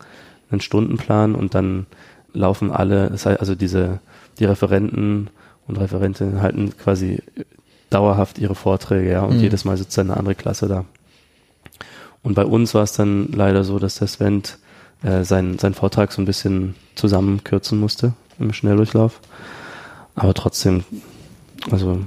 einen 0.50 0.62
Stundenplan 0.62 1.36
und 1.36 1.54
dann 1.54 1.86
laufen 2.34 2.72
alle, 2.72 3.10
das 3.10 3.26
heißt 3.26 3.40
also 3.40 3.54
diese, 3.56 4.00
die 4.40 4.46
Referenten 4.46 5.30
und 5.68 5.78
Referentinnen 5.78 6.42
halten 6.42 6.76
quasi 6.78 7.22
dauerhaft 7.90 8.38
ihre 8.40 8.56
Vorträge, 8.56 9.12
ja, 9.12 9.22
und 9.22 9.38
Mhm. 9.38 9.42
jedes 9.42 9.66
Mal 9.66 9.78
sitzt 9.78 9.98
dann 9.98 10.10
eine 10.10 10.20
andere 10.20 10.36
Klasse 10.36 10.68
da. 10.68 10.86
Und 12.24 12.34
bei 12.34 12.45
uns 12.45 12.74
war 12.74 12.84
es 12.84 12.93
dann 12.93 13.32
leider 13.32 13.63
so, 13.63 13.80
dass 13.80 13.95
der 13.95 14.07
Sven 14.07 14.43
äh, 15.03 15.24
seinen, 15.24 15.59
seinen 15.59 15.74
Vortrag 15.76 16.11
so 16.11 16.22
ein 16.22 16.26
bisschen 16.26 16.76
zusammenkürzen 16.95 17.80
musste 17.80 18.13
im 18.39 18.51
Schnelldurchlauf. 18.53 19.20
Aber 20.15 20.34
trotzdem, 20.34 20.84
also 21.72 21.99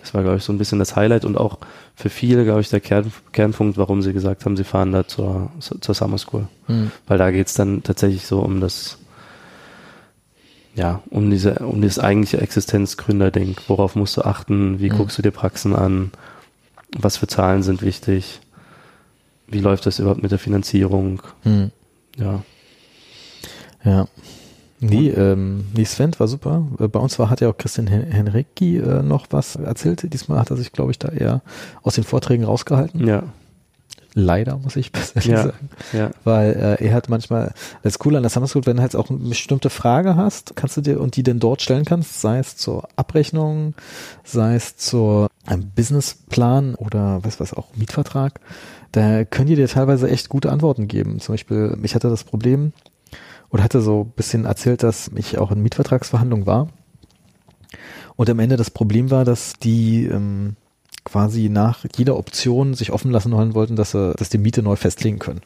das 0.00 0.14
war, 0.14 0.22
glaube 0.22 0.38
ich, 0.38 0.44
so 0.44 0.52
ein 0.52 0.58
bisschen 0.58 0.78
das 0.78 0.96
Highlight 0.96 1.24
und 1.24 1.36
auch 1.36 1.58
für 1.94 2.08
viele, 2.08 2.44
glaube 2.44 2.60
ich, 2.60 2.70
der 2.70 2.80
Kern, 2.80 3.12
Kernpunkt, 3.32 3.76
warum 3.78 4.00
sie 4.02 4.12
gesagt 4.12 4.44
haben, 4.44 4.56
sie 4.56 4.64
fahren 4.64 4.92
da 4.92 5.06
zur, 5.06 5.50
zur 5.60 5.94
Summer 5.94 6.18
School. 6.18 6.48
Weil 7.06 7.18
da 7.18 7.30
geht's 7.30 7.54
dann 7.54 7.82
tatsächlich 7.82 8.26
so 8.26 8.40
um 8.40 8.60
das, 8.60 8.98
ja, 10.74 11.02
um 11.10 11.30
diese, 11.30 11.56
um 11.56 11.80
dieses 11.82 11.98
eigentliche 11.98 12.40
Existenzgründerding. 12.40 13.56
Worauf 13.68 13.94
musst 13.94 14.16
du 14.16 14.22
achten? 14.22 14.80
Wie 14.80 14.88
Mhm. 14.90 14.96
guckst 14.96 15.18
du 15.18 15.22
dir 15.22 15.30
Praxen 15.32 15.74
an? 15.74 16.10
Was 16.96 17.16
für 17.18 17.26
Zahlen 17.26 17.62
sind 17.62 17.82
wichtig? 17.82 18.40
Wie 19.52 19.60
läuft 19.60 19.86
das 19.86 19.98
überhaupt 19.98 20.22
mit 20.22 20.30
der 20.32 20.38
Finanzierung? 20.38 21.22
Hm. 21.42 21.70
Ja. 22.16 22.42
Ja. 23.84 24.06
Nee, 24.80 25.10
ähm, 25.10 25.66
nee, 25.74 25.84
Sven 25.84 26.10
war 26.18 26.26
super. 26.26 26.66
Äh, 26.80 26.88
Bei 26.88 26.98
uns 26.98 27.18
war, 27.18 27.30
hat 27.30 27.40
ja 27.40 27.48
auch 27.48 27.56
Christian 27.56 27.86
Hen 27.86 28.02
Henricki 28.10 28.78
äh, 28.78 29.02
noch 29.02 29.26
was 29.30 29.54
erzählt. 29.56 30.12
Diesmal 30.12 30.40
hat 30.40 30.50
er 30.50 30.56
sich, 30.56 30.72
glaube 30.72 30.90
ich, 30.90 30.98
da 30.98 31.08
eher 31.08 31.40
aus 31.82 31.94
den 31.94 32.02
Vorträgen 32.04 32.44
rausgehalten. 32.44 33.06
Ja. 33.06 33.22
Leider, 34.14 34.58
muss 34.58 34.74
ich 34.76 34.90
persönlich 34.92 35.26
Ja. 35.30 35.42
sagen. 35.44 35.68
Ja. 35.92 36.10
Weil 36.24 36.78
äh, 36.80 36.84
er 36.84 36.94
hat 36.94 37.08
manchmal, 37.08 37.54
das 37.82 37.94
ist 37.94 38.04
cool 38.06 38.16
an 38.16 38.22
der 38.24 38.30
Summer 38.30 38.48
School, 38.48 38.66
wenn 38.66 38.76
du 38.76 38.82
halt 38.82 38.96
auch 38.96 39.08
eine 39.08 39.20
bestimmte 39.20 39.70
Frage 39.70 40.16
hast, 40.16 40.56
kannst 40.56 40.76
du 40.76 40.80
dir 40.80 41.00
und 41.00 41.14
die 41.16 41.22
dann 41.22 41.38
dort 41.38 41.62
stellen 41.62 41.84
kannst, 41.84 42.20
sei 42.20 42.38
es 42.40 42.56
zur 42.56 42.88
Abrechnung, 42.96 43.74
sei 44.24 44.56
es 44.56 44.76
zur 44.76 45.28
einem 45.46 45.70
Businessplan 45.70 46.74
oder 46.74 47.20
was 47.24 47.38
was 47.40 47.54
auch 47.54 47.68
Mietvertrag, 47.76 48.40
da 48.92 49.24
können 49.24 49.46
die 49.48 49.56
dir 49.56 49.68
teilweise 49.68 50.08
echt 50.08 50.28
gute 50.28 50.52
Antworten 50.52 50.86
geben. 50.88 51.18
Zum 51.20 51.32
Beispiel, 51.34 51.76
ich 51.82 51.94
hatte 51.94 52.08
das 52.10 52.24
Problem 52.24 52.72
oder 53.50 53.62
hatte 53.62 53.80
so 53.80 54.02
ein 54.04 54.12
bisschen 54.14 54.44
erzählt, 54.44 54.82
dass 54.82 55.10
ich 55.14 55.38
auch 55.38 55.50
in 55.50 55.62
Mietvertragsverhandlungen 55.62 56.46
war. 56.46 56.68
Und 58.16 58.28
am 58.30 58.38
Ende 58.38 58.56
das 58.56 58.70
Problem 58.70 59.10
war, 59.10 59.24
dass 59.24 59.54
die 59.54 60.04
ähm, 60.06 60.56
quasi 61.04 61.48
nach 61.48 61.84
jeder 61.96 62.16
Option 62.16 62.74
sich 62.74 62.92
offen 62.92 63.10
lassen 63.10 63.32
wollen 63.32 63.54
wollten, 63.54 63.76
dass 63.76 63.92
sie, 63.92 64.12
dass 64.14 64.28
die 64.28 64.38
Miete 64.38 64.62
neu 64.62 64.76
festlegen 64.76 65.18
können. 65.18 65.40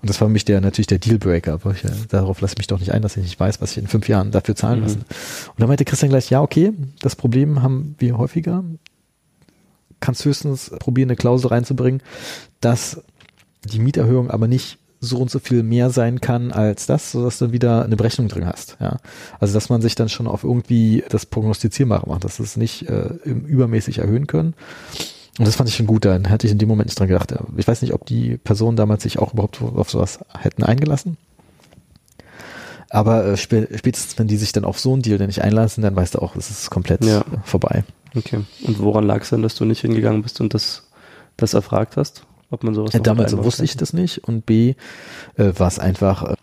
Und 0.00 0.10
das 0.10 0.20
war 0.20 0.26
für 0.26 0.32
mich 0.32 0.44
der, 0.44 0.60
natürlich 0.60 0.88
der 0.88 0.98
Dealbreaker. 0.98 1.52
Aber 1.52 1.70
ich, 1.70 1.84
äh, 1.84 1.90
darauf 2.08 2.40
lasse 2.40 2.54
ich 2.54 2.58
mich 2.58 2.66
doch 2.66 2.80
nicht 2.80 2.92
ein, 2.92 3.02
dass 3.02 3.16
ich 3.16 3.22
nicht 3.22 3.38
weiß, 3.38 3.60
was 3.60 3.70
ich 3.72 3.78
in 3.78 3.86
fünf 3.86 4.08
Jahren 4.08 4.32
dafür 4.32 4.56
zahlen 4.56 4.80
Mhm. 4.80 4.84
lasse. 4.84 4.96
Und 4.98 5.58
dann 5.60 5.68
meinte 5.68 5.84
Christian 5.84 6.10
gleich, 6.10 6.28
ja, 6.30 6.42
okay, 6.42 6.72
das 7.00 7.14
Problem 7.14 7.62
haben 7.62 7.94
wir 7.98 8.18
häufiger. 8.18 8.64
Kannst 10.02 10.24
höchstens 10.26 10.70
probieren, 10.78 11.08
eine 11.08 11.16
Klausel 11.16 11.48
reinzubringen, 11.48 12.02
dass 12.60 13.00
die 13.64 13.78
Mieterhöhung 13.78 14.30
aber 14.30 14.48
nicht 14.48 14.78
so 15.00 15.16
und 15.18 15.30
so 15.30 15.38
viel 15.38 15.62
mehr 15.62 15.90
sein 15.90 16.20
kann 16.20 16.52
als 16.52 16.86
das, 16.86 17.10
sodass 17.12 17.38
du 17.38 17.50
wieder 17.52 17.84
eine 17.84 17.96
Berechnung 17.96 18.28
drin 18.28 18.46
hast. 18.46 18.76
Ja, 18.80 18.98
also 19.40 19.54
dass 19.54 19.68
man 19.68 19.80
sich 19.82 19.94
dann 19.96 20.08
schon 20.08 20.28
auf 20.28 20.44
irgendwie 20.44 21.02
das 21.08 21.26
Prognostizierbare 21.26 22.08
macht, 22.08 22.22
dass 22.24 22.38
es 22.38 22.56
nicht 22.56 22.88
äh, 22.88 23.08
übermäßig 23.24 23.98
erhöhen 23.98 24.26
können. 24.26 24.54
Und 25.38 25.46
das 25.48 25.56
fand 25.56 25.68
ich 25.68 25.76
schon 25.76 25.86
gut. 25.86 26.04
Dann 26.04 26.26
hätte 26.26 26.46
ich 26.46 26.52
in 26.52 26.58
dem 26.58 26.68
Moment 26.68 26.88
nicht 26.88 26.98
dran 27.00 27.08
gedacht. 27.08 27.34
Ich 27.56 27.66
weiß 27.66 27.82
nicht, 27.82 27.94
ob 27.94 28.04
die 28.06 28.36
Personen 28.36 28.76
damals 28.76 29.02
sich 29.02 29.18
auch 29.18 29.32
überhaupt 29.32 29.60
auf 29.62 29.90
sowas 29.90 30.20
hätten 30.38 30.62
eingelassen. 30.62 31.16
Aber 32.90 33.24
äh, 33.24 33.36
spä 33.36 33.66
spätestens, 33.76 34.18
wenn 34.18 34.28
die 34.28 34.36
sich 34.36 34.52
dann 34.52 34.64
auf 34.64 34.78
so 34.78 34.92
einen 34.92 35.02
Deal 35.02 35.18
dann 35.18 35.28
nicht 35.28 35.42
einlassen, 35.42 35.82
dann 35.82 35.96
weißt 35.96 36.14
du 36.16 36.18
auch, 36.20 36.36
es 36.36 36.50
ist 36.50 36.70
komplett 36.70 37.04
Ja. 37.04 37.24
vorbei. 37.44 37.84
Okay. 38.14 38.40
Und 38.64 38.78
woran 38.80 39.04
lag 39.06 39.22
es 39.22 39.30
denn, 39.30 39.42
dass 39.42 39.54
du 39.54 39.64
nicht 39.64 39.80
hingegangen 39.80 40.22
bist 40.22 40.40
und 40.40 40.54
das, 40.54 40.88
das 41.36 41.54
erfragt 41.54 41.96
hast? 41.96 42.24
Ob 42.50 42.64
man 42.64 42.74
sowas 42.74 42.92
Äh, 42.94 42.98
noch 42.98 43.04
damals 43.04 43.36
wusste 43.36 43.64
ich 43.64 43.76
das 43.76 43.92
nicht 43.92 44.18
und 44.18 44.44
B 44.44 44.74
äh, 45.36 45.52
war 45.56 45.68
es 45.68 45.78
einfach 45.78 46.22
äh, 46.24 46.34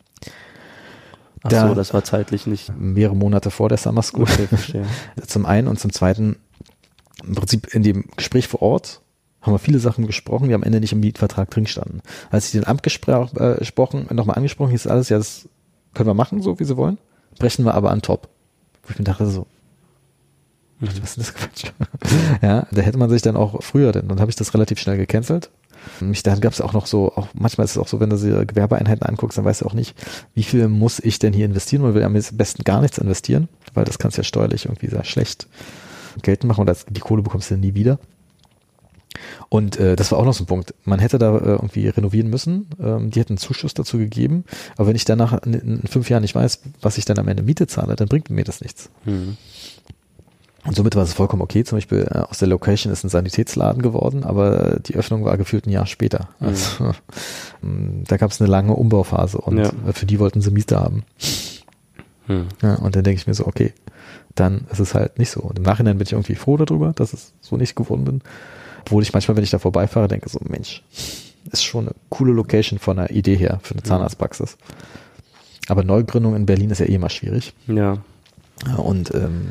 Ach 1.43 1.49
da- 1.49 1.67
so, 1.69 1.75
das 1.75 1.93
war 1.93 2.03
zeitlich 2.03 2.47
nicht. 2.47 2.71
mehrere 2.77 3.15
Monate 3.15 3.51
vor 3.51 3.69
der 3.69 3.77
Summer 3.77 4.01
School. 4.01 4.23
Okay. 4.23 4.83
Zum 5.27 5.45
einen 5.45 5.67
und 5.67 5.79
zum 5.79 5.93
zweiten, 5.93 6.37
im 7.23 7.35
Prinzip 7.35 7.73
in 7.73 7.83
dem 7.83 8.05
Gespräch 8.17 8.47
vor 8.47 8.61
Ort 8.61 9.01
haben 9.41 9.53
wir 9.53 9.59
viele 9.59 9.79
Sachen 9.79 10.05
gesprochen, 10.05 10.49
die 10.49 10.53
am 10.53 10.63
Ende 10.63 10.79
nicht 10.81 10.91
im 10.91 10.99
Mietvertrag 10.99 11.49
drin 11.49 11.65
standen. 11.67 12.01
Als 12.29 12.45
ich 12.47 12.51
den 12.51 12.67
Amt 12.67 12.85
äh, 12.85 13.55
gesprochen, 13.57 14.07
nochmal 14.11 14.35
angesprochen, 14.35 14.71
hieß 14.71 14.87
alles, 14.87 15.07
ja, 15.09 15.17
das 15.17 15.47
können 15.93 16.09
wir 16.09 16.13
machen, 16.13 16.41
so 16.41 16.59
wie 16.59 16.65
sie 16.65 16.75
wollen, 16.75 16.97
brechen 17.37 17.63
wir 17.63 17.73
aber 17.73 17.91
an 17.91 18.01
top. 18.01 18.27
Wo 18.83 18.91
ich 18.91 18.99
mir 18.99 19.05
dachte 19.05 19.27
so, 19.27 19.47
was 20.79 20.95
ist 20.95 21.17
das 21.17 21.33
Quatsch? 21.33 21.65
ja, 22.41 22.67
da 22.71 22.81
hätte 22.81 22.97
man 22.97 23.09
sich 23.09 23.21
dann 23.21 23.35
auch 23.35 23.61
früher, 23.63 23.91
denn 23.91 24.07
dann 24.07 24.19
habe 24.19 24.29
ich 24.31 24.35
das 24.35 24.53
relativ 24.53 24.79
schnell 24.79 24.97
gecancelt. 24.97 25.49
Mich, 26.01 26.23
dann 26.23 26.41
gab 26.41 26.53
es 26.53 26.61
auch 26.61 26.73
noch 26.73 26.85
so, 26.85 27.13
auch 27.15 27.27
manchmal 27.33 27.65
ist 27.65 27.71
es 27.71 27.77
auch 27.77 27.87
so, 27.87 27.99
wenn 27.99 28.09
du 28.09 28.17
sie 28.17 28.45
Gewerbeeinheiten 28.45 29.03
anguckst, 29.03 29.37
dann 29.37 29.45
weißt 29.45 29.61
du 29.61 29.65
auch 29.65 29.73
nicht, 29.73 29.95
wie 30.33 30.43
viel 30.43 30.67
muss 30.67 30.99
ich 30.99 31.19
denn 31.19 31.33
hier 31.33 31.45
investieren. 31.45 31.81
Man 31.81 31.93
will 31.93 32.03
am 32.03 32.13
besten 32.13 32.63
gar 32.63 32.81
nichts 32.81 32.97
investieren, 32.97 33.47
weil 33.73 33.85
das 33.85 33.97
kannst 33.97 34.17
du 34.17 34.21
ja 34.21 34.25
steuerlich 34.25 34.65
irgendwie 34.65 34.87
sehr 34.87 35.05
schlecht 35.05 35.47
geltend 36.21 36.49
machen 36.49 36.61
und 36.61 36.67
das, 36.67 36.85
die 36.89 36.99
Kohle 36.99 37.21
bekommst 37.21 37.51
du 37.51 37.55
nie 37.55 37.75
wieder. 37.75 37.99
Und 39.49 39.77
äh, 39.77 39.95
das 39.95 40.11
war 40.11 40.19
auch 40.19 40.25
noch 40.25 40.33
so 40.33 40.43
ein 40.43 40.47
Punkt. 40.47 40.73
Man 40.85 40.99
hätte 40.99 41.17
da 41.17 41.35
äh, 41.35 41.41
irgendwie 41.43 41.87
renovieren 41.87 42.29
müssen. 42.29 42.67
Ähm, 42.79 43.09
die 43.09 43.19
hätten 43.19 43.33
einen 43.33 43.37
Zuschuss 43.37 43.73
dazu 43.73 43.97
gegeben. 43.97 44.45
Aber 44.77 44.87
wenn 44.87 44.95
ich 44.95 45.05
danach 45.05 45.41
in, 45.43 45.53
in 45.53 45.87
fünf 45.87 46.09
Jahren 46.09 46.21
nicht 46.21 46.35
weiß, 46.35 46.61
was 46.81 46.97
ich 46.97 47.05
dann 47.05 47.17
am 47.17 47.27
Ende 47.27 47.43
Miete 47.43 47.67
zahle, 47.67 47.95
dann 47.95 48.07
bringt 48.07 48.29
mir 48.29 48.43
das 48.43 48.61
nichts. 48.61 48.89
Mhm. 49.05 49.37
Und 50.65 50.75
somit 50.75 50.95
war 50.95 51.03
es 51.03 51.13
vollkommen 51.13 51.41
okay. 51.41 51.63
Zum 51.63 51.77
Beispiel 51.77 52.07
äh, 52.11 52.19
aus 52.19 52.39
der 52.39 52.47
Location 52.47 52.91
ist 52.91 53.03
ein 53.03 53.09
Sanitätsladen 53.09 53.81
geworden, 53.81 54.23
aber 54.23 54.79
die 54.85 54.95
Öffnung 54.95 55.23
war 55.25 55.37
gefühlt 55.37 55.65
ein 55.65 55.71
Jahr 55.71 55.85
später. 55.85 56.29
Mhm. 56.39 56.47
Also, 56.47 56.91
ähm, 57.63 58.03
da 58.07 58.17
gab 58.17 58.31
es 58.31 58.41
eine 58.41 58.49
lange 58.49 58.73
Umbauphase 58.73 59.37
und 59.39 59.57
Ja. 59.57 59.71
äh, 59.87 59.93
für 59.93 60.05
die 60.05 60.19
wollten 60.19 60.41
sie 60.41 60.51
Miete 60.51 60.79
haben. 60.79 61.03
Hm. 62.27 62.45
Ja, 62.61 62.75
und 62.75 62.95
dann 62.95 63.03
denke 63.03 63.19
ich 63.19 63.25
mir 63.27 63.33
so, 63.33 63.47
okay, 63.47 63.73
dann 64.35 64.65
ist 64.71 64.79
es 64.79 64.93
halt 64.93 65.17
nicht 65.17 65.31
so. 65.31 65.41
Und 65.41 65.57
im 65.57 65.63
Nachhinein 65.63 65.97
bin 65.97 66.05
ich 66.05 66.11
irgendwie 66.13 66.35
froh 66.35 66.57
darüber, 66.57 66.93
dass 66.93 67.13
es 67.13 67.33
so 67.41 67.57
nicht 67.57 67.75
geworden 67.75 68.05
bin. 68.05 68.21
Obwohl 68.85 69.01
ich 69.01 69.13
manchmal, 69.13 69.35
wenn 69.37 69.43
ich 69.43 69.49
da 69.49 69.59
vorbeifahre, 69.59 70.07
denke 70.07 70.29
so, 70.29 70.39
Mensch, 70.47 70.83
ist 71.51 71.63
schon 71.63 71.85
eine 71.87 71.95
coole 72.09 72.33
Location 72.33 72.77
von 72.79 72.97
der 72.97 73.09
Idee 73.11 73.35
her 73.35 73.59
für 73.63 73.73
eine 73.73 73.83
Zahnarztpraxis. 73.83 74.57
Aber 75.67 75.83
Neugründung 75.83 76.35
in 76.35 76.45
Berlin 76.45 76.69
ist 76.69 76.79
ja 76.79 76.85
eh 76.85 76.95
immer 76.95 77.09
schwierig. 77.09 77.53
Ja. 77.67 77.97
Ja, 78.67 78.75
Und 78.75 79.13
ähm, 79.13 79.47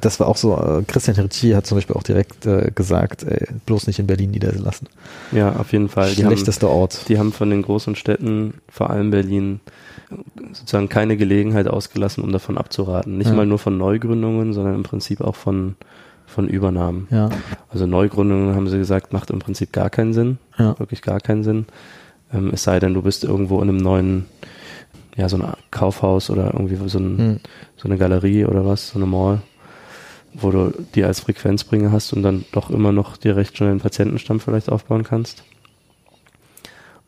das 0.00 0.18
war 0.20 0.26
auch 0.26 0.36
so, 0.36 0.56
äh, 0.56 0.82
Christian 0.86 1.16
Heritier 1.16 1.56
hat 1.56 1.66
zum 1.66 1.76
Beispiel 1.78 1.94
auch 1.96 2.02
direkt 2.02 2.44
äh, 2.46 2.70
gesagt, 2.74 3.22
ey, 3.22 3.46
bloß 3.66 3.86
nicht 3.86 3.98
in 4.00 4.06
Berlin 4.06 4.30
niederlassen. 4.32 4.88
Ja, 5.32 5.54
auf 5.56 5.72
jeden 5.72 5.88
Fall. 5.88 6.14
Die 6.14 6.24
haben, 6.24 6.32
Schlechtester 6.32 6.68
Ort. 6.68 7.08
die 7.08 7.18
haben 7.18 7.32
von 7.32 7.50
den 7.50 7.62
großen 7.62 7.94
Städten, 7.94 8.54
vor 8.68 8.90
allem 8.90 9.10
Berlin, 9.10 9.60
sozusagen 10.52 10.88
keine 10.88 11.16
Gelegenheit 11.16 11.68
ausgelassen, 11.68 12.24
um 12.24 12.32
davon 12.32 12.58
abzuraten. 12.58 13.16
Nicht 13.18 13.28
Ja. 13.28 13.34
mal 13.36 13.46
nur 13.46 13.58
von 13.58 13.76
Neugründungen, 13.78 14.52
sondern 14.52 14.74
im 14.74 14.82
Prinzip 14.82 15.20
auch 15.20 15.36
von, 15.36 15.76
von 16.26 16.48
Übernahmen. 16.48 17.06
Ja, 17.10 17.28
Also 17.70 17.86
Neugründungen 17.86 18.54
haben 18.54 18.68
sie 18.68 18.78
gesagt, 18.78 19.12
macht 19.12 19.30
im 19.30 19.38
Prinzip 19.38 19.72
gar 19.72 19.90
keinen 19.90 20.12
Sinn. 20.14 20.38
ja, 20.58 20.78
Wirklich 20.78 21.02
gar 21.02 21.20
keinen 21.20 21.44
Sinn. 21.44 21.66
Ähm, 22.32 22.50
es 22.52 22.62
sei 22.64 22.80
denn, 22.80 22.94
du 22.94 23.02
bist 23.02 23.22
irgendwo 23.24 23.62
in 23.62 23.68
einem 23.68 23.78
neuen, 23.78 24.26
ja, 25.18 25.28
so 25.28 25.36
ein 25.36 25.52
Kaufhaus 25.72 26.30
oder 26.30 26.54
irgendwie 26.54 26.76
so, 26.88 26.98
ein, 26.98 27.18
hm, 27.18 27.40
so 27.76 27.88
eine 27.88 27.98
Galerie 27.98 28.44
oder 28.44 28.64
was, 28.64 28.90
so 28.90 28.98
eine 28.98 29.06
Mall, 29.06 29.42
wo 30.32 30.52
du 30.52 30.72
die 30.94 31.02
als 31.02 31.20
Frequenzbringer 31.20 31.90
hast 31.90 32.12
und 32.12 32.22
dann 32.22 32.44
doch 32.52 32.70
immer 32.70 32.92
noch 32.92 33.16
dir 33.16 33.34
recht 33.34 33.56
schnell 33.56 33.70
einen 33.70 33.80
Patientenstamm 33.80 34.38
vielleicht 34.38 34.70
aufbauen 34.70 35.02
kannst. 35.02 35.42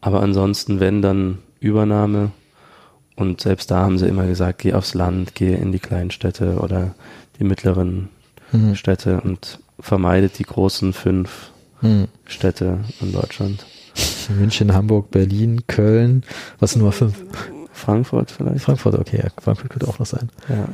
Aber 0.00 0.22
ansonsten, 0.22 0.80
wenn 0.80 1.02
dann 1.02 1.38
Übernahme 1.60 2.32
und 3.14 3.40
selbst 3.40 3.70
da 3.70 3.82
haben 3.82 3.96
sie 3.96 4.08
immer 4.08 4.26
gesagt, 4.26 4.58
geh 4.58 4.72
aufs 4.72 4.94
Land, 4.94 5.36
geh 5.36 5.54
in 5.54 5.70
die 5.70 5.78
kleinen 5.78 6.10
Städte 6.10 6.56
oder 6.58 6.96
die 7.38 7.44
mittleren 7.44 8.08
hm, 8.50 8.74
Städte 8.74 9.20
und 9.20 9.60
vermeidet 9.78 10.40
die 10.40 10.44
großen 10.44 10.94
fünf 10.94 11.52
hm. 11.78 12.08
Städte 12.24 12.80
in 13.00 13.12
Deutschland. 13.12 13.64
München, 14.36 14.74
Hamburg, 14.74 15.10
Berlin, 15.12 15.62
Köln, 15.68 16.24
was 16.58 16.74
Nummer 16.74 16.92
fünf? 16.92 17.14
Frankfurt 17.80 18.30
vielleicht? 18.30 18.64
Frankfurt, 18.64 18.94
okay, 18.96 19.20
ja, 19.24 19.30
Frankfurt 19.42 19.70
könnte 19.70 19.88
auch 19.88 19.98
noch 19.98 20.06
sein. 20.06 20.28
Ja. 20.48 20.68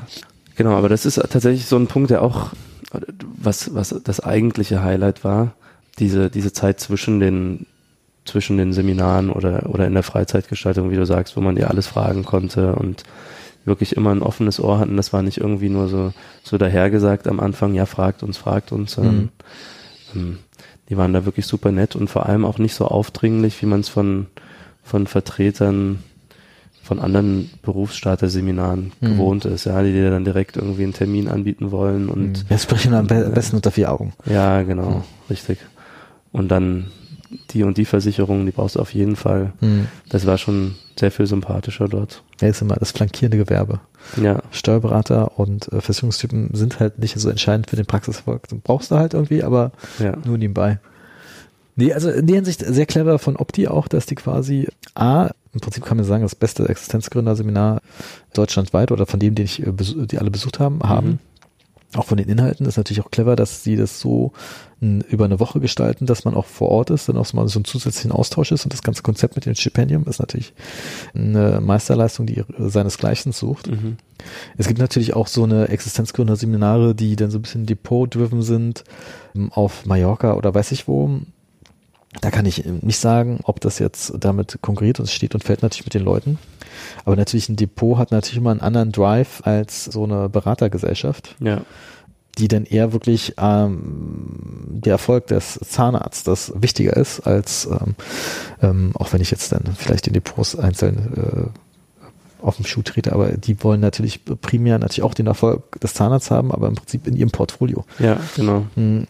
Genau, 0.56 0.72
aber 0.72 0.88
das 0.88 1.06
ist 1.06 1.16
tatsächlich 1.16 1.66
so 1.66 1.76
ein 1.76 1.86
Punkt, 1.86 2.10
der 2.10 2.22
auch, 2.22 2.50
was, 3.20 3.74
was 3.74 3.94
das 4.02 4.20
eigentliche 4.20 4.82
Highlight 4.82 5.22
war, 5.22 5.52
diese, 5.98 6.30
diese 6.30 6.52
Zeit 6.52 6.80
zwischen 6.80 7.20
den, 7.20 7.66
zwischen 8.24 8.56
den 8.56 8.72
Seminaren 8.72 9.30
oder, 9.30 9.68
oder 9.68 9.86
in 9.86 9.94
der 9.94 10.02
Freizeitgestaltung, 10.02 10.90
wie 10.90 10.96
du 10.96 11.06
sagst, 11.06 11.36
wo 11.36 11.40
man 11.40 11.56
dir 11.56 11.70
alles 11.70 11.86
fragen 11.86 12.24
konnte 12.24 12.74
und 12.74 13.04
wirklich 13.64 13.96
immer 13.96 14.10
ein 14.10 14.22
offenes 14.22 14.60
Ohr 14.60 14.78
hatten. 14.78 14.96
Das 14.96 15.12
war 15.12 15.22
nicht 15.22 15.38
irgendwie 15.38 15.68
nur 15.68 15.88
so, 15.88 16.12
so 16.42 16.56
dahergesagt 16.56 17.26
am 17.28 17.40
Anfang, 17.40 17.74
ja, 17.74 17.84
fragt 17.84 18.22
uns, 18.22 18.36
fragt 18.36 18.72
uns, 18.72 18.92
sondern 18.92 19.30
ähm, 20.14 20.38
die 20.88 20.96
waren 20.96 21.12
da 21.12 21.24
wirklich 21.24 21.46
super 21.46 21.72
nett 21.72 21.96
und 21.96 22.08
vor 22.08 22.26
allem 22.26 22.44
auch 22.44 22.58
nicht 22.58 22.74
so 22.74 22.86
aufdringlich, 22.86 23.60
wie 23.60 23.66
man 23.66 23.80
es 23.80 23.88
von, 23.88 24.26
von 24.82 25.06
Vertretern 25.06 25.98
von 26.86 27.00
anderen 27.00 27.50
Berufsstarter-Seminaren 27.62 28.92
Mhm. 29.00 29.06
gewohnt 29.06 29.44
ist, 29.44 29.64
ja, 29.64 29.82
die 29.82 29.92
dir 29.92 30.10
dann 30.10 30.24
direkt 30.24 30.56
irgendwie 30.56 30.84
einen 30.84 30.92
Termin 30.92 31.28
anbieten 31.28 31.70
wollen 31.70 32.08
und 32.08 32.48
Wir 32.48 32.58
sprechen 32.58 32.94
am 32.94 33.06
be 33.06 33.30
besten 33.34 33.56
unter 33.56 33.70
vier 33.70 33.90
Augen. 33.92 34.12
ja, 34.24 34.62
genau, 34.62 34.90
Mhm. 34.90 35.02
richtig. 35.30 35.58
Und 36.32 36.48
dann 36.50 36.86
die 37.50 37.64
und 37.64 37.76
die 37.76 37.84
Versicherung, 37.84 38.46
die 38.46 38.52
brauchst 38.52 38.76
du 38.76 38.80
auf 38.80 38.94
jeden 38.94 39.16
Fall. 39.16 39.52
Hm. 39.60 39.88
Das 40.08 40.26
war 40.26 40.38
schon 40.38 40.76
sehr 40.98 41.10
viel 41.10 41.26
sympathischer 41.26 41.88
dort. 41.88 42.22
Ja, 42.40 42.46
ist 42.48 42.62
immer 42.62 42.76
das 42.76 42.92
flankierende 42.92 43.36
Gewerbe. 43.36 43.80
Ja, 44.22 44.42
Steuerberater 44.52 45.36
und 45.38 45.70
äh, 45.72 45.80
Versicherungstypen 45.80 46.50
sind 46.52 46.78
halt 46.78 47.00
nicht 47.00 47.18
so 47.18 47.28
entscheidend 47.28 47.68
für 47.68 47.74
den 47.76 47.84
Praxiserfolg. 47.86 48.46
Den 48.48 48.60
brauchst 48.60 48.92
du 48.92 48.94
halt 48.96 49.14
irgendwie, 49.14 49.42
aber 49.42 49.72
ja, 49.98 50.14
nur 50.24 50.38
nebenbei. 50.38 50.78
Nee, 51.74 51.92
also 51.92 52.10
in 52.10 52.26
der 52.28 52.36
Hinsicht 52.36 52.64
sehr 52.64 52.86
clever 52.86 53.18
von 53.18 53.36
Opti 53.36 53.66
auch, 53.66 53.88
dass 53.88 54.06
die 54.06 54.14
quasi 54.14 54.68
A, 54.94 55.30
im 55.56 55.60
Prinzip 55.60 55.84
kann 55.84 55.96
man 55.96 56.04
sagen, 56.04 56.22
das 56.22 56.34
beste 56.34 56.68
Existenzgründerseminar 56.68 57.80
deutschlandweit 58.34 58.92
oder 58.92 59.06
von 59.06 59.18
dem, 59.18 59.34
den 59.34 59.46
ich, 59.46 59.66
äh, 59.66 59.72
die 59.72 60.18
alle 60.18 60.30
besucht 60.30 60.60
haben, 60.60 60.80
haben. 60.82 61.08
Mhm. 61.08 61.18
Auch 61.94 62.04
von 62.04 62.18
den 62.18 62.28
Inhalten 62.28 62.66
ist 62.66 62.76
natürlich 62.76 63.00
auch 63.00 63.10
clever, 63.10 63.36
dass 63.36 63.64
sie 63.64 63.76
das 63.76 64.00
so 64.00 64.32
über 64.80 65.24
eine 65.24 65.40
Woche 65.40 65.60
gestalten, 65.60 66.04
dass 66.04 66.26
man 66.26 66.34
auch 66.34 66.44
vor 66.44 66.68
Ort 66.68 66.90
ist, 66.90 67.08
dann 67.08 67.16
auch 67.16 67.32
mal 67.32 67.48
so 67.48 67.58
einen 67.58 67.64
zusätzlichen 67.64 68.12
Austausch 68.12 68.52
ist 68.52 68.64
und 68.64 68.72
das 68.74 68.82
ganze 68.82 69.02
Konzept 69.02 69.34
mit 69.34 69.46
dem 69.46 69.54
Stipendium 69.54 70.04
ist 70.04 70.18
natürlich 70.18 70.52
eine 71.14 71.62
Meisterleistung, 71.62 72.26
die 72.26 72.44
seinesgleichen 72.58 73.32
sucht. 73.32 73.68
mhm. 73.68 73.96
Es 74.58 74.66
gibt 74.66 74.78
natürlich 74.78 75.14
auch 75.14 75.28
so 75.28 75.44
eine 75.44 75.68
Existenzgründer-Seminare, 75.68 76.94
die 76.94 77.16
dann 77.16 77.30
so 77.30 77.38
ein 77.38 77.42
bisschen 77.42 77.64
Depot-driven 77.64 78.42
sind, 78.42 78.84
ähm, 79.34 79.50
auf 79.52 79.86
Mallorca 79.86 80.34
oder 80.34 80.54
weiß 80.54 80.72
ich 80.72 80.88
wo. 80.88 81.20
Da 82.20 82.30
kann 82.30 82.46
ich 82.46 82.64
nicht 82.64 82.98
sagen, 82.98 83.40
ob 83.44 83.60
das 83.60 83.78
jetzt 83.78 84.14
damit 84.18 84.58
konkurriert 84.62 84.98
und 84.98 85.04
es 85.04 85.12
steht 85.12 85.34
und 85.34 85.44
fällt 85.44 85.62
natürlich 85.62 85.84
mit 85.84 85.94
den 85.94 86.04
Leuten. 86.04 86.38
Aber 87.04 87.16
natürlich 87.16 87.48
ein 87.48 87.56
Depot 87.56 87.98
hat 87.98 88.10
natürlich 88.10 88.38
immer 88.38 88.50
einen 88.50 88.60
anderen 88.60 88.92
Drive 88.92 89.42
als 89.44 89.84
so 89.84 90.04
eine 90.04 90.28
Beratergesellschaft, 90.28 91.34
ja, 91.40 91.62
die 92.38 92.48
dann 92.48 92.64
eher 92.64 92.92
wirklich 92.92 93.34
ähm, 93.38 94.66
der 94.68 94.92
Erfolg 94.92 95.26
des 95.28 95.58
Zahnarztes 95.62 96.52
wichtiger 96.54 96.96
ist 96.96 97.20
als, 97.20 97.66
ähm, 97.66 97.94
ähm, 98.60 98.90
auch 98.94 99.12
wenn 99.12 99.22
ich 99.22 99.30
jetzt 99.30 99.52
dann 99.52 99.74
vielleicht 99.76 100.06
den 100.06 100.12
Depots 100.12 100.56
einzeln 100.58 101.12
äh, 101.16 102.44
auf 102.44 102.56
dem 102.56 102.66
Schuh 102.66 102.82
trete, 102.82 103.12
aber 103.12 103.32
die 103.32 103.62
wollen 103.64 103.80
natürlich 103.80 104.24
primär 104.24 104.78
natürlich 104.78 105.02
auch 105.02 105.14
den 105.14 105.26
Erfolg 105.26 105.80
des 105.80 105.94
Zahnarztes 105.94 106.30
haben, 106.30 106.52
aber 106.52 106.68
im 106.68 106.74
Prinzip 106.74 107.06
in 107.06 107.16
ihrem 107.16 107.30
Portfolio. 107.30 107.84
ja, 107.98 108.20
genau. 108.36 108.66
Hm. 108.74 109.06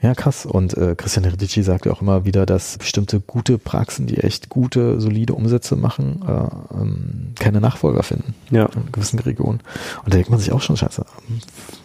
Ja, 0.00 0.14
krass. 0.14 0.46
Und 0.46 0.76
äh, 0.76 0.94
Christian 0.96 1.24
Redici 1.24 1.62
sagt 1.64 1.86
ja 1.86 1.92
auch 1.92 2.02
immer 2.02 2.24
wieder, 2.24 2.46
dass 2.46 2.78
bestimmte 2.78 3.18
gute 3.20 3.58
Praxen, 3.58 4.06
die 4.06 4.18
echt 4.18 4.48
gute, 4.48 5.00
solide 5.00 5.34
Umsätze 5.34 5.74
machen, 5.74 6.22
äh, 6.26 6.74
ähm, 6.74 7.32
keine 7.36 7.60
Nachfolger 7.60 8.04
finden 8.04 8.34
Ja, 8.50 8.66
in 8.66 8.92
gewissen 8.92 9.18
Regionen. 9.18 9.58
Und 10.04 10.14
da 10.14 10.16
denkt 10.16 10.30
man 10.30 10.38
sich 10.38 10.52
auch 10.52 10.60
schon, 10.60 10.76
scheiße, 10.76 11.04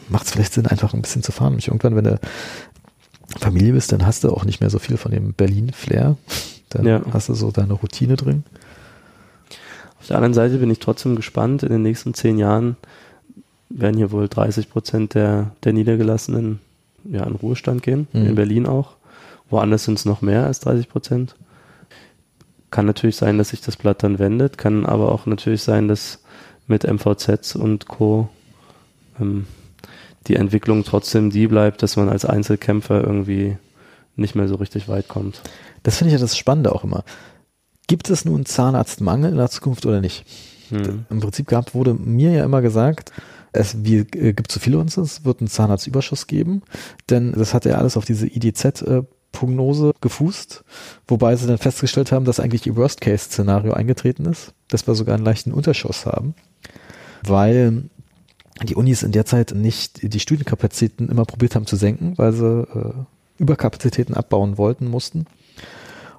macht 0.10 0.26
es 0.26 0.32
vielleicht 0.32 0.54
Sinn, 0.54 0.68
einfach 0.68 0.94
ein 0.94 1.02
bisschen 1.02 1.24
zu 1.24 1.32
fahren. 1.32 1.56
Und 1.56 1.68
irgendwann, 1.68 1.96
wenn 1.96 2.04
du 2.04 2.20
Familie 3.40 3.74
bist, 3.74 3.92
dann 3.92 4.06
hast 4.06 4.24
du 4.24 4.30
auch 4.30 4.46
nicht 4.46 4.62
mehr 4.62 4.70
so 4.70 4.78
viel 4.78 4.98
von 4.98 5.12
dem 5.12 5.34
Berlin-Flair. 5.34 6.16
Dann 6.70 6.86
Ja. 6.86 7.02
hast 7.12 7.30
du 7.30 7.34
so 7.34 7.50
deine 7.50 7.74
Routine 7.74 8.16
drin. 8.16 8.44
Auf 10.00 10.08
der 10.08 10.18
anderen 10.18 10.36
Seite 10.36 10.58
bin 10.60 10.70
ich 10.70 10.78
trotzdem 10.80 11.16
gespannt. 11.16 11.64
In 11.64 11.70
den 11.70 11.82
nächsten 11.82 12.14
zehn 12.14 12.38
Jahren 12.38 12.78
werden 13.70 13.98
hier 13.98 14.12
wohl 14.12 14.28
30 14.28 14.70
Prozent 14.70 15.16
der, 15.16 15.52
der 15.64 15.74
Niedergelassenen 15.74 16.60
ja, 17.10 17.24
in 17.26 17.36
Ruhestand 17.36 17.84
gehen, 17.84 18.08
Mhm. 18.14 18.26
in 18.28 18.36
Berlin 18.36 18.66
auch. 18.66 18.96
Woanders 19.50 19.84
sind 19.86 19.98
es 20.00 20.06
noch 20.06 20.22
mehr 20.22 20.46
als 20.46 20.60
30 20.62 20.90
Prozent. 20.90 21.36
Kann 22.72 22.86
natürlich 22.86 23.18
sein, 23.18 23.38
dass 23.38 23.50
sich 23.50 23.62
das 23.62 23.78
Blatt 23.78 24.02
dann 24.04 24.18
wendet, 24.20 24.58
kann 24.58 24.86
aber 24.86 25.12
auch 25.12 25.26
natürlich 25.26 25.62
sein, 25.62 25.88
dass 25.88 26.24
mit 26.68 26.84
MVZs 26.86 27.56
und 27.56 27.88
Co. 27.88 28.30
Ähm, 29.20 29.46
die 30.28 30.38
Entwicklung 30.38 30.84
trotzdem 30.86 31.30
die 31.30 31.48
bleibt, 31.48 31.84
dass 31.84 31.98
man 31.98 32.08
als 32.10 32.26
Einzelkämpfer 32.26 33.04
irgendwie 33.04 33.58
nicht 34.16 34.36
mehr 34.36 34.48
so 34.48 34.56
richtig 34.56 34.88
weit 34.88 35.08
kommt. 35.10 35.42
Das 35.84 35.98
finde 35.98 36.10
ich 36.14 36.20
ja 36.20 36.24
das 36.24 36.38
Spannende 36.38 36.74
auch 36.74 36.84
immer. 36.84 37.04
Gibt 37.88 38.10
es 38.10 38.24
nun 38.24 38.46
Zahnarztmangel 38.46 39.32
in 39.32 39.38
der 39.38 39.50
Zukunft 39.50 39.86
oder 39.86 40.00
nicht? 40.00 40.26
Hm. 40.70 41.06
Im 41.10 41.20
Prinzip 41.20 41.48
gab, 41.48 41.76
wurde 41.76 41.94
mir 41.94 42.32
ja 42.32 42.46
immer 42.46 42.62
gesagt, 42.62 43.12
es 43.54 43.84
wie, 43.84 44.00
äh, 44.00 44.34
gibt 44.34 44.52
zu 44.52 44.60
viele 44.60 44.80
uns, 44.80 44.98
es 44.98 45.24
wird 45.24 45.40
einen 45.40 45.48
Zahnarztüberschuss 45.48 46.28
geben, 46.28 46.64
denn 47.10 47.32
das 47.32 47.54
hat 47.54 47.66
ja 47.66 47.76
alles 47.76 47.96
auf 47.98 48.06
diese 48.06 48.28
IDZ-Prognose 48.28 49.94
gefußt, 50.02 50.64
wobei 51.08 51.36
sie 51.36 51.48
dann 51.48 51.58
festgestellt 51.58 52.12
haben, 52.12 52.26
dass 52.26 52.40
eigentlich 52.40 52.64
die 52.64 52.76
Worst-Case-Szenario 52.76 53.74
eingetreten 53.74 54.26
ist, 54.26 54.54
dass 54.68 54.88
wir 54.88 54.96
sogar 54.96 55.16
einen 55.16 55.26
leichten 55.26 55.54
Unterschuss 55.54 56.06
haben, 56.06 56.36
weil 57.24 57.90
die 58.64 58.76
Unis 58.76 59.04
in 59.04 59.12
der 59.12 59.26
Zeit 59.26 59.54
nicht 59.56 60.14
die 60.14 60.20
Studienkapazitäten 60.20 61.10
immer 61.10 61.26
probiert 61.26 61.56
haben 61.56 61.66
zu 61.66 61.76
senken, 61.76 62.18
weil 62.18 62.34
sie 62.34 62.62
äh, 62.62 62.94
Überkapazitäten 63.40 64.16
abbauen 64.16 64.58
wollten, 64.58 64.88
mussten 64.88 65.26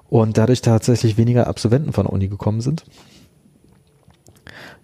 und 0.09 0.37
dadurch 0.37 0.61
tatsächlich 0.61 1.17
weniger 1.17 1.47
Absolventen 1.47 1.93
von 1.93 2.05
der 2.05 2.13
Uni 2.13 2.27
gekommen 2.27 2.61
sind. 2.61 2.85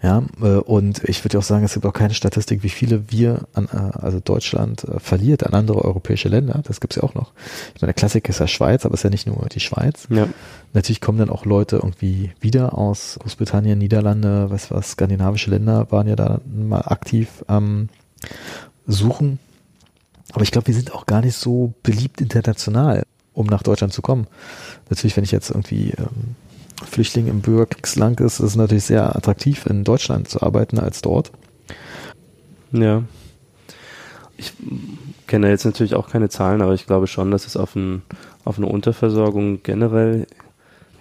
Ja, 0.04 0.24
äh, 0.42 0.56
und 0.56 1.04
ich 1.04 1.24
würde 1.24 1.38
auch 1.38 1.44
sagen, 1.44 1.64
es 1.64 1.74
gibt 1.74 1.86
auch 1.86 1.94
keine 1.94 2.14
Statistik, 2.14 2.64
wie 2.64 2.70
viele 2.70 3.12
wir 3.12 3.48
an, 3.54 3.70
äh, 3.72 3.78
also 4.00 4.20
Deutschland 4.20 4.84
äh, 4.84 5.00
verliert 5.00 5.46
an 5.46 5.54
andere 5.54 5.86
europäische 5.86 6.28
Länder. 6.28 6.62
Das 6.66 6.82
gibt's 6.82 6.96
ja 6.96 7.04
auch 7.04 7.14
noch. 7.14 7.34
Ich 7.76 7.82
meine, 7.82 7.94
der 7.94 7.94
Klassiker 7.94 8.30
ist 8.30 8.40
ja 8.40 8.48
Schweiz, 8.48 8.86
aber 8.86 8.96
es 8.96 9.02
ist 9.02 9.04
ja 9.04 9.10
nicht 9.12 9.28
nur 9.28 9.48
die 9.52 9.60
Schweiz. 9.60 10.08
Ja, 10.10 10.28
Natürlich 10.74 11.02
kommen 11.02 11.18
dann 11.18 11.30
auch 11.30 11.46
Leute 11.46 11.76
irgendwie 11.78 12.32
wieder 12.40 12.78
aus 12.78 13.18
Großbritannien, 13.22 13.78
Niederlande, 13.78 14.50
was 14.50 14.72
was, 14.72 14.92
skandinavische 14.92 15.52
Länder 15.52 15.92
waren 15.92 16.08
ja 16.08 16.16
da 16.16 16.40
mal 16.46 16.82
aktiv 16.82 17.44
am 17.48 17.90
Suchen 18.88 19.40
Aber 20.32 20.44
ich 20.44 20.52
glaube, 20.52 20.68
wir 20.68 20.74
sind 20.74 20.94
auch 20.94 21.06
gar 21.06 21.22
nicht 21.22 21.36
so 21.36 21.74
beliebt 21.84 22.22
international, 22.22 23.04
um 23.34 23.48
nach 23.48 23.64
Deutschland 23.64 23.94
zu 23.94 24.02
kommen. 24.02 24.28
Natürlich, 24.90 25.16
wenn 25.18 25.26
ich 25.26 25.32
jetzt 25.32 25.50
irgendwie 25.50 25.92
ähm, 25.92 26.36
Flüchtling 26.86 27.28
im 27.28 27.42
Bürgerkriegsland 27.42 28.20
ist, 28.20 28.40
ist 28.40 28.48
es 28.52 28.56
natürlich 28.56 28.86
sehr 28.86 29.16
attraktiv, 29.16 29.66
in 29.66 29.84
Deutschland 29.84 30.30
zu 30.30 30.42
arbeiten 30.42 30.80
als 30.80 31.02
dort. 31.02 31.32
Ja. 32.72 33.04
Ich 34.38 34.54
kenne 35.28 35.50
jetzt 35.50 35.66
natürlich 35.66 35.94
auch 35.94 36.10
keine 36.10 36.30
Zahlen, 36.30 36.62
aber 36.62 36.74
ich 36.74 36.88
glaube 36.88 37.08
schon, 37.08 37.32
dass 37.32 37.46
es 37.46 37.56
auf, 37.56 37.76
ein, 37.76 38.02
auf 38.44 38.58
eine 38.58 38.68
Unterversorgung 38.68 39.62
generell 39.64 40.26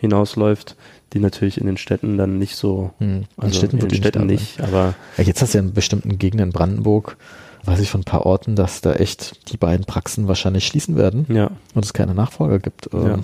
hinausläuft, 0.00 0.76
die 1.12 1.18
natürlich 1.18 1.58
in 1.58 1.66
den 1.66 1.76
Städten 1.76 2.16
dann 2.16 2.38
nicht 2.38 2.56
so, 2.56 2.92
Hm. 2.98 3.08
In 3.08 3.26
also 3.36 3.58
Städten 3.58 3.78
in 3.78 3.88
den 3.88 3.96
Städten 3.96 4.26
nicht 4.26 4.58
nicht, 4.58 4.68
aber 4.68 4.94
Ja, 5.16 5.24
jetzt 5.24 5.42
hast 5.42 5.54
du 5.54 5.58
ja 5.58 5.64
in 5.64 5.72
bestimmten 5.72 6.18
Gegenden 6.18 6.48
in 6.48 6.52
Brandenburg, 6.52 7.16
weiß 7.64 7.80
ich 7.80 7.90
von 7.90 8.02
ein 8.02 8.04
paar 8.04 8.26
Orten, 8.26 8.56
dass 8.56 8.80
da 8.80 8.94
echt 8.94 9.50
die 9.52 9.56
beiden 9.56 9.84
Praxen 9.84 10.28
wahrscheinlich 10.28 10.66
schließen 10.66 10.96
werden 10.96 11.26
ja, 11.28 11.50
und 11.74 11.84
es 11.84 11.92
keine 11.92 12.14
Nachfolger 12.14 12.58
gibt. 12.58 12.90
Ähm, 12.92 13.06
Ja. 13.06 13.18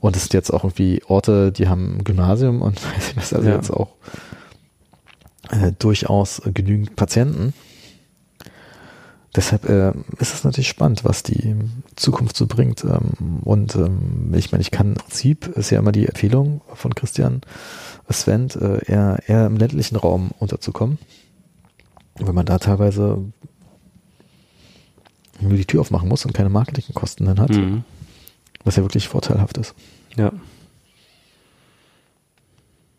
Und 0.00 0.16
es 0.16 0.22
sind 0.22 0.34
jetzt 0.34 0.50
auch 0.50 0.64
irgendwie 0.64 1.02
Orte, 1.06 1.52
die 1.52 1.68
haben 1.68 1.98
ein 1.98 2.04
Gymnasium 2.04 2.62
und 2.62 2.76
weiß 2.96 3.10
ich 3.10 3.16
was, 3.16 3.32
also 3.32 3.48
Ja. 3.48 3.56
jetzt 3.56 3.70
auch 3.70 3.94
äh, 5.50 5.72
durchaus 5.78 6.42
genügend 6.54 6.96
Patienten. 6.96 7.52
Deshalb 9.36 9.68
äh, 9.68 9.92
ist 10.18 10.34
es 10.34 10.42
natürlich 10.42 10.68
spannend, 10.68 11.04
was 11.04 11.22
die 11.22 11.54
Zukunft 11.94 12.36
so 12.36 12.46
bringt. 12.46 12.82
Ähm, 12.82 13.38
und 13.44 13.76
ähm, 13.76 14.32
ich 14.34 14.50
meine, 14.50 14.62
ich 14.62 14.72
kann 14.72 14.88
im 14.88 14.94
Prinzip, 14.94 15.46
ist 15.46 15.70
ja 15.70 15.78
immer 15.78 15.92
die 15.92 16.06
Empfehlung 16.06 16.62
von 16.74 16.94
Christian 16.94 17.42
Sven, 18.08 18.48
äh, 18.60 18.84
eher, 18.90 19.20
eher 19.28 19.46
im 19.46 19.56
ländlichen 19.56 19.94
Raum 19.94 20.30
unterzukommen. 20.40 20.98
Wenn 22.18 22.34
man 22.34 22.44
da 22.44 22.58
teilweise 22.58 23.22
nur 25.40 25.52
die 25.52 25.64
Tür 25.64 25.82
aufmachen 25.82 26.08
muss 26.08 26.24
und 26.24 26.34
keine 26.34 26.50
Marketingkosten 26.50 27.24
dann 27.26 27.38
hat, 27.38 27.50
mhm. 27.50 27.84
Was 28.64 28.76
ja 28.76 28.82
wirklich 28.82 29.08
vorteilhaft 29.08 29.58
ist. 29.58 29.74
ja. 30.16 30.32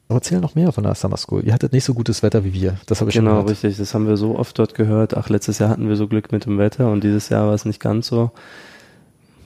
Aber 0.07 0.17
erzähl 0.17 0.41
noch 0.41 0.55
mehr 0.55 0.73
von 0.73 0.83
der 0.83 0.93
Summer 0.93 1.15
School. 1.15 1.45
Ihr 1.45 1.53
hattet 1.53 1.71
nicht 1.71 1.85
so 1.85 1.93
gutes 1.93 2.21
Wetter 2.21 2.43
wie 2.43 2.51
wir. 2.53 2.75
Das 2.85 2.99
habe 2.99 3.09
ich 3.09 3.15
schon 3.15 3.23
Genau, 3.23 3.35
gehört. 3.43 3.51
richtig. 3.51 3.77
Das 3.77 3.93
haben 3.93 4.07
wir 4.09 4.17
so 4.17 4.37
oft 4.37 4.59
dort 4.59 4.75
gehört. 4.75 5.15
Ach, 5.15 5.29
letztes 5.29 5.59
Jahr 5.59 5.69
hatten 5.69 5.87
wir 5.87 5.95
so 5.95 6.07
Glück 6.09 6.33
mit 6.33 6.45
dem 6.45 6.57
Wetter 6.57 6.91
und 6.91 7.01
dieses 7.05 7.29
Jahr 7.29 7.47
war 7.47 7.53
es 7.53 7.63
nicht 7.63 7.79
ganz 7.79 8.07
so. 8.07 8.31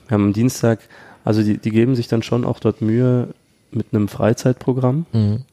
Wir 0.08 0.14
haben 0.16 0.24
am 0.24 0.32
Dienstag, 0.32 0.80
also 1.24 1.42
die, 1.44 1.58
die 1.58 1.70
geben 1.70 1.94
sich 1.94 2.08
dann 2.08 2.22
schon 2.24 2.44
auch 2.44 2.58
dort 2.58 2.80
Mühe 2.82 3.28
mit 3.70 3.86
einem 3.92 4.08
Freizeitprogramm. 4.08 5.06
Mhm. 5.12 5.44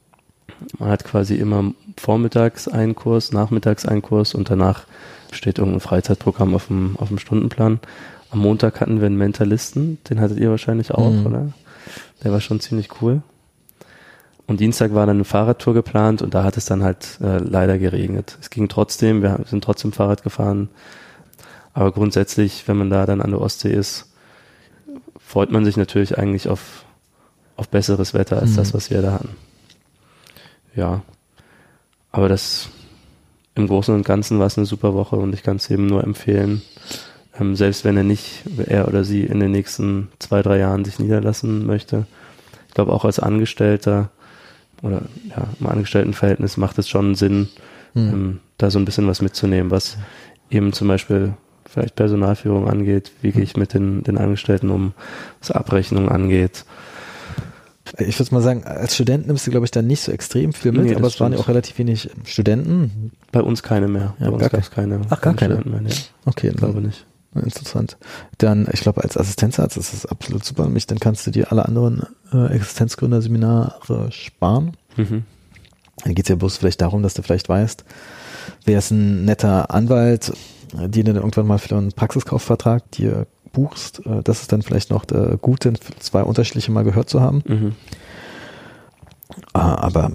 Man 0.79 0.89
hat 0.89 1.03
quasi 1.03 1.35
immer 1.35 1.73
vormittags 1.97 2.67
einen 2.67 2.95
Kurs, 2.95 3.31
nachmittags 3.31 3.85
einen 3.85 4.01
Kurs 4.01 4.33
und 4.33 4.49
danach 4.49 4.85
steht 5.31 5.59
irgendein 5.59 5.79
Freizeitprogramm 5.81 6.55
auf 6.55 6.67
dem, 6.67 6.95
auf 6.97 7.09
dem 7.09 7.19
Stundenplan. 7.19 7.79
Am 8.33 8.39
Montag 8.39 8.81
hatten 8.81 8.99
wir 8.99 9.05
einen 9.05 9.17
Mentalisten, 9.17 9.99
den 10.09 10.19
hattet 10.19 10.39
ihr 10.39 10.49
wahrscheinlich 10.49 10.91
auch, 10.91 11.11
Mhm. 11.11 11.25
oder? 11.27 11.53
Der 12.23 12.31
war 12.31 12.41
schon 12.41 12.59
ziemlich 12.59 12.89
cool. 13.01 13.21
Und 14.47 14.59
Dienstag 14.59 14.93
war 14.95 15.05
dann 15.05 15.17
eine 15.17 15.23
Fahrradtour 15.23 15.75
geplant 15.75 16.21
und 16.23 16.33
da 16.33 16.43
hat 16.43 16.57
es 16.57 16.65
dann 16.65 16.83
halt 16.83 17.19
äh, 17.21 17.37
leider 17.37 17.77
geregnet. 17.77 18.37
Es 18.41 18.49
ging 18.49 18.67
trotzdem, 18.69 19.21
wir 19.21 19.39
sind 19.45 19.63
trotzdem 19.63 19.91
Fahrrad 19.93 20.23
gefahren. 20.23 20.69
Aber 21.73 21.91
grundsätzlich, 21.91 22.67
wenn 22.67 22.77
man 22.77 22.89
da 22.89 23.05
dann 23.05 23.21
an 23.21 23.29
der 23.31 23.39
Ostsee 23.39 23.71
ist, 23.71 24.11
freut 25.19 25.51
man 25.51 25.63
sich 25.63 25.77
natürlich 25.77 26.17
eigentlich 26.17 26.49
auf, 26.49 26.85
auf 27.55 27.69
besseres 27.69 28.13
Wetter 28.15 28.39
als 28.41 28.51
Mhm. 28.51 28.55
das, 28.55 28.73
was 28.73 28.89
wir 28.89 29.01
da 29.03 29.13
hatten. 29.13 29.29
Ja. 30.75 31.01
Aber 32.11 32.29
das 32.29 32.69
im 33.55 33.67
Großen 33.67 33.93
und 33.93 34.05
Ganzen 34.05 34.39
war 34.39 34.47
es 34.47 34.57
eine 34.57 34.65
super 34.65 34.93
Woche 34.95 35.15
und 35.17 35.33
ich 35.33 35.43
kann 35.43 35.57
es 35.57 35.69
eben 35.69 35.85
nur 35.85 36.03
empfehlen, 36.03 36.63
ähm, 37.39 37.55
selbst 37.55 37.83
wenn 37.85 37.97
er 37.97 38.03
nicht, 38.03 38.43
er 38.67 38.87
oder 38.87 39.03
sie 39.03 39.23
in 39.23 39.39
den 39.39 39.51
nächsten 39.51 40.09
zwei, 40.19 40.41
drei 40.41 40.59
Jahren 40.59 40.85
sich 40.85 40.99
niederlassen 40.99 41.65
möchte. 41.65 42.05
Ich 42.67 42.73
glaube 42.73 42.91
auch 42.93 43.05
als 43.05 43.19
Angestellter 43.19 44.09
oder 44.81 45.03
ja, 45.29 45.47
im 45.59 45.67
Angestelltenverhältnis 45.67 46.57
macht 46.57 46.77
es 46.79 46.89
schon 46.89 47.15
Sinn, 47.15 47.49
Mhm. 47.95 48.09
ähm, 48.09 48.39
da 48.57 48.71
so 48.71 48.79
ein 48.79 48.85
bisschen 48.85 49.05
was 49.05 49.21
mitzunehmen, 49.21 49.69
was 49.69 49.97
eben 50.49 50.73
zum 50.73 50.87
Beispiel 50.87 51.33
vielleicht 51.69 51.95
Personalführung 51.95 52.67
angeht, 52.67 53.11
wie 53.21 53.31
gehe 53.31 53.43
ich 53.43 53.55
mit 53.55 53.75
den, 53.75 54.01
den 54.03 54.17
Angestellten 54.17 54.71
um, 54.71 54.93
was 55.39 55.51
Abrechnung 55.51 56.09
angeht. 56.09 56.65
Ich 57.99 58.17
würde 58.17 58.33
mal 58.33 58.41
sagen, 58.41 58.63
als 58.63 58.95
Student 58.95 59.27
nimmst 59.27 59.45
du, 59.45 59.51
glaube 59.51 59.65
ich, 59.65 59.71
dann 59.71 59.85
nicht 59.85 60.01
so 60.01 60.11
extrem 60.11 60.53
viel 60.53 60.71
mit, 60.71 60.85
Nee, 60.85 60.95
aber 60.95 61.05
es 61.07 61.19
waren 61.19 61.33
ja 61.33 61.39
auch 61.39 61.47
relativ 61.47 61.77
wenig 61.77 62.09
Studenten. 62.25 63.11
Bei 63.31 63.41
uns 63.41 63.61
keine 63.61 63.87
mehr. 63.87 64.15
Ja, 64.19 64.27
Bei 64.27 64.33
uns 64.37 64.49
gab 64.49 64.59
es 64.59 64.71
keine. 64.71 65.01
Ach, 65.09 65.21
gar 65.21 65.35
keine? 65.35 65.61
Mehr, 65.63 65.81
nee, 65.81 65.89
Okay, 66.25 66.47
ich 66.49 66.55
glaube 66.55 66.81
nicht. 66.81 67.05
Interessant. 67.41 67.97
Dann, 68.37 68.67
ich 68.71 68.81
glaube, 68.81 69.03
als 69.03 69.17
Assistenzarzt 69.17 69.77
ist 69.77 69.93
das 69.93 70.05
absolut 70.05 70.45
super. 70.45 70.67
Mich, 70.69 70.85
dann 70.87 70.99
kannst 70.99 71.25
du 71.25 71.31
dir 71.31 71.51
alle 71.51 71.65
anderen 71.65 72.03
äh, 72.31 72.47
Existenzgründerseminare 72.53 74.11
sparen. 74.11 74.77
Mhm. 74.97 75.23
Dann 76.03 76.15
geht 76.15 76.25
es 76.25 76.29
ja 76.29 76.35
bloß 76.35 76.57
vielleicht 76.57 76.81
darum, 76.81 77.01
dass 77.03 77.13
du 77.13 77.21
vielleicht 77.21 77.49
weißt, 77.49 77.83
wer 78.65 78.77
ist 78.79 78.91
ein 78.91 79.25
netter 79.25 79.71
Anwalt, 79.73 80.31
äh, 80.77 80.89
den 80.89 81.05
du 81.05 81.13
dann 81.13 81.21
irgendwann 81.23 81.47
mal 81.47 81.59
für 81.59 81.75
einen 81.75 81.91
Praxiskaufvertrag 81.91 82.89
dir 82.91 83.25
buchst. 83.51 84.05
Äh, 84.05 84.21
Das 84.23 84.41
ist 84.41 84.51
dann 84.51 84.61
vielleicht 84.61 84.89
noch 84.89 85.05
der 85.05 85.37
Gute, 85.37 85.73
zwei 85.99 86.23
unterschiedliche 86.23 86.71
mal 86.71 86.83
gehört 86.83 87.09
zu 87.09 87.21
haben. 87.21 87.43
Mhm. 87.47 87.75
Ah, 89.53 89.75
Aber 89.75 90.11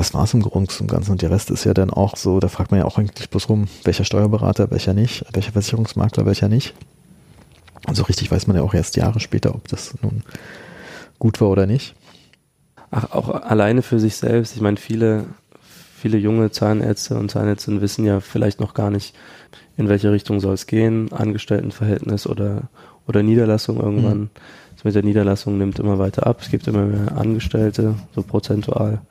das 0.00 0.14
war's 0.14 0.32
im 0.32 0.40
Grunde 0.40 0.72
und 0.80 0.88
Ganzen. 0.88 1.12
Und 1.12 1.20
der 1.20 1.30
Rest 1.30 1.50
ist 1.50 1.64
ja 1.64 1.74
dann 1.74 1.90
auch 1.90 2.16
so, 2.16 2.40
da 2.40 2.48
fragt 2.48 2.70
man 2.70 2.80
ja 2.80 2.86
auch 2.86 2.96
eigentlich 2.96 3.28
bloß 3.28 3.50
rum, 3.50 3.68
welcher 3.84 4.04
Steuerberater, 4.04 4.70
welcher 4.70 4.94
nicht, 4.94 5.26
welcher 5.34 5.52
Versicherungsmakler, 5.52 6.24
welcher 6.24 6.48
nicht. 6.48 6.72
Und 7.86 7.96
so 7.96 8.04
richtig 8.04 8.30
weiß 8.30 8.46
man 8.46 8.56
ja 8.56 8.62
auch 8.62 8.72
erst 8.72 8.96
Jahre 8.96 9.20
später, 9.20 9.54
ob 9.54 9.68
das 9.68 9.94
nun 10.00 10.22
gut 11.18 11.42
war 11.42 11.48
oder 11.50 11.66
nicht. 11.66 11.94
Ach, 12.90 13.10
auch 13.12 13.28
alleine 13.28 13.82
für 13.82 14.00
sich 14.00 14.16
selbst. 14.16 14.56
Ich 14.56 14.62
meine, 14.62 14.78
viele, 14.78 15.26
viele 15.98 16.16
junge 16.16 16.50
Zahnärzte 16.50 17.18
und 17.18 17.30
Zahnärztinnen 17.30 17.82
wissen 17.82 18.06
ja 18.06 18.20
vielleicht 18.20 18.58
noch 18.58 18.72
gar 18.72 18.90
nicht, 18.90 19.14
in 19.76 19.90
welche 19.90 20.10
Richtung 20.12 20.40
soll 20.40 20.54
es 20.54 20.66
gehen, 20.66 21.12
Angestelltenverhältnis 21.12 22.26
oder, 22.26 22.70
oder 23.06 23.22
Niederlassung 23.22 23.78
irgendwann. 23.78 24.30
Das 24.74 24.84
mit 24.84 24.94
der 24.94 25.02
Niederlassung 25.02 25.58
nimmt 25.58 25.78
immer 25.78 25.98
weiter 25.98 26.26
ab. 26.26 26.40
Es 26.40 26.50
gibt 26.50 26.66
immer 26.68 26.86
mehr 26.86 27.18
Angestellte, 27.18 27.96
so 28.14 28.22
prozentual. 28.22 29.02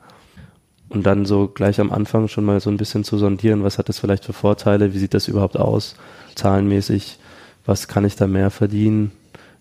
Und 0.90 1.06
dann 1.06 1.24
so 1.24 1.46
gleich 1.48 1.80
am 1.80 1.92
Anfang 1.92 2.28
schon 2.28 2.44
mal 2.44 2.60
so 2.60 2.68
ein 2.68 2.76
bisschen 2.76 3.04
zu 3.04 3.16
sondieren, 3.16 3.62
was 3.62 3.78
hat 3.78 3.88
das 3.88 4.00
vielleicht 4.00 4.24
für 4.24 4.32
Vorteile, 4.32 4.92
wie 4.92 4.98
sieht 4.98 5.14
das 5.14 5.28
überhaupt 5.28 5.56
aus, 5.56 5.94
zahlenmäßig, 6.34 7.18
was 7.64 7.88
kann 7.88 8.04
ich 8.04 8.16
da 8.16 8.26
mehr 8.26 8.50
verdienen, 8.50 9.12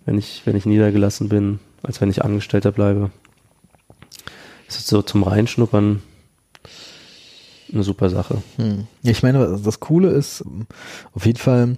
wenn 0.05 0.17
ich, 0.17 0.41
wenn 0.45 0.55
ich 0.55 0.65
niedergelassen 0.65 1.29
bin, 1.29 1.59
als 1.83 2.01
wenn 2.01 2.09
ich 2.09 2.23
Angestellter 2.25 2.71
bleibe. 2.71 3.11
Das 4.65 4.77
ist 4.77 4.87
so 4.87 5.03
zum 5.03 5.23
Reinschnuppern 5.23 6.01
eine 7.71 7.83
super 7.83 8.09
Sache. 8.09 8.41
Hm. 8.57 8.87
Ja, 9.03 9.11
ich 9.11 9.23
meine, 9.23 9.59
das 9.63 9.79
Coole 9.79 10.09
ist 10.09 10.43
auf 11.13 11.25
jeden 11.25 11.37
Fall, 11.37 11.77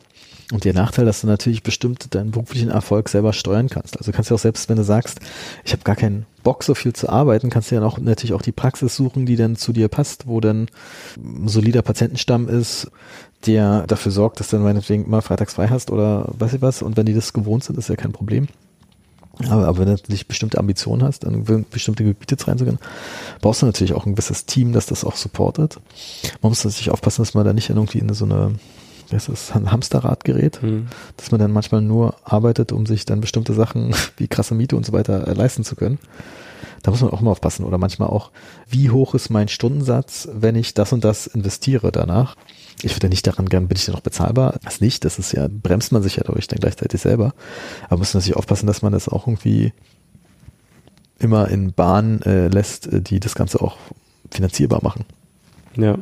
und 0.52 0.66
der 0.66 0.74
Nachteil, 0.74 1.06
dass 1.06 1.22
du 1.22 1.28
natürlich 1.28 1.64
bestimmt 1.64 2.14
deinen 2.14 2.32
beruflichen 2.32 2.70
Erfolg 2.70 3.10
selber 3.10 3.34
steuern 3.34 3.70
kannst. 3.70 3.98
Also 3.98 4.12
kannst 4.12 4.30
du 4.30 4.36
auch 4.36 4.40
selbst, 4.40 4.70
wenn 4.70 4.78
du 4.78 4.84
sagst, 4.84 5.20
ich 5.64 5.72
habe 5.72 5.84
gar 5.84 5.96
keinen 5.96 6.26
Bock, 6.44 6.64
so 6.64 6.74
viel 6.74 6.94
zu 6.94 7.10
arbeiten, 7.10 7.50
kannst 7.50 7.72
du 7.72 7.76
ja 7.76 7.84
auch 7.84 7.98
natürlich 7.98 8.34
auch 8.34 8.42
die 8.42 8.52
Praxis 8.52 8.96
suchen, 8.96 9.26
die 9.26 9.36
dann 9.36 9.56
zu 9.56 9.74
dir 9.74 9.88
passt, 9.88 10.28
wo 10.28 10.40
dann 10.40 10.68
ein 11.18 11.48
solider 11.48 11.82
Patientenstamm 11.82 12.50
ist, 12.50 12.92
der 13.46 13.88
dafür 13.88 14.12
sorgt, 14.12 14.40
dass 14.40 14.50
du 14.50 14.58
dann 14.58 14.66
meinetwegen 14.66 15.06
immer 15.06 15.22
freitags 15.22 15.54
frei 15.54 15.68
hast 15.68 15.92
oder 15.92 16.30
weiß 16.38 16.54
ich 16.54 16.62
was. 16.62 16.82
Und 16.82 16.98
wenn 16.98 17.06
die 17.06 17.14
das 17.14 17.34
gewohnt 17.34 17.64
sind, 17.64 17.78
ist 17.78 17.90
ja 17.90 17.96
kein 17.96 18.12
Problem. 18.12 18.48
Aber, 19.50 19.68
aber 19.68 19.80
wenn 19.80 19.86
du 19.86 19.92
natürlich 19.94 20.28
bestimmte 20.28 20.58
Ambitionen 20.58 21.04
hast, 21.04 21.24
in 21.24 21.66
bestimmte 21.70 22.04
Gebiete 22.04 22.36
reinzugehen, 22.48 22.80
brauchst 23.42 23.62
du 23.62 23.66
natürlich 23.66 23.94
auch 23.94 24.06
ein 24.06 24.14
gewisses 24.14 24.46
Team, 24.46 24.74
das 24.74 24.86
das 24.86 25.04
auch 25.04 25.16
supportet. 25.16 25.80
Man 26.42 26.50
muss 26.50 26.64
natürlich 26.64 26.92
aufpassen, 26.92 27.22
dass 27.22 27.34
man 27.34 27.46
da 27.46 27.54
nicht 27.54 27.70
irgendwie 27.70 28.00
in 28.00 28.14
so 28.14 28.26
eine, 28.26 28.56
das, 29.12 29.52
ein 29.52 29.72
Hamsterrad 29.72 30.24
gerät, 30.24 30.62
Hm. 30.62 30.88
dass 31.18 31.32
man 31.32 31.40
dann 31.40 31.52
manchmal 31.52 31.82
nur 31.82 32.16
arbeitet, 32.24 32.72
um 32.72 32.86
sich 32.86 33.06
dann 33.06 33.22
bestimmte 33.22 33.54
Sachen 33.54 33.94
wie 34.18 34.28
krasse 34.28 34.56
Miete 34.56 34.76
und 34.76 34.86
so 34.86 34.94
weiter 34.94 35.28
äh, 35.28 35.34
leisten 35.34 35.64
zu 35.64 35.76
können. 35.76 36.00
Da 36.84 36.92
muss 36.92 37.02
man 37.02 37.12
auch 37.12 37.22
mal 37.22 37.32
aufpassen. 37.32 37.64
Oder 37.66 37.78
manchmal 37.78 38.10
auch, 38.10 38.32
wie 38.68 38.90
hoch 38.90 39.14
ist 39.14 39.30
mein 39.30 39.48
Stundensatz, 39.48 40.28
wenn 40.34 40.56
ich 40.56 40.74
das 40.74 40.94
und 40.94 41.04
das 41.04 41.28
investiere 41.28 41.92
danach? 41.92 42.36
Ich 42.82 42.96
würde 42.96 43.06
ja 43.06 43.10
nicht 43.10 43.28
daran 43.28 43.50
gern, 43.50 43.68
bin 43.68 43.78
ich 43.78 43.86
denn 43.86 43.94
noch 43.94 44.02
bezahlbar? 44.02 44.60
Das 44.64 44.82
nicht, 44.82 45.06
das 45.06 45.20
ist 45.20 45.32
ja, 45.34 45.48
bremst 45.48 45.92
man 45.92 46.02
sich 46.02 46.16
ja 46.16 46.24
dadurch 46.26 46.48
dann 46.48 46.60
gleichzeitig 46.60 47.00
selber. 47.00 47.34
Aber 47.88 47.98
muss 47.98 48.14
natürlich 48.16 48.36
aufpassen, 48.36 48.66
dass 48.66 48.82
man 48.82 48.92
das 48.92 49.08
auch 49.08 49.28
irgendwie 49.28 49.74
immer 51.20 51.48
in 51.50 51.74
Bahnen 51.74 52.22
äh, 52.24 52.48
lässt, 52.48 52.88
äh, 52.88 53.02
die 53.02 53.20
das 53.20 53.36
Ganze 53.36 53.62
auch 53.62 53.78
finanzierbar 54.32 54.80
machen. 54.82 55.06
Ja. 55.76 55.98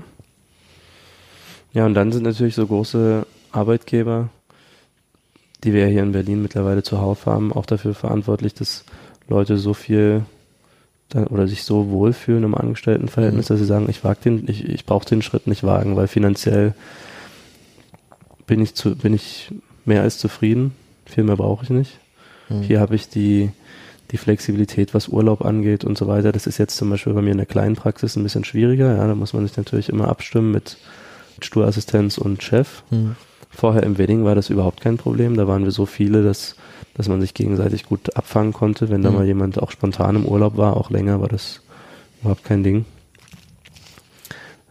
Ja, 1.73 1.85
und 1.85 1.93
dann 1.93 2.11
sind 2.11 2.23
natürlich 2.23 2.55
so 2.55 2.65
große 2.65 3.25
Arbeitgeber, 3.51 4.29
die 5.63 5.73
wir 5.73 5.81
ja 5.81 5.87
hier 5.87 6.03
in 6.03 6.13
Berlin 6.13 6.41
mittlerweile 6.41 6.83
zuhauf 6.83 7.25
haben, 7.25 7.51
auch 7.53 7.65
dafür 7.65 7.93
verantwortlich, 7.93 8.53
dass 8.53 8.85
Leute 9.27 9.57
so 9.57 9.73
viel 9.73 10.23
dann, 11.09 11.27
oder 11.27 11.47
sich 11.47 11.63
so 11.63 11.89
wohlfühlen 11.89 12.43
im 12.43 12.55
Angestelltenverhältnis, 12.55 13.49
Mhm. 13.49 13.53
dass 13.53 13.59
sie 13.59 13.65
sagen, 13.65 13.87
ich 13.89 14.03
wag 14.03 14.15
den, 14.21 14.47
ich, 14.47 14.67
ich 14.67 14.85
brauche 14.85 15.07
den 15.07 15.21
Schritt 15.21 15.47
nicht 15.47 15.63
wagen, 15.63 15.95
weil 15.95 16.07
finanziell 16.07 16.73
bin 18.47 18.61
ich 18.61 18.73
zu, 18.75 18.95
bin 18.95 19.13
ich 19.13 19.51
mehr 19.85 20.01
als 20.01 20.17
zufrieden. 20.17 20.73
Viel 21.05 21.23
mehr 21.23 21.35
brauche 21.35 21.63
ich 21.63 21.69
nicht. 21.69 21.99
Mhm. 22.49 22.61
Hier 22.61 22.79
habe 22.79 22.95
ich 22.95 23.09
die, 23.09 23.51
die 24.11 24.17
Flexibilität, 24.17 24.93
was 24.93 25.07
Urlaub 25.07 25.43
angeht 25.43 25.83
und 25.83 25.97
so 25.97 26.07
weiter. 26.07 26.31
Das 26.31 26.47
ist 26.47 26.57
jetzt 26.57 26.77
zum 26.77 26.89
Beispiel 26.89 27.13
bei 27.13 27.21
mir 27.21 27.31
in 27.31 27.37
der 27.37 27.45
kleinen 27.45 27.75
Praxis 27.75 28.15
ein 28.15 28.23
bisschen 28.23 28.43
schwieriger. 28.43 28.95
Ja, 28.95 29.07
da 29.07 29.15
muss 29.15 29.33
man 29.33 29.45
sich 29.45 29.57
natürlich 29.57 29.89
immer 29.89 30.07
abstimmen 30.07 30.51
mit 30.51 30.77
Sturassistenz 31.45 32.17
und 32.17 32.43
Chef. 32.43 32.83
Mhm. 32.89 33.15
Vorher 33.49 33.83
im 33.83 33.97
Wedding 33.97 34.25
war 34.25 34.35
das 34.35 34.49
überhaupt 34.49 34.81
kein 34.81 34.97
Problem. 34.97 35.35
Da 35.35 35.47
waren 35.47 35.63
wir 35.63 35.71
so 35.71 35.85
viele, 35.85 36.23
dass, 36.23 36.55
dass 36.93 37.07
man 37.07 37.19
sich 37.19 37.33
gegenseitig 37.33 37.85
gut 37.85 38.15
abfangen 38.15 38.53
konnte. 38.53 38.89
Wenn 38.89 39.01
da 39.01 39.09
mhm. 39.09 39.15
mal 39.17 39.25
jemand 39.25 39.61
auch 39.61 39.71
spontan 39.71 40.15
im 40.15 40.25
Urlaub 40.25 40.55
war, 40.57 40.77
auch 40.77 40.89
länger, 40.89 41.19
war 41.21 41.27
das 41.27 41.61
überhaupt 42.21 42.43
kein 42.43 42.63
Ding. 42.63 42.85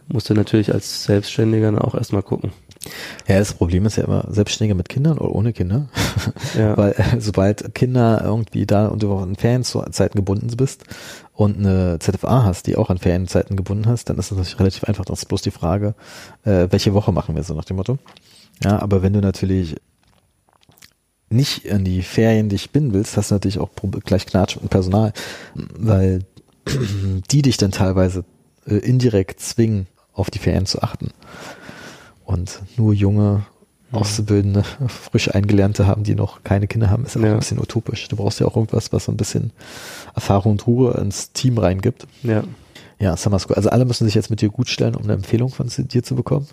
Musste 0.07 0.33
natürlich 0.33 0.73
als 0.73 1.03
Selbstständiger 1.03 1.85
auch 1.85 1.93
erstmal 1.93 2.23
gucken. 2.23 2.51
Ja, 3.27 3.37
das 3.37 3.53
Problem 3.53 3.85
ist 3.85 3.97
ja 3.97 4.05
immer 4.05 4.25
Selbstständige 4.29 4.75
mit 4.75 4.89
Kindern 4.89 5.17
oder 5.17 5.35
ohne 5.35 5.53
Kinder. 5.53 5.89
Ja. 6.57 6.77
Weil 6.77 6.93
äh, 6.93 7.19
sobald 7.19 7.75
Kinder 7.75 8.21
irgendwie 8.23 8.65
da 8.65 8.87
und 8.87 9.03
du 9.03 9.15
an 9.15 9.35
Ferienzeiten 9.35 10.17
gebunden 10.17 10.49
bist 10.57 10.85
und 11.39 11.57
eine 11.57 11.99
ZFA 11.99 12.43
hast, 12.43 12.67
die 12.67 12.75
auch 12.75 12.89
an 12.89 12.97
Ferienzeiten 12.97 13.55
gebunden 13.55 13.85
hast, 13.87 14.09
dann 14.09 14.17
ist 14.17 14.29
das 14.29 14.37
natürlich 14.37 14.59
relativ 14.59 14.83
einfach. 14.83 15.05
Das 15.05 15.19
ist 15.19 15.25
bloß 15.29 15.41
die 15.41 15.51
Frage, 15.51 15.95
äh, 16.43 16.67
welche 16.69 16.93
Woche 16.93 17.13
machen 17.13 17.33
wir 17.33 17.43
so 17.43 17.53
nach 17.53 17.63
dem 17.63 17.77
Motto. 17.77 17.97
Ja, 18.61 18.81
aber 18.81 19.01
wenn 19.03 19.13
du 19.13 19.21
natürlich 19.21 19.77
nicht 21.29 21.71
an 21.71 21.85
die 21.85 22.01
Ferien 22.01 22.49
dich 22.49 22.71
binden 22.71 22.91
willst, 22.91 23.15
hast 23.15 23.31
du 23.31 23.35
natürlich 23.35 23.57
auch 23.57 23.69
gleich 24.03 24.25
Knatsch 24.25 24.57
dem 24.57 24.67
Personal, 24.67 25.13
weil 25.55 26.25
die 27.31 27.41
dich 27.41 27.55
dann 27.55 27.71
teilweise 27.71 28.25
äh, 28.67 28.75
indirekt 28.75 29.39
zwingen, 29.39 29.87
auf 30.11 30.29
die 30.29 30.39
Ferien 30.39 30.65
zu 30.65 30.81
achten. 30.81 31.11
Und 32.25 32.61
nur 32.75 32.93
junge, 32.93 33.45
mhm. 33.91 33.97
Auszubildende, 33.97 34.65
frisch 34.87 35.33
Eingelernte 35.33 35.87
haben, 35.87 36.03
die 36.03 36.15
noch 36.15 36.43
keine 36.43 36.67
Kinder 36.67 36.89
haben, 36.89 37.05
ist 37.05 37.15
auch 37.15 37.21
ja. 37.21 37.31
ein 37.31 37.39
bisschen 37.39 37.59
utopisch. 37.59 38.09
Du 38.09 38.17
brauchst 38.17 38.41
ja 38.41 38.45
auch 38.45 38.57
irgendwas, 38.57 38.91
was 38.91 39.05
so 39.05 39.13
ein 39.13 39.17
bisschen 39.17 39.53
Erfahrung 40.15 40.53
und 40.53 40.67
Ruhe 40.67 40.93
ins 40.93 41.31
Team 41.31 41.57
reingibt. 41.57 42.07
Ja. 42.23 42.43
Ja, 42.99 43.15
Summer 43.15 43.39
School. 43.39 43.55
Also 43.55 43.69
alle 43.69 43.85
müssen 43.85 44.05
sich 44.05 44.15
jetzt 44.15 44.29
mit 44.29 44.41
dir 44.41 44.49
gut 44.49 44.67
stellen, 44.67 44.95
um 44.95 45.03
eine 45.03 45.13
Empfehlung 45.13 45.49
von 45.49 45.67
dir 45.69 46.03
zu 46.03 46.15
bekommen. 46.15 46.47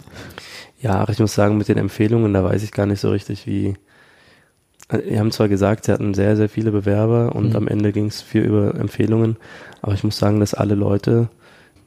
Ja, 0.80 1.08
ich 1.08 1.18
muss 1.18 1.34
sagen, 1.34 1.58
mit 1.58 1.68
den 1.68 1.78
Empfehlungen, 1.78 2.32
da 2.32 2.44
weiß 2.44 2.62
ich 2.62 2.70
gar 2.70 2.86
nicht 2.86 3.00
so 3.00 3.10
richtig, 3.10 3.46
wie. 3.46 3.74
Die 4.92 4.96
äh, 4.96 5.18
haben 5.18 5.32
zwar 5.32 5.48
gesagt, 5.48 5.86
sie 5.86 5.92
hatten 5.92 6.14
sehr, 6.14 6.36
sehr 6.36 6.48
viele 6.48 6.70
Bewerber 6.70 7.34
und 7.34 7.50
mhm. 7.50 7.56
am 7.56 7.68
Ende 7.68 7.92
ging 7.92 8.06
es 8.06 8.22
viel 8.22 8.42
über 8.42 8.76
Empfehlungen, 8.76 9.36
aber 9.82 9.94
ich 9.94 10.04
muss 10.04 10.16
sagen, 10.16 10.38
dass 10.38 10.54
alle 10.54 10.76
Leute, 10.76 11.28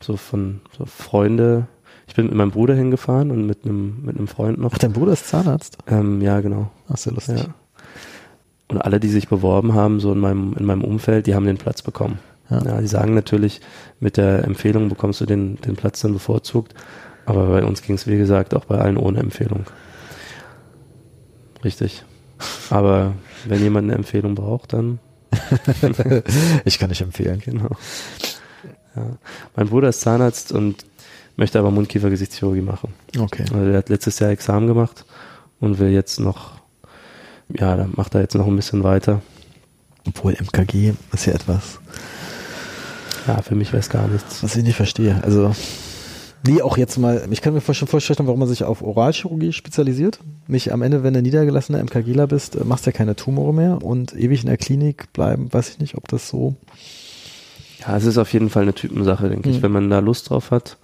so 0.02 0.18
von 0.18 0.60
so 0.78 0.86
Freunde, 0.86 1.68
ich 2.08 2.16
bin 2.16 2.26
mit 2.26 2.36
meinem 2.36 2.52
Bruder 2.52 2.76
hingefahren 2.76 3.32
und 3.32 3.46
mit 3.46 3.64
einem, 3.64 4.04
mit 4.04 4.18
einem 4.18 4.28
Freund 4.28 4.58
noch. 4.58 4.74
Ach, 4.74 4.80
dein 4.80 4.92
Bruder 4.92 5.14
ist 5.14 5.28
Zahnarzt? 5.28 5.78
Ähm, 5.88 6.22
ja, 6.22 6.42
genau. 6.42 6.72
Ach, 6.90 6.98
sehr 6.98 7.14
lustig. 7.14 7.40
Ja. 7.40 7.54
Und 8.70 8.78
alle, 8.78 9.00
die 9.00 9.10
sich 9.10 9.28
beworben 9.28 9.74
haben, 9.74 10.00
so 10.00 10.12
in 10.14 10.20
meinem, 10.20 10.54
in 10.54 10.66
meinem 10.66 10.84
Umfeld, 10.84 11.28
die 11.28 11.36
haben 11.36 11.46
den 11.46 11.58
Platz 11.58 11.82
bekommen. 11.82 12.20
Ja. 12.50 12.64
ja, 12.64 12.82
die 12.82 12.88
sagen 12.88 13.14
natürlich, 13.14 13.62
mit 14.00 14.18
der 14.18 14.44
Empfehlung 14.44 14.90
bekommst 14.90 15.22
du 15.22 15.26
den, 15.26 15.58
den 15.62 15.76
Platz 15.76 16.02
dann 16.02 16.14
bevorzugt. 16.14 16.74
Aber 17.26 17.48
bei 17.48 17.64
uns 17.64 17.82
ging 17.82 17.96
es, 17.96 18.08
wie 18.08 18.18
gesagt, 18.18 18.56
auch 18.56 18.66
bei 18.66 18.78
allen 18.78 18.98
ohne 18.98 19.20
Empfehlung. 19.20 19.66
Richtig. 21.64 22.04
Aber 22.70 23.14
wenn 23.46 23.62
jemand 23.62 23.86
eine 23.86 23.96
Empfehlung 23.96 24.36
braucht, 24.36 24.74
dann. 24.74 25.00
ich 26.66 26.80
kann 26.80 26.90
nicht 26.90 27.02
empfehlen. 27.02 27.42
Genau. 27.44 27.70
Ja. 28.96 29.18
Mein 29.56 29.68
Bruder 29.68 29.90
ist 29.90 30.02
Zahnarzt 30.02 30.52
und 30.52 30.86
möchte 31.36 31.60
aber 31.60 31.72
Mundkiefer-Gesichtschirurgie 31.72 32.62
machen. 32.62 32.94
Okay. 33.18 33.44
Also 33.54 33.72
er 33.72 33.78
hat 33.78 33.90
letztes 33.90 34.20
Jahr 34.20 34.32
Examen 34.32 34.68
gemacht 34.68 35.06
und 35.60 35.80
will 35.80 35.90
jetzt 35.90 36.20
noch, 36.20 36.59
ja, 37.50 37.76
da 37.76 37.88
macht 37.96 38.16
er 38.16 38.22
jetzt 38.22 38.36
noch 38.36 38.48
ein 38.48 38.56
bisschen 38.56 38.84
weiter. 38.84 39.22
Obwohl 40.08 40.34
MKG 40.34 40.94
ist 41.14 41.26
ja 41.26 41.34
etwas. 41.34 41.80
Ja, 43.28 43.42
für 43.42 43.56
mich 43.56 43.74
es 43.74 43.90
gar 43.90 44.08
nichts. 44.08 44.42
Was 44.44 44.56
ich 44.56 44.64
nicht 44.64 44.76
verstehe. 44.76 45.22
Also 45.24 45.54
wie 46.44 46.62
auch 46.62 46.78
jetzt 46.78 46.98
mal, 46.98 47.28
ich 47.32 47.42
kann 47.42 47.54
mir 47.54 47.62
schon 47.62 47.88
vorstellen, 47.88 48.26
warum 48.28 48.40
man 48.40 48.48
sich 48.48 48.64
auf 48.64 48.82
Oralchirurgie 48.82 49.52
spezialisiert. 49.52 50.20
Mich 50.48 50.72
am 50.72 50.82
Ende, 50.82 51.04
wenn 51.04 51.14
du 51.14 51.22
niedergelassener 51.22 51.84
MKGler 51.84 52.28
bist, 52.28 52.56
äh, 52.56 52.64
machst 52.64 52.86
du 52.86 52.92
ja 52.92 52.98
keine 52.98 53.16
Tumore 53.16 53.54
mehr 53.54 53.84
und 53.84 54.16
ewig 54.16 54.42
in 54.42 54.48
der 54.48 54.58
Klinik 54.58 55.12
bleiben, 55.12 55.52
weiß 55.52 55.70
ich 55.70 55.80
nicht, 55.80 55.96
ob 55.96 56.08
das 56.08 56.30
so. 56.30 56.56
Ja, 57.80 57.98
es 57.98 58.06
ist 58.06 58.18
auf 58.18 58.32
jeden 58.32 58.50
Fall 58.50 58.64
eine 58.64 58.74
Typensache, 58.74 59.30
denke 59.30 59.50
mhm. 59.50 59.56
ich. 59.56 59.62
Wenn 59.62 59.72
man 59.72 59.90
da 59.90 60.00
Lust 60.00 60.30
drauf 60.30 60.52
hat, 60.52 60.78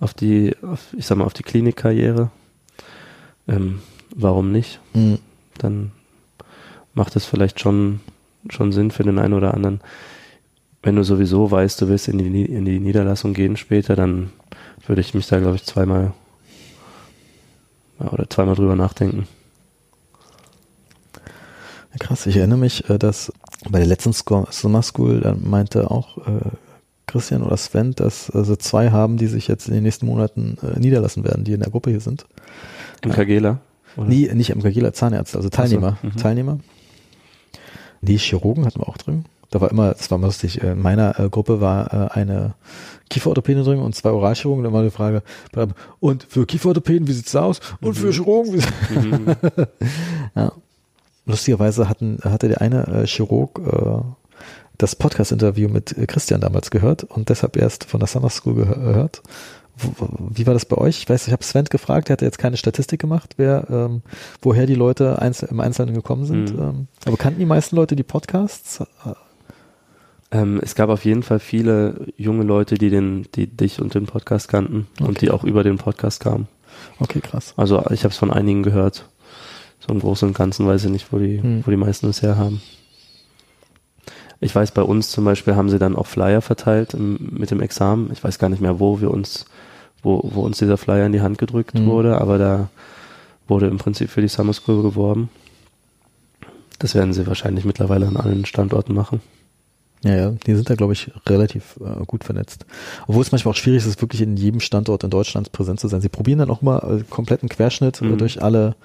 auf 0.00 0.14
die, 0.14 0.54
auf, 0.62 0.80
ich 0.96 1.06
sag 1.06 1.18
mal, 1.18 1.24
auf 1.24 1.34
die 1.34 1.42
Klinikkarriere, 1.42 2.30
ähm, 3.48 3.80
warum 4.14 4.50
nicht? 4.50 4.80
Mhm. 4.94 5.18
Dann 5.58 5.92
macht 6.96 7.14
es 7.14 7.24
vielleicht 7.24 7.60
schon, 7.60 8.00
schon 8.48 8.72
Sinn 8.72 8.90
für 8.90 9.04
den 9.04 9.20
einen 9.20 9.34
oder 9.34 9.54
anderen. 9.54 9.80
Wenn 10.82 10.96
du 10.96 11.04
sowieso 11.04 11.50
weißt, 11.50 11.80
du 11.80 11.88
willst 11.88 12.08
in 12.08 12.18
die, 12.18 12.44
in 12.44 12.64
die 12.64 12.80
Niederlassung 12.80 13.34
gehen 13.34 13.56
später, 13.56 13.94
dann 13.94 14.30
würde 14.86 15.00
ich 15.00 15.14
mich 15.14 15.28
da, 15.28 15.38
glaube 15.38 15.56
ich, 15.56 15.64
zweimal 15.64 16.12
oder 17.98 18.28
zweimal 18.28 18.54
drüber 18.54 18.76
nachdenken. 18.76 19.26
Krass, 21.98 22.26
ich 22.26 22.36
erinnere 22.36 22.58
mich, 22.58 22.90
äh, 22.90 22.98
dass 22.98 23.32
bei 23.70 23.78
der 23.78 23.88
letzten 23.88 24.12
Summer 24.12 24.82
School, 24.82 25.20
da 25.20 25.34
meinte 25.34 25.90
auch 25.90 26.18
äh, 26.18 26.50
Christian 27.06 27.42
oder 27.42 27.56
Sven, 27.56 27.92
dass 27.92 28.26
sie 28.26 28.34
also 28.34 28.54
zwei 28.56 28.90
haben, 28.90 29.16
die 29.16 29.26
sich 29.26 29.48
jetzt 29.48 29.68
in 29.68 29.74
den 29.74 29.82
nächsten 29.82 30.06
Monaten 30.06 30.58
äh, 30.62 30.78
niederlassen 30.78 31.24
werden, 31.24 31.44
die 31.44 31.52
in 31.52 31.60
der 31.60 31.70
Gruppe 31.70 31.90
hier 31.90 32.00
sind. 32.00 32.26
MKGler? 33.04 33.60
Oder? 33.96 34.08
Nie, 34.08 34.28
nicht 34.34 34.54
MKGler, 34.54 34.92
Zahnärzte, 34.92 35.38
also 35.38 35.48
Teilnehmer. 35.48 35.96
So, 36.02 36.08
mhm. 36.08 36.16
Teilnehmer. 36.16 36.58
Die 38.00 38.18
Chirurgen 38.18 38.66
hatten 38.66 38.80
wir 38.80 38.88
auch 38.88 38.96
drin. 38.96 39.24
Da 39.50 39.60
war 39.60 39.70
immer, 39.70 39.92
das 39.92 40.10
war 40.10 40.18
lustig, 40.18 40.60
in 40.60 40.82
meiner 40.82 41.12
Gruppe 41.30 41.60
war 41.60 42.14
eine 42.14 42.54
Kieferorthopäden 43.10 43.64
drin 43.64 43.78
und 43.78 43.94
zwei 43.94 44.10
Oralchirurgen. 44.10 44.64
Dann 44.64 44.72
war 44.72 44.82
die 44.82 44.90
Frage, 44.90 45.22
und 46.00 46.24
für 46.24 46.46
Kieferorthopäden, 46.46 47.06
wie 47.06 47.12
sieht's 47.12 47.32
da 47.32 47.42
aus? 47.42 47.60
Und 47.80 47.90
mhm. 47.90 47.94
für 47.94 48.12
Chirurgen, 48.12 48.54
wie 48.54 48.96
mhm. 48.96 49.36
ja. 50.34 50.52
Lustigerweise 51.26 51.88
hatten, 51.88 52.18
hatte 52.22 52.48
der 52.48 52.60
eine 52.60 52.86
äh, 52.86 53.06
Chirurg 53.06 53.58
äh, 53.58 54.00
das 54.78 54.94
Podcast-Interview 54.94 55.68
mit 55.68 55.96
äh, 55.98 56.06
Christian 56.06 56.40
damals 56.40 56.70
gehört 56.70 57.02
und 57.02 57.28
deshalb 57.30 57.56
erst 57.56 57.84
von 57.84 57.98
der 57.98 58.06
Summer 58.06 58.30
School 58.30 58.54
gehört. 58.54 59.22
Wie 60.30 60.46
war 60.46 60.54
das 60.54 60.64
bei 60.64 60.78
euch? 60.78 60.98
Ich 60.98 61.08
weiß, 61.08 61.26
ich 61.26 61.32
habe 61.32 61.44
Sven 61.44 61.66
gefragt, 61.66 62.08
der 62.08 62.14
hatte 62.14 62.24
jetzt 62.24 62.38
keine 62.38 62.56
Statistik 62.56 63.00
gemacht, 63.00 63.34
wer, 63.36 63.66
ähm, 63.70 64.02
woher 64.40 64.66
die 64.66 64.74
Leute 64.74 65.20
einzel 65.20 65.48
im 65.50 65.60
Einzelnen 65.60 65.94
gekommen 65.94 66.24
sind. 66.24 66.54
Mhm. 66.54 66.62
Ähm, 66.62 66.88
aber 67.04 67.16
kannten 67.16 67.40
die 67.40 67.46
meisten 67.46 67.76
Leute 67.76 67.94
die 67.94 68.02
Podcasts? 68.02 68.82
Ähm, 70.30 70.60
es 70.62 70.74
gab 70.74 70.88
auf 70.88 71.04
jeden 71.04 71.22
Fall 71.22 71.38
viele 71.38 72.06
junge 72.16 72.44
Leute, 72.44 72.76
die 72.76 72.90
den, 72.90 73.26
die 73.34 73.46
dich 73.46 73.80
und 73.80 73.94
den 73.94 74.06
Podcast 74.06 74.48
kannten 74.48 74.86
okay. 74.94 75.08
und 75.08 75.20
die 75.20 75.30
auch 75.30 75.44
über 75.44 75.62
den 75.62 75.76
Podcast 75.76 76.20
kamen. 76.20 76.48
Okay, 76.98 77.20
krass. 77.20 77.52
Also 77.56 77.84
ich 77.90 78.04
habe 78.04 78.12
es 78.12 78.16
von 78.16 78.30
einigen 78.30 78.62
gehört. 78.62 79.08
So 79.78 79.92
im 79.92 80.00
Großen 80.00 80.28
und 80.28 80.36
Ganzen 80.36 80.66
weiß 80.66 80.84
ich 80.84 80.90
nicht, 80.90 81.12
wo 81.12 81.18
die, 81.18 81.40
hm. 81.40 81.62
wo 81.66 81.70
die 81.70 81.76
meisten 81.76 82.08
es 82.08 82.22
her 82.22 82.36
haben. 82.36 82.62
Ich 84.40 84.54
weiß, 84.54 84.72
bei 84.72 84.82
uns 84.82 85.10
zum 85.10 85.24
Beispiel 85.24 85.56
haben 85.56 85.70
sie 85.70 85.78
dann 85.78 85.96
auch 85.96 86.06
Flyer 86.06 86.42
verteilt 86.42 86.94
im, 86.94 87.18
mit 87.32 87.50
dem 87.50 87.60
Examen. 87.60 88.10
Ich 88.12 88.22
weiß 88.22 88.38
gar 88.38 88.48
nicht 88.48 88.60
mehr, 88.60 88.80
wo 88.80 89.00
wir 89.00 89.10
uns, 89.10 89.46
wo, 90.02 90.20
wo 90.32 90.42
uns 90.42 90.58
dieser 90.58 90.76
Flyer 90.76 91.06
in 91.06 91.12
die 91.12 91.22
Hand 91.22 91.38
gedrückt 91.38 91.78
hm. 91.78 91.86
wurde, 91.86 92.20
aber 92.20 92.38
da 92.38 92.68
wurde 93.48 93.68
im 93.68 93.78
Prinzip 93.78 94.10
für 94.10 94.20
die 94.20 94.28
Summer 94.28 94.52
School 94.52 94.82
geworben. 94.82 95.30
Das 96.78 96.94
werden 96.94 97.12
sie 97.12 97.26
wahrscheinlich 97.26 97.64
mittlerweile 97.64 98.06
an 98.06 98.16
allen 98.16 98.44
Standorten 98.44 98.94
machen. 98.94 99.20
Ja, 100.04 100.14
ja, 100.14 100.30
die 100.30 100.54
sind 100.54 100.68
da, 100.68 100.74
glaube 100.74 100.92
ich, 100.92 101.10
relativ 101.26 101.80
äh, 101.80 102.04
gut 102.04 102.22
vernetzt. 102.22 102.66
Obwohl 103.06 103.22
es 103.22 103.32
manchmal 103.32 103.52
auch 103.52 103.56
schwierig 103.56 103.86
ist, 103.86 104.00
wirklich 104.00 104.20
in 104.20 104.36
jedem 104.36 104.60
Standort 104.60 105.02
in 105.04 105.10
Deutschland 105.10 105.52
präsent 105.52 105.80
zu 105.80 105.88
sein. 105.88 106.00
Sie 106.00 106.08
probieren 106.08 106.38
dann 106.38 106.50
auch 106.50 106.62
mal 106.62 107.00
äh, 107.00 107.04
kompletten 107.08 107.48
Querschnitt 107.48 108.02
äh, 108.02 108.04
mhm. 108.04 108.18
durch 108.18 108.42
alle 108.42 108.76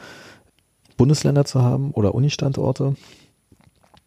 Bundesländer 0.97 1.45
zu 1.45 1.61
haben 1.61 1.91
oder 1.91 2.15
Uni-Standorte. 2.15 2.95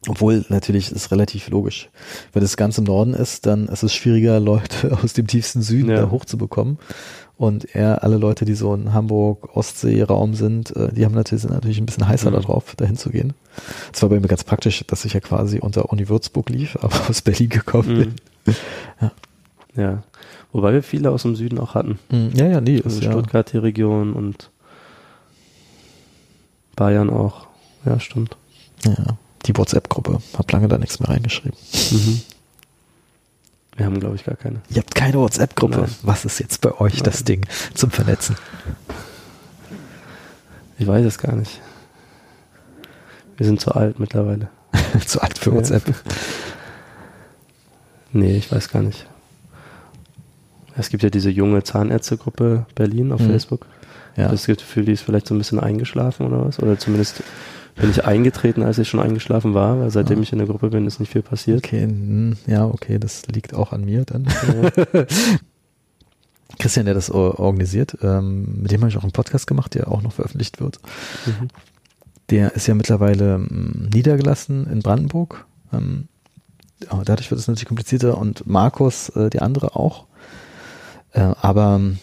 Obwohl 0.09 0.45
natürlich 0.49 0.93
ist 0.93 1.11
relativ 1.11 1.49
logisch. 1.49 1.89
Wenn 2.33 2.43
es 2.43 2.57
ganz 2.57 2.79
im 2.79 2.85
Norden 2.85 3.15
ist, 3.15 3.47
dann 3.47 3.69
ist 3.69 3.83
es 3.83 3.95
schwieriger, 3.95 4.41
Leute 4.41 4.97
aus 5.03 5.13
dem 5.13 5.27
tiefsten 5.27 5.63
Süden 5.63 5.91
ja. 5.91 5.97
da 5.97 6.11
hochzubekommen. 6.11 6.79
Und 7.37 7.75
eher 7.75 8.05
alle 8.05 8.17
Leute, 8.17 8.45
die 8.45 8.55
so 8.55 8.73
in 8.75 8.93
Hamburg, 8.93 9.57
Ostsee-Raum 9.57 10.35
sind, 10.35 10.75
äh, 10.77 10.93
die 10.93 11.05
haben 11.05 11.15
natürlich, 11.15 11.43
sind 11.43 11.53
natürlich 11.53 11.79
ein 11.79 11.87
bisschen 11.87 12.07
heißer 12.07 12.31
mhm. 12.31 12.35
darauf, 12.35 12.77
dahin 12.77 12.97
zu 12.97 13.11
gehen. 13.11 13.33
Es 13.93 14.03
war 14.03 14.09
bei 14.09 14.21
mir 14.21 14.29
ganz 14.29 14.45
praktisch, 14.45 14.85
dass 14.87 15.05
ich 15.05 15.15
ja 15.15 15.21
quasi 15.21 15.59
unter 15.59 15.91
Uni 15.91 16.09
Würzburg 16.09 16.49
lief, 16.49 16.77
aber 16.81 16.95
aus 17.09 17.23
Berlin 17.23 17.49
gekommen 17.49 17.95
mhm. 17.95 17.99
bin. 17.99 18.15
Ja. 19.01 19.13
ja. 19.75 20.03
Wobei 20.53 20.73
wir 20.73 20.83
viele 20.83 21.11
aus 21.11 21.23
dem 21.23 21.35
Süden 21.35 21.59
auch 21.59 21.75
hatten. 21.75 21.99
Mhm. 22.11 22.31
Ja, 22.35 22.47
ja, 22.47 22.61
nee. 22.61 22.81
Also 22.85 23.01
ist, 23.01 23.05
Stuttgart 23.05 23.53
die 23.53 23.59
Region 23.59 24.13
und 24.13 24.51
Bayern 26.77 27.11
auch. 27.11 27.47
Ja, 27.85 27.99
stimmt. 27.99 28.37
Ja, 28.85 29.17
die 29.47 29.57
WhatsApp-Gruppe. 29.57 30.21
Hab 30.37 30.51
lange 30.53 30.69
da 30.69 30.79
nichts 30.79 31.01
mehr 31.01 31.09
reingeschrieben. 31.11 31.59
Mhm. 31.91 32.21
Wir 33.77 33.87
haben, 33.87 33.99
glaube 34.01 34.15
ich, 34.17 34.25
gar 34.25 34.37
keine. 34.37 34.61
Ihr 34.71 34.79
habt 34.79 34.95
keine 34.95 35.15
WhatsApp-Gruppe. 35.19 35.89
Was 36.03 36.25
ist 36.25 36.39
jetzt 36.39 36.61
bei 36.61 36.73
euch 36.81 36.95
Nein. 36.95 37.03
das 37.05 37.25
Ding 37.25 37.47
zum 37.75 37.91
Vernetzen? 37.91 38.37
Ich 40.79 40.87
weiß 40.87 41.05
es 41.05 41.19
gar 41.19 41.35
nicht. 41.35 41.61
Wir 43.37 43.47
sind 43.47 43.61
zu 43.61 43.73
alt 43.73 43.99
mittlerweile. 43.99 44.49
zu 45.07 45.21
alt 45.21 45.39
für 45.39 45.53
WhatsApp. 45.53 45.83
Nee, 48.17 48.37
ich 48.37 48.53
weiß 48.53 48.69
gar 48.69 48.81
nicht. 48.83 49.07
Es 50.77 50.89
gibt 50.89 51.03
ja 51.03 51.11
diese 51.11 51.31
junge 51.31 51.65
Zahnärztegruppe 51.65 52.65
Berlin 52.77 53.11
auf 53.11 53.21
Mhm. 53.21 53.27
Facebook. 53.31 53.67
Ja. 54.17 54.29
Das 54.29 54.47
Gefühl, 54.47 54.85
die 54.85 54.93
ist 54.93 55.03
vielleicht 55.03 55.27
so 55.27 55.35
ein 55.35 55.39
bisschen 55.39 55.59
eingeschlafen 55.59 56.25
oder 56.27 56.45
was? 56.47 56.61
Oder 56.61 56.79
zumindest 56.79 57.25
bin 57.77 57.91
ich 57.91 58.05
eingetreten, 58.05 58.63
als 58.63 58.79
ich 58.79 58.89
schon 58.89 59.01
eingeschlafen 59.01 59.53
war, 59.55 59.79
weil 59.81 59.91
seitdem 59.91 60.21
Ah. 60.21 60.23
ich 60.23 60.33
in 60.33 60.39
der 60.39 60.47
Gruppe 60.47 60.71
bin, 60.71 60.87
ist 60.87 61.01
nicht 61.01 61.13
viel 61.13 61.23
passiert. 61.23 61.59
Okay, 61.65 61.83
hm, 61.83 62.37
ja, 62.47 62.65
okay, 62.67 62.99
das 62.99 63.27
liegt 63.27 63.55
auch 63.55 63.73
an 63.73 63.85
mir 63.85 64.05
dann. 64.05 64.25
Ja. 64.25 65.05
Christian, 66.59 66.85
der 66.87 66.95
das 66.95 67.11
or- 67.11 67.41
organisiert, 67.41 67.99
ähm, 68.03 68.63
mit 68.63 68.71
dem 68.71 68.81
habe 68.81 68.91
ich 68.91 68.97
auch 68.97 69.03
einen 69.03 69.13
Podcast 69.13 69.47
gemacht, 69.47 69.75
der 69.75 69.91
auch 69.91 70.03
noch 70.03 70.13
veröffentlicht 70.13 70.61
wird. 70.61 70.79
Mhm. 71.27 71.49
Der 72.31 72.55
ist 72.55 72.67
ja 72.69 72.75
mittlerweile 72.75 73.35
ähm, 73.35 73.89
niedergelassen 73.93 74.67
in 74.71 74.81
Brandenburg. 74.81 75.45
Ähm, 75.73 76.09
dadurch 77.05 77.31
wird 77.31 77.41
es 77.41 77.49
natürlich 77.49 77.67
komplizierter 77.69 78.19
und 78.19 78.47
Markus, 78.47 79.09
äh, 79.11 79.31
die 79.31 79.41
andere 79.41 79.75
auch. 79.75 80.05
Äh, 81.13 81.21
aber 81.41 81.77
ähm, 81.77 81.99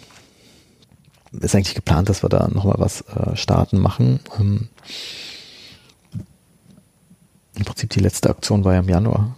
ist 1.40 1.56
eigentlich 1.56 1.76
geplant, 1.76 2.10
dass 2.10 2.24
wir 2.24 2.30
da 2.30 2.50
nochmal 2.50 2.76
was 2.78 3.02
äh, 3.02 3.36
starten 3.38 3.80
machen. 3.80 4.20
Im 7.62 7.66
Prinzip 7.66 7.92
die 7.92 8.00
letzte 8.00 8.28
Aktion 8.32 8.64
war 8.66 8.74
ja 8.74 8.80
im 8.80 8.90
Januar, 8.90 9.36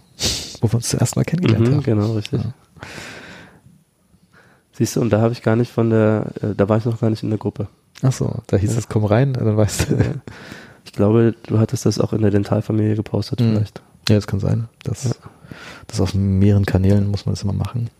wo 0.62 0.68
wir 0.72 0.76
uns 0.76 0.88
zum 0.88 0.98
ersten 0.98 1.18
Mal 1.18 1.24
kennengelernt 1.24 1.68
Mhm, 1.68 1.74
haben. 1.74 1.82
genau, 1.82 2.12
richtig. 2.14 2.42
Ja. 2.42 2.54
Siehst 4.72 4.96
du, 4.96 5.02
und 5.02 5.10
da 5.10 5.20
habe 5.20 5.34
ich 5.34 5.42
gar 5.42 5.56
nicht 5.56 5.70
von 5.70 5.90
der, 5.90 6.32
äh, 6.40 6.54
da 6.56 6.66
war 6.70 6.78
ich 6.78 6.86
noch 6.86 6.98
gar 6.98 7.10
nicht 7.10 7.22
in 7.22 7.28
der 7.28 7.38
Gruppe. 7.38 7.68
Ach 8.02 8.12
so, 8.12 8.34
da 8.46 8.56
hieß 8.56 8.72
Ja. 8.72 8.78
es, 8.78 8.88
komm 8.88 9.04
rein, 9.04 9.34
dann 9.34 9.58
weißt 9.58 9.90
du. 9.90 9.94
Ja. 9.96 10.04
Ich 10.86 10.92
glaube, 10.92 11.34
du 11.46 11.58
hattest 11.58 11.84
das 11.84 12.00
auch 12.00 12.14
in 12.14 12.22
der 12.22 12.30
Dentalfamilie 12.30 12.96
gepostet 12.96 13.40
Mhm. 13.40 13.52
vielleicht. 13.56 13.82
Ja, 14.08 14.14
das 14.16 14.26
kann 14.26 14.40
sein. 14.40 14.68
Das, 14.84 15.04
Ja. 15.04 15.10
das 15.86 16.00
auf 16.00 16.14
mehreren 16.14 16.64
Kanälen 16.64 17.08
muss 17.10 17.26
man 17.26 17.34
das 17.34 17.42
immer 17.42 17.52
machen. 17.52 17.90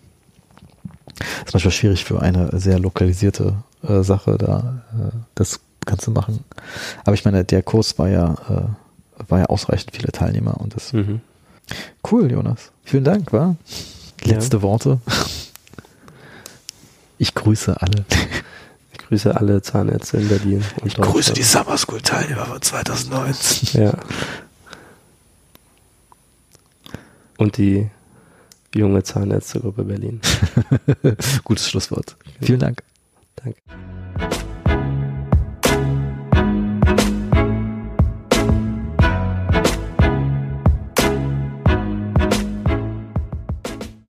Das 1.18 1.48
ist 1.48 1.52
manchmal 1.52 1.72
schwierig 1.72 2.02
für 2.04 2.20
eine 2.22 2.58
sehr 2.58 2.78
lokalisierte 2.78 3.56
äh, 3.86 4.02
Sache, 4.02 4.38
da 4.38 4.82
äh, 4.98 5.10
das 5.34 5.60
Ganze 5.84 6.10
machen. 6.10 6.44
Aber 7.04 7.12
ich 7.12 7.26
meine, 7.26 7.44
der 7.44 7.62
Kurs 7.62 7.98
war 7.98 8.08
ja, 8.08 8.34
äh, 8.48 8.62
war 9.28 9.38
ja 9.40 9.46
ausreichend 9.46 9.94
viele 9.94 10.12
Teilnehmer 10.12 10.60
und 10.60 10.74
das 10.76 10.92
Mhm. 10.92 11.20
cool, 12.10 12.30
Jonas. 12.30 12.70
Vielen 12.84 13.04
Dank, 13.04 13.32
war. 13.32 13.56
Letzte 14.24 14.62
Worte. 14.62 15.00
Ich 17.18 17.34
grüße 17.34 17.80
alle. 17.80 18.04
Ich 18.92 18.98
grüße 18.98 19.36
alle 19.36 19.62
Zahnärzte 19.62 20.16
in 20.18 20.28
Berlin. 20.28 20.64
Und 20.82 20.98
Deutschland. 20.98 21.44
Summer 21.44 21.76
School 21.78 22.00
Teilnehmer 22.00 22.46
von 22.46 22.60
2019. 22.62 23.82
Ja. 23.82 23.92
Und 27.36 27.56
die 27.58 27.88
junge 28.74 29.02
Zahnärztegruppe 29.02 29.84
Berlin. 29.84 30.20
Gutes 31.44 31.68
Schlusswort. 31.68 32.16
Vielen 32.40 32.60
Dank. 32.60 32.82
Danke. 33.36 33.58